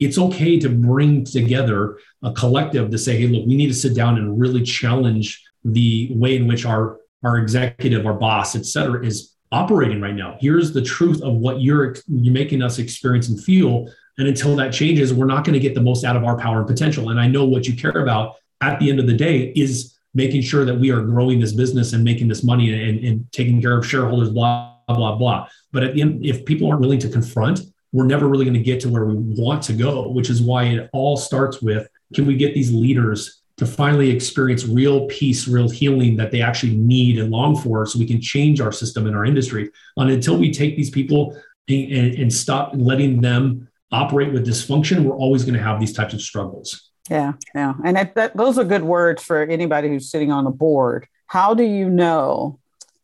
it's 0.00 0.18
okay 0.18 0.58
to 0.58 0.68
bring 0.68 1.24
together 1.24 1.98
a 2.22 2.32
collective 2.32 2.90
to 2.90 2.98
say, 2.98 3.16
hey, 3.16 3.28
look, 3.28 3.46
we 3.46 3.56
need 3.56 3.68
to 3.68 3.74
sit 3.74 3.94
down 3.94 4.18
and 4.18 4.38
really 4.38 4.62
challenge 4.62 5.42
the 5.64 6.10
way 6.12 6.36
in 6.36 6.46
which 6.46 6.66
our 6.66 6.98
our 7.22 7.38
executive, 7.38 8.04
our 8.06 8.12
boss, 8.14 8.54
et 8.54 8.66
cetera, 8.66 9.04
is 9.04 9.34
operating 9.52 10.00
right 10.00 10.14
now. 10.14 10.36
Here's 10.38 10.72
the 10.72 10.82
truth 10.82 11.22
of 11.22 11.34
what 11.34 11.60
you're 11.60 11.96
you're 12.08 12.34
making 12.34 12.62
us 12.62 12.78
experience 12.78 13.28
and 13.28 13.42
feel. 13.42 13.88
And 14.18 14.28
until 14.28 14.56
that 14.56 14.72
changes, 14.72 15.12
we're 15.12 15.26
not 15.26 15.44
going 15.44 15.54
to 15.54 15.60
get 15.60 15.74
the 15.74 15.80
most 15.80 16.04
out 16.04 16.16
of 16.16 16.24
our 16.24 16.38
power 16.38 16.58
and 16.58 16.66
potential. 16.66 17.10
And 17.10 17.20
I 17.20 17.26
know 17.26 17.44
what 17.44 17.66
you 17.66 17.76
care 17.76 18.02
about 18.02 18.36
at 18.60 18.80
the 18.80 18.90
end 18.90 18.98
of 18.98 19.06
the 19.06 19.14
day 19.14 19.52
is 19.54 19.98
making 20.14 20.40
sure 20.40 20.64
that 20.64 20.74
we 20.74 20.90
are 20.90 21.02
growing 21.02 21.38
this 21.38 21.52
business 21.52 21.92
and 21.92 22.02
making 22.02 22.28
this 22.28 22.42
money 22.42 22.88
and, 22.88 23.04
and 23.04 23.30
taking 23.32 23.60
care 23.60 23.76
of 23.76 23.86
shareholders, 23.86 24.30
blah, 24.30 24.74
blah, 24.88 25.14
blah. 25.16 25.46
But 25.72 25.84
at 25.84 25.94
the 25.94 26.00
end, 26.00 26.24
if 26.24 26.44
people 26.46 26.68
aren't 26.68 26.80
willing 26.80 26.98
to 27.00 27.08
confront, 27.08 27.60
we're 27.92 28.06
never 28.06 28.26
really 28.26 28.44
going 28.44 28.54
to 28.54 28.60
get 28.60 28.80
to 28.80 28.88
where 28.88 29.04
we 29.04 29.14
want 29.16 29.62
to 29.64 29.72
go, 29.74 30.08
which 30.08 30.30
is 30.30 30.40
why 30.40 30.64
it 30.64 30.90
all 30.92 31.16
starts 31.16 31.60
with 31.60 31.88
can 32.14 32.26
we 32.26 32.36
get 32.36 32.54
these 32.54 32.72
leaders 32.72 33.42
to 33.56 33.66
finally 33.66 34.10
experience 34.10 34.66
real 34.66 35.06
peace, 35.06 35.48
real 35.48 35.68
healing 35.68 36.16
that 36.16 36.30
they 36.30 36.42
actually 36.42 36.76
need 36.76 37.18
and 37.18 37.30
long 37.30 37.56
for 37.56 37.86
so 37.86 37.98
we 37.98 38.06
can 38.06 38.20
change 38.20 38.60
our 38.60 38.72
system 38.72 39.06
and 39.06 39.16
our 39.16 39.24
industry. 39.24 39.70
And 39.96 40.10
until 40.10 40.36
we 40.36 40.52
take 40.52 40.76
these 40.76 40.90
people 40.90 41.40
and, 41.68 42.14
and 42.14 42.32
stop 42.32 42.72
letting 42.74 43.20
them 43.20 43.65
operate 43.92 44.32
with 44.32 44.46
dysfunction, 44.46 45.04
we're 45.04 45.16
always 45.16 45.44
going 45.44 45.56
to 45.56 45.62
have 45.62 45.80
these 45.80 45.92
types 45.92 46.14
of 46.14 46.20
struggles. 46.20 46.90
Yeah, 47.10 47.34
yeah. 47.54 47.74
And 47.84 47.96
that, 47.96 48.14
that, 48.16 48.36
those 48.36 48.58
are 48.58 48.64
good 48.64 48.82
words 48.82 49.22
for 49.22 49.42
anybody 49.42 49.88
who's 49.88 50.10
sitting 50.10 50.32
on 50.32 50.46
a 50.46 50.50
board. 50.50 51.06
How 51.26 51.54
do 51.54 51.62
you 51.62 51.88
know 51.88 52.58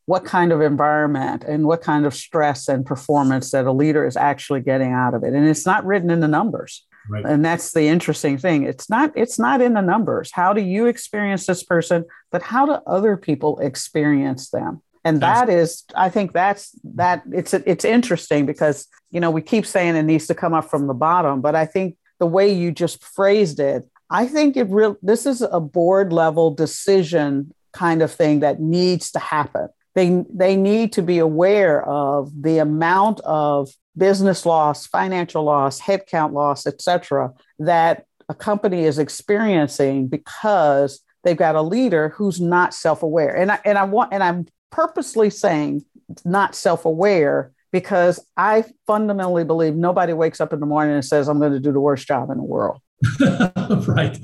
what 0.07 0.25
kind 0.25 0.53
of 0.53 0.61
environment 0.61 1.45
and 1.45 1.67
what 1.67 1.83
kind 1.83 2.05
of 2.05 2.15
stress 2.15 2.69
and 2.69 2.85
performance 2.85 3.53
that 3.53 3.67
a 3.67 3.73
leader 3.73 4.05
is 4.07 4.17
actually 4.17 4.61
getting 4.61 4.93
out 4.93 5.15
of 5.15 5.23
it? 5.23 5.35
And 5.35 5.49
it's 5.49 5.67
not 5.67 5.85
written 5.85 6.11
in 6.11 6.21
the 6.21 6.29
numbers. 6.29 6.85
Right. 7.09 7.25
And 7.25 7.45
that's 7.45 7.73
the 7.73 7.89
interesting 7.89 8.39
thing. 8.39 8.63
It's 8.63 8.89
not 8.89 9.13
it's 9.17 9.39
not 9.39 9.61
in 9.61 9.75
the 9.75 9.81
numbers. 9.81 10.31
How 10.33 10.53
do 10.53 10.61
you 10.61 10.87
experience 10.87 11.47
this 11.47 11.65
person, 11.65 12.05
but 12.31 12.43
how 12.43 12.67
do 12.67 12.73
other 12.87 13.17
people 13.17 13.59
experience 13.59 14.51
them? 14.51 14.83
And 15.05 15.21
that 15.21 15.49
is 15.49 15.85
i 15.95 16.09
think 16.09 16.33
that's 16.33 16.79
that 16.85 17.23
it's 17.33 17.55
it's 17.55 17.85
interesting 17.85 18.47
because 18.47 18.87
you 19.11 19.21
know 19.21 19.31
we 19.31 19.43
keep 19.43 19.67
saying 19.67 19.97
it 19.97 20.03
needs 20.03 20.27
to 20.27 20.35
come 20.35 20.55
up 20.55 20.69
from 20.71 20.87
the 20.87 20.95
bottom 20.95 21.41
but 21.41 21.55
i 21.55 21.67
think 21.67 21.97
the 22.21 22.27
way 22.27 22.53
you 22.53 22.71
just 22.71 23.03
phrased 23.03 23.59
it 23.59 23.85
I 24.13 24.27
think 24.27 24.59
it 24.59 24.69
real 24.69 24.99
this 25.03 25.25
is 25.25 25.41
a 25.41 25.59
board 25.59 26.13
level 26.13 26.55
decision 26.55 27.55
kind 27.73 28.03
of 28.03 28.13
thing 28.13 28.41
that 28.41 28.61
needs 28.61 29.11
to 29.13 29.19
happen. 29.19 29.69
They 29.95 30.25
they 30.31 30.55
need 30.55 30.93
to 30.93 31.03
be 31.03 31.19
aware 31.19 31.83
of 31.89 32.31
the 32.43 32.59
amount 32.59 33.21
of 33.21 33.71
business 33.97 34.45
loss, 34.45 34.87
financial 34.87 35.45
loss, 35.45 35.81
headcount 35.81 36.33
loss, 36.33 36.67
et 36.67 36.83
cetera, 36.83 37.33
that 37.59 38.05
a 38.29 38.35
company 38.35 38.85
is 38.85 38.99
experiencing 38.99 40.09
because 40.09 41.01
they've 41.25 41.37
got 41.37 41.57
a 41.57 41.63
leader 41.63 42.11
who's 42.11 42.41
not 42.41 42.75
self-aware. 42.75 43.35
And 43.35 43.51
I 43.51 43.61
and 43.65 43.79
I 43.79 43.85
want 43.85 44.13
and 44.13 44.23
I'm 44.23 44.47
purposely 44.73 45.31
saying 45.31 45.85
not 46.25 46.55
self-aware 46.55 47.53
because 47.71 48.21
I 48.37 48.65
fundamentally 48.87 49.45
believe 49.45 49.75
nobody 49.75 50.13
wakes 50.13 50.41
up 50.41 50.53
in 50.53 50.61
the 50.61 50.67
morning 50.67 50.95
and 50.95 51.05
says, 51.05 51.29
I'm 51.29 51.39
going 51.39 51.53
to 51.53 51.61
do 51.61 51.73
the 51.73 51.81
worst 51.81 52.07
job 52.07 52.31
in 52.31 52.37
the 52.37 52.45
world. 52.45 52.81
right. 53.87 54.19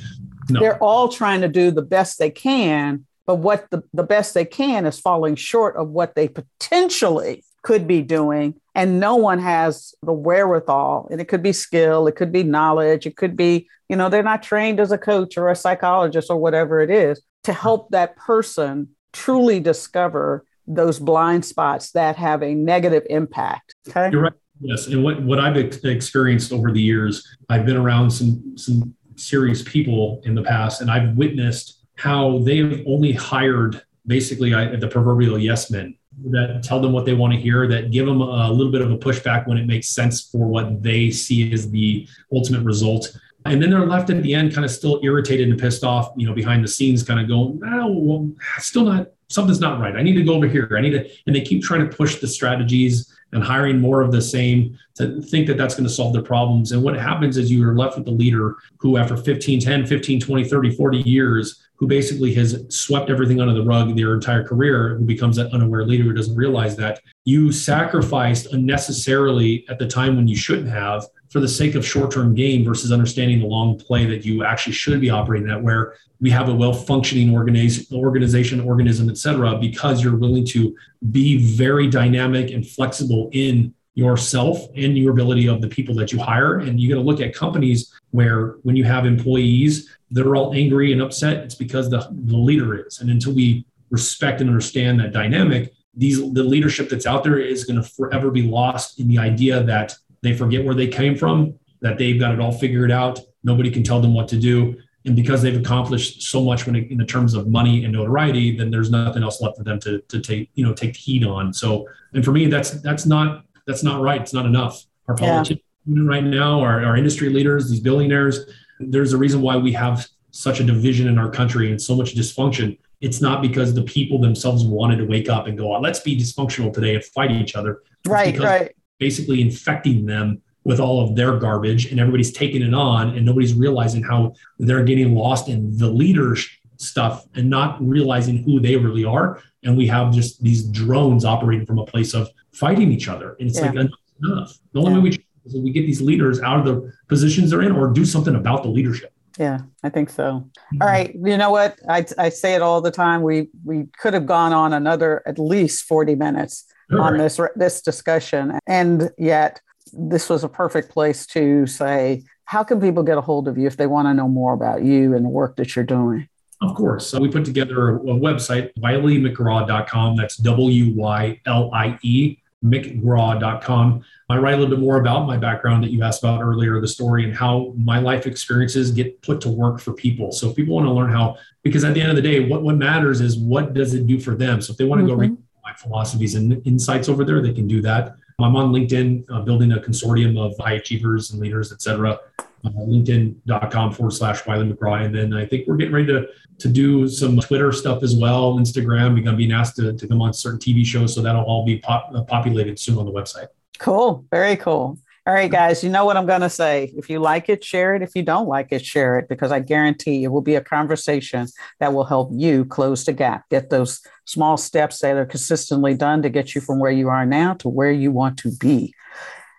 No. 0.51 0.61
They're 0.61 0.83
all 0.83 1.09
trying 1.09 1.41
to 1.41 1.49
do 1.49 1.71
the 1.71 1.83
best 1.83 2.19
they 2.19 2.31
can, 2.31 3.07
but 3.27 3.37
what 3.37 3.71
the, 3.71 3.83
the 3.93 4.03
best 4.03 4.35
they 4.35 4.45
can 4.45 4.87
is 4.87 5.01
falling 5.01 5.35
short 5.35 5.77
of 5.77 5.89
what 5.89 6.15
they 6.15 6.29
potentially 6.29 7.45
could 7.63 7.87
be 7.87 8.03
doing. 8.03 8.55
And 8.75 9.01
no 9.01 9.17
one 9.17 9.41
has 9.41 9.95
the 10.03 10.13
wherewithal. 10.13 11.09
And 11.11 11.21
it 11.21 11.27
could 11.27 11.43
be 11.43 11.53
skill, 11.53 12.07
it 12.07 12.17
could 12.17 12.33
be 12.33 12.43
knowledge, 12.43 13.07
it 13.07 13.17
could 13.17 13.37
be, 13.37 13.69
you 13.89 13.97
know, 13.97 14.09
they're 14.09 14.23
not 14.23 14.43
trained 14.43 14.79
as 14.79 14.93
a 14.93 14.99
coach 14.99 15.37
or 15.37 15.49
a 15.49 15.57
psychologist 15.57 16.31
or 16.31 16.37
whatever 16.37 16.81
it 16.81 16.91
is 16.91 17.21
to 17.45 17.53
help 17.53 17.91
that 17.91 18.17
person 18.17 18.89
truly 19.13 19.61
discover 19.61 20.45
those 20.67 20.99
blind 20.99 21.45
spots 21.45 21.93
that 21.93 22.17
have 22.17 22.43
a 22.43 22.55
negative 22.55 23.05
impact. 23.09 23.75
Okay. 23.89 24.11
You're 24.13 24.23
right. 24.23 24.33
Yes, 24.61 24.89
and 24.89 25.05
what 25.05 25.23
what 25.23 25.39
I've 25.39 25.57
ex- 25.57 25.85
experienced 25.85 26.53
over 26.53 26.73
the 26.73 26.81
years, 26.81 27.27
I've 27.49 27.65
been 27.65 27.77
around 27.77 28.11
some 28.11 28.57
some 28.57 28.95
serious 29.15 29.63
people 29.63 30.21
in 30.25 30.35
the 30.35 30.43
past, 30.43 30.81
and 30.81 30.91
I've 30.91 31.17
witnessed 31.17 31.85
how 31.97 32.39
they 32.39 32.59
have 32.59 32.81
only 32.87 33.13
hired 33.13 33.83
basically 34.07 34.55
I, 34.55 34.75
the 34.77 34.89
proverbial 34.89 35.39
yes 35.39 35.71
men 35.71 35.95
that 36.31 36.63
tell 36.65 36.81
them 36.81 36.93
what 36.93 37.05
they 37.05 37.15
want 37.15 37.33
to 37.33 37.39
hear, 37.39 37.69
that 37.69 37.91
give 37.91 38.07
them 38.07 38.21
a 38.21 38.51
little 38.51 38.73
bit 38.73 38.81
of 38.81 38.91
a 38.91 38.97
pushback 38.97 39.47
when 39.47 39.57
it 39.57 39.67
makes 39.67 39.89
sense 39.89 40.29
for 40.29 40.47
what 40.47 40.83
they 40.83 41.11
see 41.11 41.53
as 41.53 41.71
the 41.71 42.09
ultimate 42.33 42.65
result. 42.65 43.17
And 43.51 43.63
then 43.63 43.71
they're 43.71 43.87
left 43.87 44.11
at 44.11 44.23
the 44.23 44.35
end 44.35 44.55
kind 44.55 44.65
of 44.65 44.71
still 44.71 45.01
irritated 45.03 45.49
and 45.49 45.59
pissed 45.59 45.85
off, 45.85 46.13
you 46.17 46.27
know, 46.27 46.35
behind 46.35 46.65
the 46.65 46.69
scenes, 46.69 47.03
kind 47.03 47.21
of 47.21 47.29
going, 47.29 47.61
oh, 47.65 47.93
well, 47.93 48.31
still 48.59 48.85
not, 48.85 49.09
something's 49.29 49.61
not 49.61 49.81
right. 49.81 49.97
I 49.97 50.03
need 50.03 50.15
to 50.15 50.25
go 50.25 50.35
over 50.35 50.47
here. 50.47 50.69
I 50.77 50.81
need 50.81 50.91
to, 50.93 51.09
and 51.27 51.35
they 51.35 51.41
keep 51.41 51.63
trying 51.63 51.89
to 51.89 51.97
push 51.97 52.17
the 52.17 52.27
strategies 52.27 53.15
and 53.33 53.45
hiring 53.45 53.79
more 53.79 54.01
of 54.01 54.11
the 54.11 54.23
same 54.23 54.79
to 54.95 55.21
think 55.21 55.47
that 55.47 55.57
that's 55.57 55.75
going 55.75 55.87
to 55.87 55.93
solve 55.93 56.13
their 56.15 56.23
problems. 56.23 56.73
And 56.73 56.83
what 56.83 56.97
happens 56.97 57.37
is 57.37 57.51
you 57.51 57.67
are 57.69 57.77
left 57.77 57.97
with 57.97 58.07
the 58.07 58.11
leader 58.11 58.57
who, 58.79 58.97
after 58.97 59.17
15, 59.17 59.61
10, 59.61 59.87
15, 59.87 60.21
20, 60.21 60.45
30, 60.45 60.71
40 60.75 60.99
years, 60.99 61.63
who 61.77 61.87
basically 61.87 62.35
has 62.35 62.65
swept 62.71 63.09
everything 63.09 63.41
under 63.41 63.55
the 63.55 63.63
rug 63.63 63.95
their 63.97 64.15
entire 64.15 64.43
career, 64.43 64.97
who 64.97 65.05
becomes 65.05 65.37
that 65.37 65.53
unaware 65.53 65.85
leader 65.85 66.05
who 66.05 66.13
doesn't 66.13 66.35
realize 66.35 66.75
that 66.77 67.01
you 67.25 67.53
sacrificed 67.53 68.53
unnecessarily 68.53 69.65
at 69.69 69.79
the 69.79 69.87
time 69.87 70.17
when 70.17 70.27
you 70.27 70.35
shouldn't 70.35 70.69
have 70.69 71.05
for 71.31 71.41
the 71.41 71.49
sake 71.49 71.75
of 71.75 71.87
short-term 71.87 72.35
gain 72.35 72.65
versus 72.65 72.91
understanding 72.91 73.41
the 73.41 73.47
long 73.47 73.79
play 73.79 74.07
that 74.07 74.25
you 74.25 74.45
actually 74.45 74.73
should 74.73 75.01
be 75.01 75.11
operating 75.11 75.51
at 75.51 75.63
where 75.63 75.95
we 76.21 76.31
have 76.31 76.49
a 76.49 76.55
well-functioning 76.55 77.35
organization 77.35 77.87
organization 77.97 78.61
organism 78.61 79.09
et 79.09 79.17
cetera 79.17 79.57
because 79.59 80.03
you're 80.03 80.17
willing 80.17 80.45
to 80.45 80.75
be 81.11 81.37
very 81.57 81.89
dynamic 81.89 82.51
and 82.51 82.67
flexible 82.67 83.29
in 83.33 83.75
yourself 83.95 84.59
and 84.77 84.97
your 84.97 85.11
ability 85.11 85.49
of 85.49 85.61
the 85.61 85.67
people 85.67 85.93
that 85.93 86.13
you 86.13 86.21
hire. 86.21 86.61
And 86.61 86.79
you 86.79 86.89
got 86.89 86.95
to 86.95 87.01
look 87.01 87.21
at 87.21 87.35
companies 87.35 87.93
where 88.13 88.57
when 88.63 88.77
you 88.77 88.85
have 88.85 89.05
employees 89.05 89.93
that 90.13 90.25
are 90.25 90.37
all 90.37 90.55
angry 90.55 90.93
and 90.93 91.03
upset 91.03 91.39
it's 91.39 91.57
because 91.57 91.91
the, 91.91 92.09
the 92.13 92.37
leader 92.37 92.87
is. 92.87 93.01
And 93.01 93.11
until 93.11 93.35
we 93.35 93.67
respect 93.91 94.41
and 94.41 94.49
understand 94.49 95.01
that 95.01 95.13
dynamic 95.13 95.73
these 95.95 96.19
the 96.33 96.45
leadership 96.45 96.89
that's 96.89 97.07
out 97.07 97.25
there 97.25 97.39
is 97.39 97.65
going 97.65 97.83
to 97.83 97.89
forever 97.89 98.31
be 98.31 98.43
lost 98.43 99.01
in 99.01 99.09
the 99.09 99.19
idea 99.19 99.65
that 99.65 99.97
they 100.23 100.37
forget 100.37 100.65
where 100.65 100.75
they 100.75 100.89
came 100.89 101.17
from, 101.17 101.55
that 101.81 101.99
they've 101.99 102.19
got 102.19 102.33
it 102.33 102.41
all 102.41 102.53
figured 102.53 102.91
out. 102.91 103.21
Nobody 103.45 103.71
can 103.71 103.83
tell 103.83 104.01
them 104.01 104.15
what 104.15 104.29
to 104.29 104.39
do. 104.39 104.77
And 105.05 105.15
because 105.15 105.43
they've 105.43 105.57
accomplished 105.57 106.23
so 106.23 106.43
much 106.43 106.67
when 106.67 106.77
it, 106.77 106.91
in 106.91 106.99
the 106.99 107.05
terms 107.05 107.35
of 107.35 107.49
money 107.49 107.85
and 107.85 107.93
notoriety, 107.93 108.57
then 108.57 108.71
there's 108.71 108.91
nothing 108.91 109.23
else 109.23 109.41
left 109.41 109.57
for 109.57 109.65
them 109.65 109.79
to, 109.81 110.01
to 110.01 110.21
take, 110.21 110.51
you 110.55 110.65
know, 110.65 110.75
take 110.75 110.97
heed 110.97 111.25
on. 111.25 111.53
So, 111.53 111.87
and 112.13 112.25
for 112.25 112.33
me, 112.33 112.47
that's, 112.47 112.71
that's 112.83 113.07
not, 113.07 113.45
that's 113.67 113.83
not 113.83 114.03
right. 114.03 114.21
It's 114.21 114.35
not 114.35 114.45
enough. 114.45 114.85
Our 115.07 115.15
politicians 115.15 115.61
yeah. 115.87 116.03
right 116.03 116.25
now, 116.25 116.61
our, 116.61 116.85
our 116.85 116.97
industry 116.97 117.31
leaders, 117.31 117.71
these 117.71 117.81
billionaires, 117.81 118.41
there's 118.81 119.13
a 119.13 119.17
reason 119.17 119.41
why 119.41 119.57
we 119.57 119.73
have 119.73 120.07
such 120.31 120.61
a 120.61 120.65
division 120.65 121.09
in 121.09 121.17
our 121.17 121.31
country 121.31 121.71
and 121.71 121.81
so 121.81 121.97
much 121.97 122.15
dysfunction. 122.15 122.79
It's 123.01 123.23
not 123.23 123.41
because 123.41 123.73
the 123.75 123.83
people 123.83 124.21
themselves 124.21 124.65
wanted 124.65 124.97
to 124.97 125.07
wake 125.07 125.29
up 125.29 125.47
and 125.47 125.57
go, 125.57 125.75
oh, 125.75 125.81
let's 125.81 126.01
be 126.01 126.19
dysfunctional 126.19 126.73
today 126.73 126.97
and 126.97 127.05
fight 127.05 127.31
each 127.31 127.55
other. 127.55 127.83
right, 128.07 128.39
right 128.39 128.75
basically 128.99 129.41
infecting 129.41 130.07
them 130.07 130.43
with 130.65 130.81
all 130.81 131.03
of 131.03 131.17
their 131.17 131.39
garbage 131.39 131.87
and 131.87 131.99
everybody's 131.99 132.33
taking 132.33 132.63
it 132.63 132.75
on 132.75 133.17
and 133.17 133.25
nobody's 133.25 133.55
realizing 133.55 134.03
how 134.03 134.35
they're 134.59 134.85
getting 134.85 135.15
lost 135.15 135.49
in 135.49 135.77
the 135.79 135.89
leaders 135.89 136.47
stuff 136.77 137.25
and 137.35 137.49
not 137.49 137.77
realizing 137.81 138.43
who 138.43 138.61
they 138.61 138.77
really 138.77 139.05
are. 139.05 139.43
And 139.65 139.77
we 139.77 139.87
have 139.87 140.13
just 140.13 140.43
these 140.43 140.65
drones 140.65 141.25
operating 141.25 141.67
from 141.67 141.79
a 141.79 141.85
place 141.85 142.15
of 142.15 142.29
fighting 142.53 142.93
each 142.93 143.09
other 143.09 143.37
and 143.41 143.49
it's 143.49 143.59
yeah. 143.59 143.71
like 143.71 143.91
enough. 144.23 144.59
The 144.73 144.81
only 144.81 144.93
yeah. 144.93 144.99
way 144.99 145.03
we 145.03 145.25
is 145.47 145.57
we 145.57 145.71
get 145.71 145.87
these 145.87 146.03
leaders 146.03 146.41
out 146.41 146.59
of 146.61 146.67
the 146.67 146.93
positions 147.09 147.51
they're 147.51 147.63
in 147.63 147.73
or 147.73 147.89
do 147.89 148.05
something 148.05 148.35
about 148.35 148.63
the 148.63 148.69
leadership. 148.69 149.13
Yeah 149.39 149.61
i 149.85 149.89
think 149.89 150.11
so. 150.11 150.25
Mm-hmm. 150.25 150.83
all 150.83 150.89
right 150.89 151.15
you 151.15 151.37
know 151.37 151.51
what? 151.51 151.79
I, 151.89 152.05
I 152.19 152.29
say 152.29 152.55
it 152.55 152.63
all 152.63 152.81
the 152.81 152.91
time. 152.91 153.23
We 153.23 153.49
we 153.65 153.87
could 153.99 154.13
have 154.13 154.27
gone 154.27 154.53
on 154.53 154.73
another 154.73 155.23
at 155.27 155.39
least 155.39 155.85
40 155.85 156.15
minutes 156.17 156.67
on 156.93 157.19
this 157.19 157.41
this 157.57 157.83
discussion, 157.83 158.59
and 158.67 159.11
yet 159.19 159.61
this 159.93 160.29
was 160.29 160.45
a 160.45 160.49
perfect 160.49 160.91
place 160.91 161.27
to 161.27 161.67
say, 161.67 162.23
how 162.45 162.65
can 162.65 162.81
people 162.81 163.03
get 163.03 163.19
a 163.19 163.21
hold 163.21 163.49
of 163.49 163.59
you 163.59 163.67
if 163.67 163.77
they 163.77 163.87
want 163.87 164.07
to 164.07 164.15
know 164.15 164.29
more 164.29 164.55
about 164.55 164.83
you 164.83 165.15
and 165.15 165.25
the 165.25 165.29
work 165.29 165.57
that 165.57 165.77
you're 165.77 165.85
doing? 165.85 166.29
Of 166.61 166.75
course. 166.75 167.07
So 167.07 167.21
we 167.21 167.29
put 167.29 167.45
together 167.45 167.97
a, 167.97 168.01
website, 168.01 168.73
wyliemcgraw.com. 168.79 170.17
That's 170.17 170.37
W 170.39 170.93
Y 170.97 171.41
L 171.47 171.71
I 171.73 171.99
E, 172.03 172.39
mcgraw.com. 172.65 174.05
I 174.29 174.37
write 174.39 174.55
a 174.55 174.57
little 174.57 174.75
bit 174.75 174.81
more 174.81 174.99
about 174.99 175.27
my 175.27 175.37
background 175.37 175.85
that 175.85 175.93
you 175.93 176.03
asked 176.03 176.25
about 176.25 176.43
earlier, 176.43 176.81
the 176.81 176.89
story, 176.89 177.25
and 177.25 177.35
how 177.35 177.75
my 177.77 178.01
life 178.01 178.27
experiences 178.27 178.91
get 178.91 179.23
put 179.23 179.41
to 179.43 179.49
work 179.49 179.79
for 179.79 179.93
people. 179.93 180.33
So 180.33 180.51
if 180.51 180.57
people 180.57 180.75
want 180.75 180.87
to 180.87 180.93
learn 180.93 181.13
how, 181.13 181.37
because 181.63 181.85
at 181.85 181.95
the 181.95 182.01
end 182.01 182.11
of 182.11 182.17
the 182.17 182.23
day, 182.23 182.49
what, 182.49 182.63
what 182.63 182.77
matters 182.77 183.21
is 183.21 183.39
what 183.39 183.73
does 183.73 183.95
it 183.95 184.07
do 184.09 184.19
for 184.19 184.35
them? 184.35 184.61
So 184.61 184.73
if 184.73 184.79
they 184.79 184.85
want 184.85 184.99
to 184.99 185.05
mm-hmm. 185.05 185.15
go 185.15 185.21
read 185.21 185.37
my 185.69 185.75
philosophies 185.75 186.35
and 186.35 186.67
insights 186.67 187.09
over 187.09 187.25
there, 187.25 187.43
they 187.43 187.53
can 187.53 187.69
do 187.69 187.83
that. 187.83 188.15
I'm 188.41 188.57
on 188.57 188.73
LinkedIn, 188.73 189.25
uh, 189.31 189.41
building 189.43 189.73
a 189.73 189.79
consortium 189.79 190.39
of 190.39 190.57
high 190.59 190.75
achievers 190.75 191.33
and 191.33 191.41
leaders, 191.41 191.73
et 191.73 191.83
cetera. 191.83 192.19
Uh, 192.65 192.71
LinkedIn.com 192.71 193.93
forward 193.93 194.13
slash 194.13 194.47
Wylie 194.47 194.73
McGraw. 194.73 195.05
And 195.05 195.15
then 195.15 195.35
I 195.35 195.45
think 195.45 195.67
we're 195.67 195.77
getting 195.77 195.95
ready 195.95 196.07
to, 196.07 196.29
to 196.59 196.69
do 196.69 197.09
some 197.09 197.39
Twitter 197.39 197.73
stuff 197.73 198.03
as 198.03 198.17
well, 198.17 198.55
Instagram. 198.55 199.15
We're 199.15 199.25
going 199.25 199.37
to 199.39 199.47
be 199.47 199.53
asked 199.53 199.77
to, 199.77 199.93
to 199.93 200.09
come 200.09 200.23
on 200.23 200.33
certain 200.33 200.59
TV 200.59 200.85
shows. 200.87 201.15
So 201.15 201.21
that'll 201.21 201.45
all 201.45 201.67
be 201.67 201.79
pop, 201.79 202.11
uh, 202.15 202.23
populated 202.23 202.79
soon 202.79 202.99
on 202.99 203.07
the 203.07 203.13
website. 203.13 203.49
Cool. 203.79 204.25
Very 204.31 204.57
cool. 204.57 204.99
All 205.29 205.35
right, 205.35 205.51
guys, 205.51 205.85
you 205.85 205.91
know 205.91 206.07
what 206.07 206.17
I'm 206.17 206.25
going 206.25 206.41
to 206.41 206.49
say. 206.49 206.91
If 206.97 207.11
you 207.11 207.19
like 207.19 207.51
it, 207.51 207.63
share 207.63 207.95
it. 207.95 208.01
If 208.01 208.17
you 208.17 208.23
don't 208.23 208.49
like 208.49 208.69
it, 208.71 208.83
share 208.83 209.19
it 209.19 209.29
because 209.29 209.53
I 209.53 209.61
guarantee 209.61 210.25
it 210.25 210.29
will 210.29 210.41
be 210.41 210.55
a 210.55 210.63
conversation 210.63 211.49
that 211.81 211.93
will 211.93 212.07
help 212.07 212.31
you 212.33 212.65
close 212.65 213.05
the 213.05 213.13
gap, 213.13 213.47
get 213.51 213.69
those 213.69 214.01
small 214.25 214.57
steps 214.57 215.01
that 215.01 215.19
are 215.19 215.27
consistently 215.27 215.93
done 215.93 216.23
to 216.23 216.31
get 216.31 216.55
you 216.55 216.63
from 216.63 216.79
where 216.79 216.91
you 216.91 217.11
are 217.11 217.27
now 217.27 217.53
to 217.57 217.69
where 217.69 217.93
you 217.93 218.11
want 218.11 218.39
to 218.39 218.57
be. 218.57 218.95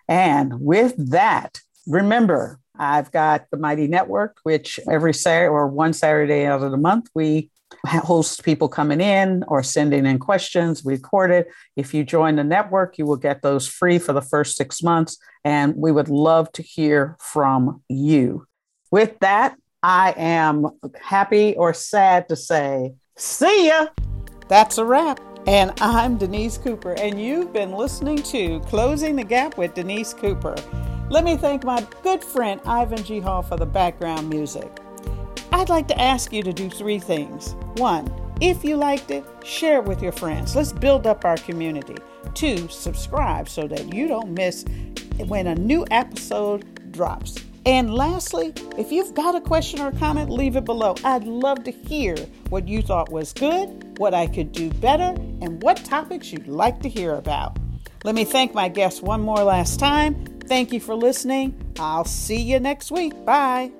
And 0.08 0.60
with 0.60 0.94
that, 1.12 1.60
remember, 1.86 2.58
I've 2.76 3.12
got 3.12 3.44
the 3.52 3.56
Mighty 3.56 3.86
Network, 3.86 4.38
which 4.42 4.80
every 4.90 5.14
Saturday 5.14 5.50
or 5.50 5.68
one 5.68 5.92
Saturday 5.92 6.46
out 6.46 6.64
of 6.64 6.72
the 6.72 6.78
month, 6.78 7.10
we 7.14 7.48
host 7.86 8.44
people 8.44 8.68
coming 8.68 9.00
in 9.00 9.44
or 9.48 9.62
sending 9.62 10.06
in 10.06 10.18
questions, 10.18 10.84
record 10.84 11.30
it. 11.30 11.48
If 11.76 11.94
you 11.94 12.04
join 12.04 12.36
the 12.36 12.44
network, 12.44 12.98
you 12.98 13.06
will 13.06 13.16
get 13.16 13.42
those 13.42 13.66
free 13.66 13.98
for 13.98 14.12
the 14.12 14.22
first 14.22 14.56
six 14.56 14.82
months. 14.82 15.18
And 15.44 15.74
we 15.76 15.92
would 15.92 16.08
love 16.08 16.50
to 16.52 16.62
hear 16.62 17.16
from 17.20 17.82
you. 17.88 18.46
With 18.90 19.18
that, 19.20 19.56
I 19.82 20.14
am 20.16 20.66
happy 21.00 21.54
or 21.56 21.72
sad 21.72 22.28
to 22.28 22.36
say, 22.36 22.94
see 23.16 23.68
ya. 23.68 23.86
That's 24.48 24.78
a 24.78 24.84
wrap. 24.84 25.20
And 25.46 25.72
I'm 25.80 26.18
Denise 26.18 26.58
Cooper, 26.58 26.92
and 26.92 27.18
you've 27.18 27.52
been 27.52 27.72
listening 27.72 28.22
to 28.24 28.60
Closing 28.60 29.16
the 29.16 29.24
Gap 29.24 29.56
with 29.56 29.72
Denise 29.72 30.12
Cooper. 30.12 30.54
Let 31.08 31.24
me 31.24 31.36
thank 31.36 31.64
my 31.64 31.86
good 32.02 32.22
friend 32.22 32.60
Ivan 32.66 33.02
G. 33.02 33.20
Hall 33.20 33.42
for 33.42 33.56
the 33.56 33.64
background 33.64 34.28
music. 34.28 34.70
I'd 35.52 35.68
like 35.68 35.88
to 35.88 36.00
ask 36.00 36.32
you 36.32 36.42
to 36.42 36.52
do 36.52 36.70
three 36.70 36.98
things. 36.98 37.54
One, 37.76 38.10
if 38.40 38.64
you 38.64 38.76
liked 38.76 39.10
it, 39.10 39.24
share 39.44 39.78
it 39.78 39.84
with 39.84 40.02
your 40.02 40.12
friends. 40.12 40.56
Let's 40.56 40.72
build 40.72 41.06
up 41.06 41.24
our 41.24 41.36
community. 41.36 41.96
Two, 42.34 42.68
subscribe 42.68 43.48
so 43.48 43.66
that 43.66 43.92
you 43.92 44.08
don't 44.08 44.32
miss 44.32 44.64
when 45.26 45.46
a 45.46 45.54
new 45.54 45.84
episode 45.90 46.92
drops. 46.92 47.36
And 47.66 47.94
lastly, 47.94 48.54
if 48.78 48.90
you've 48.90 49.14
got 49.14 49.34
a 49.34 49.40
question 49.40 49.80
or 49.80 49.92
comment, 49.92 50.30
leave 50.30 50.56
it 50.56 50.64
below. 50.64 50.94
I'd 51.04 51.24
love 51.24 51.64
to 51.64 51.70
hear 51.70 52.16
what 52.48 52.66
you 52.66 52.80
thought 52.80 53.12
was 53.12 53.32
good, 53.32 53.98
what 53.98 54.14
I 54.14 54.26
could 54.26 54.52
do 54.52 54.70
better, 54.70 55.14
and 55.42 55.62
what 55.62 55.84
topics 55.84 56.32
you'd 56.32 56.48
like 56.48 56.80
to 56.80 56.88
hear 56.88 57.14
about. 57.14 57.58
Let 58.02 58.14
me 58.14 58.24
thank 58.24 58.54
my 58.54 58.68
guests 58.68 59.02
one 59.02 59.20
more 59.20 59.42
last 59.42 59.78
time. 59.78 60.24
Thank 60.46 60.72
you 60.72 60.80
for 60.80 60.94
listening. 60.94 61.54
I'll 61.78 62.06
see 62.06 62.40
you 62.40 62.58
next 62.58 62.90
week. 62.90 63.24
Bye. 63.26 63.79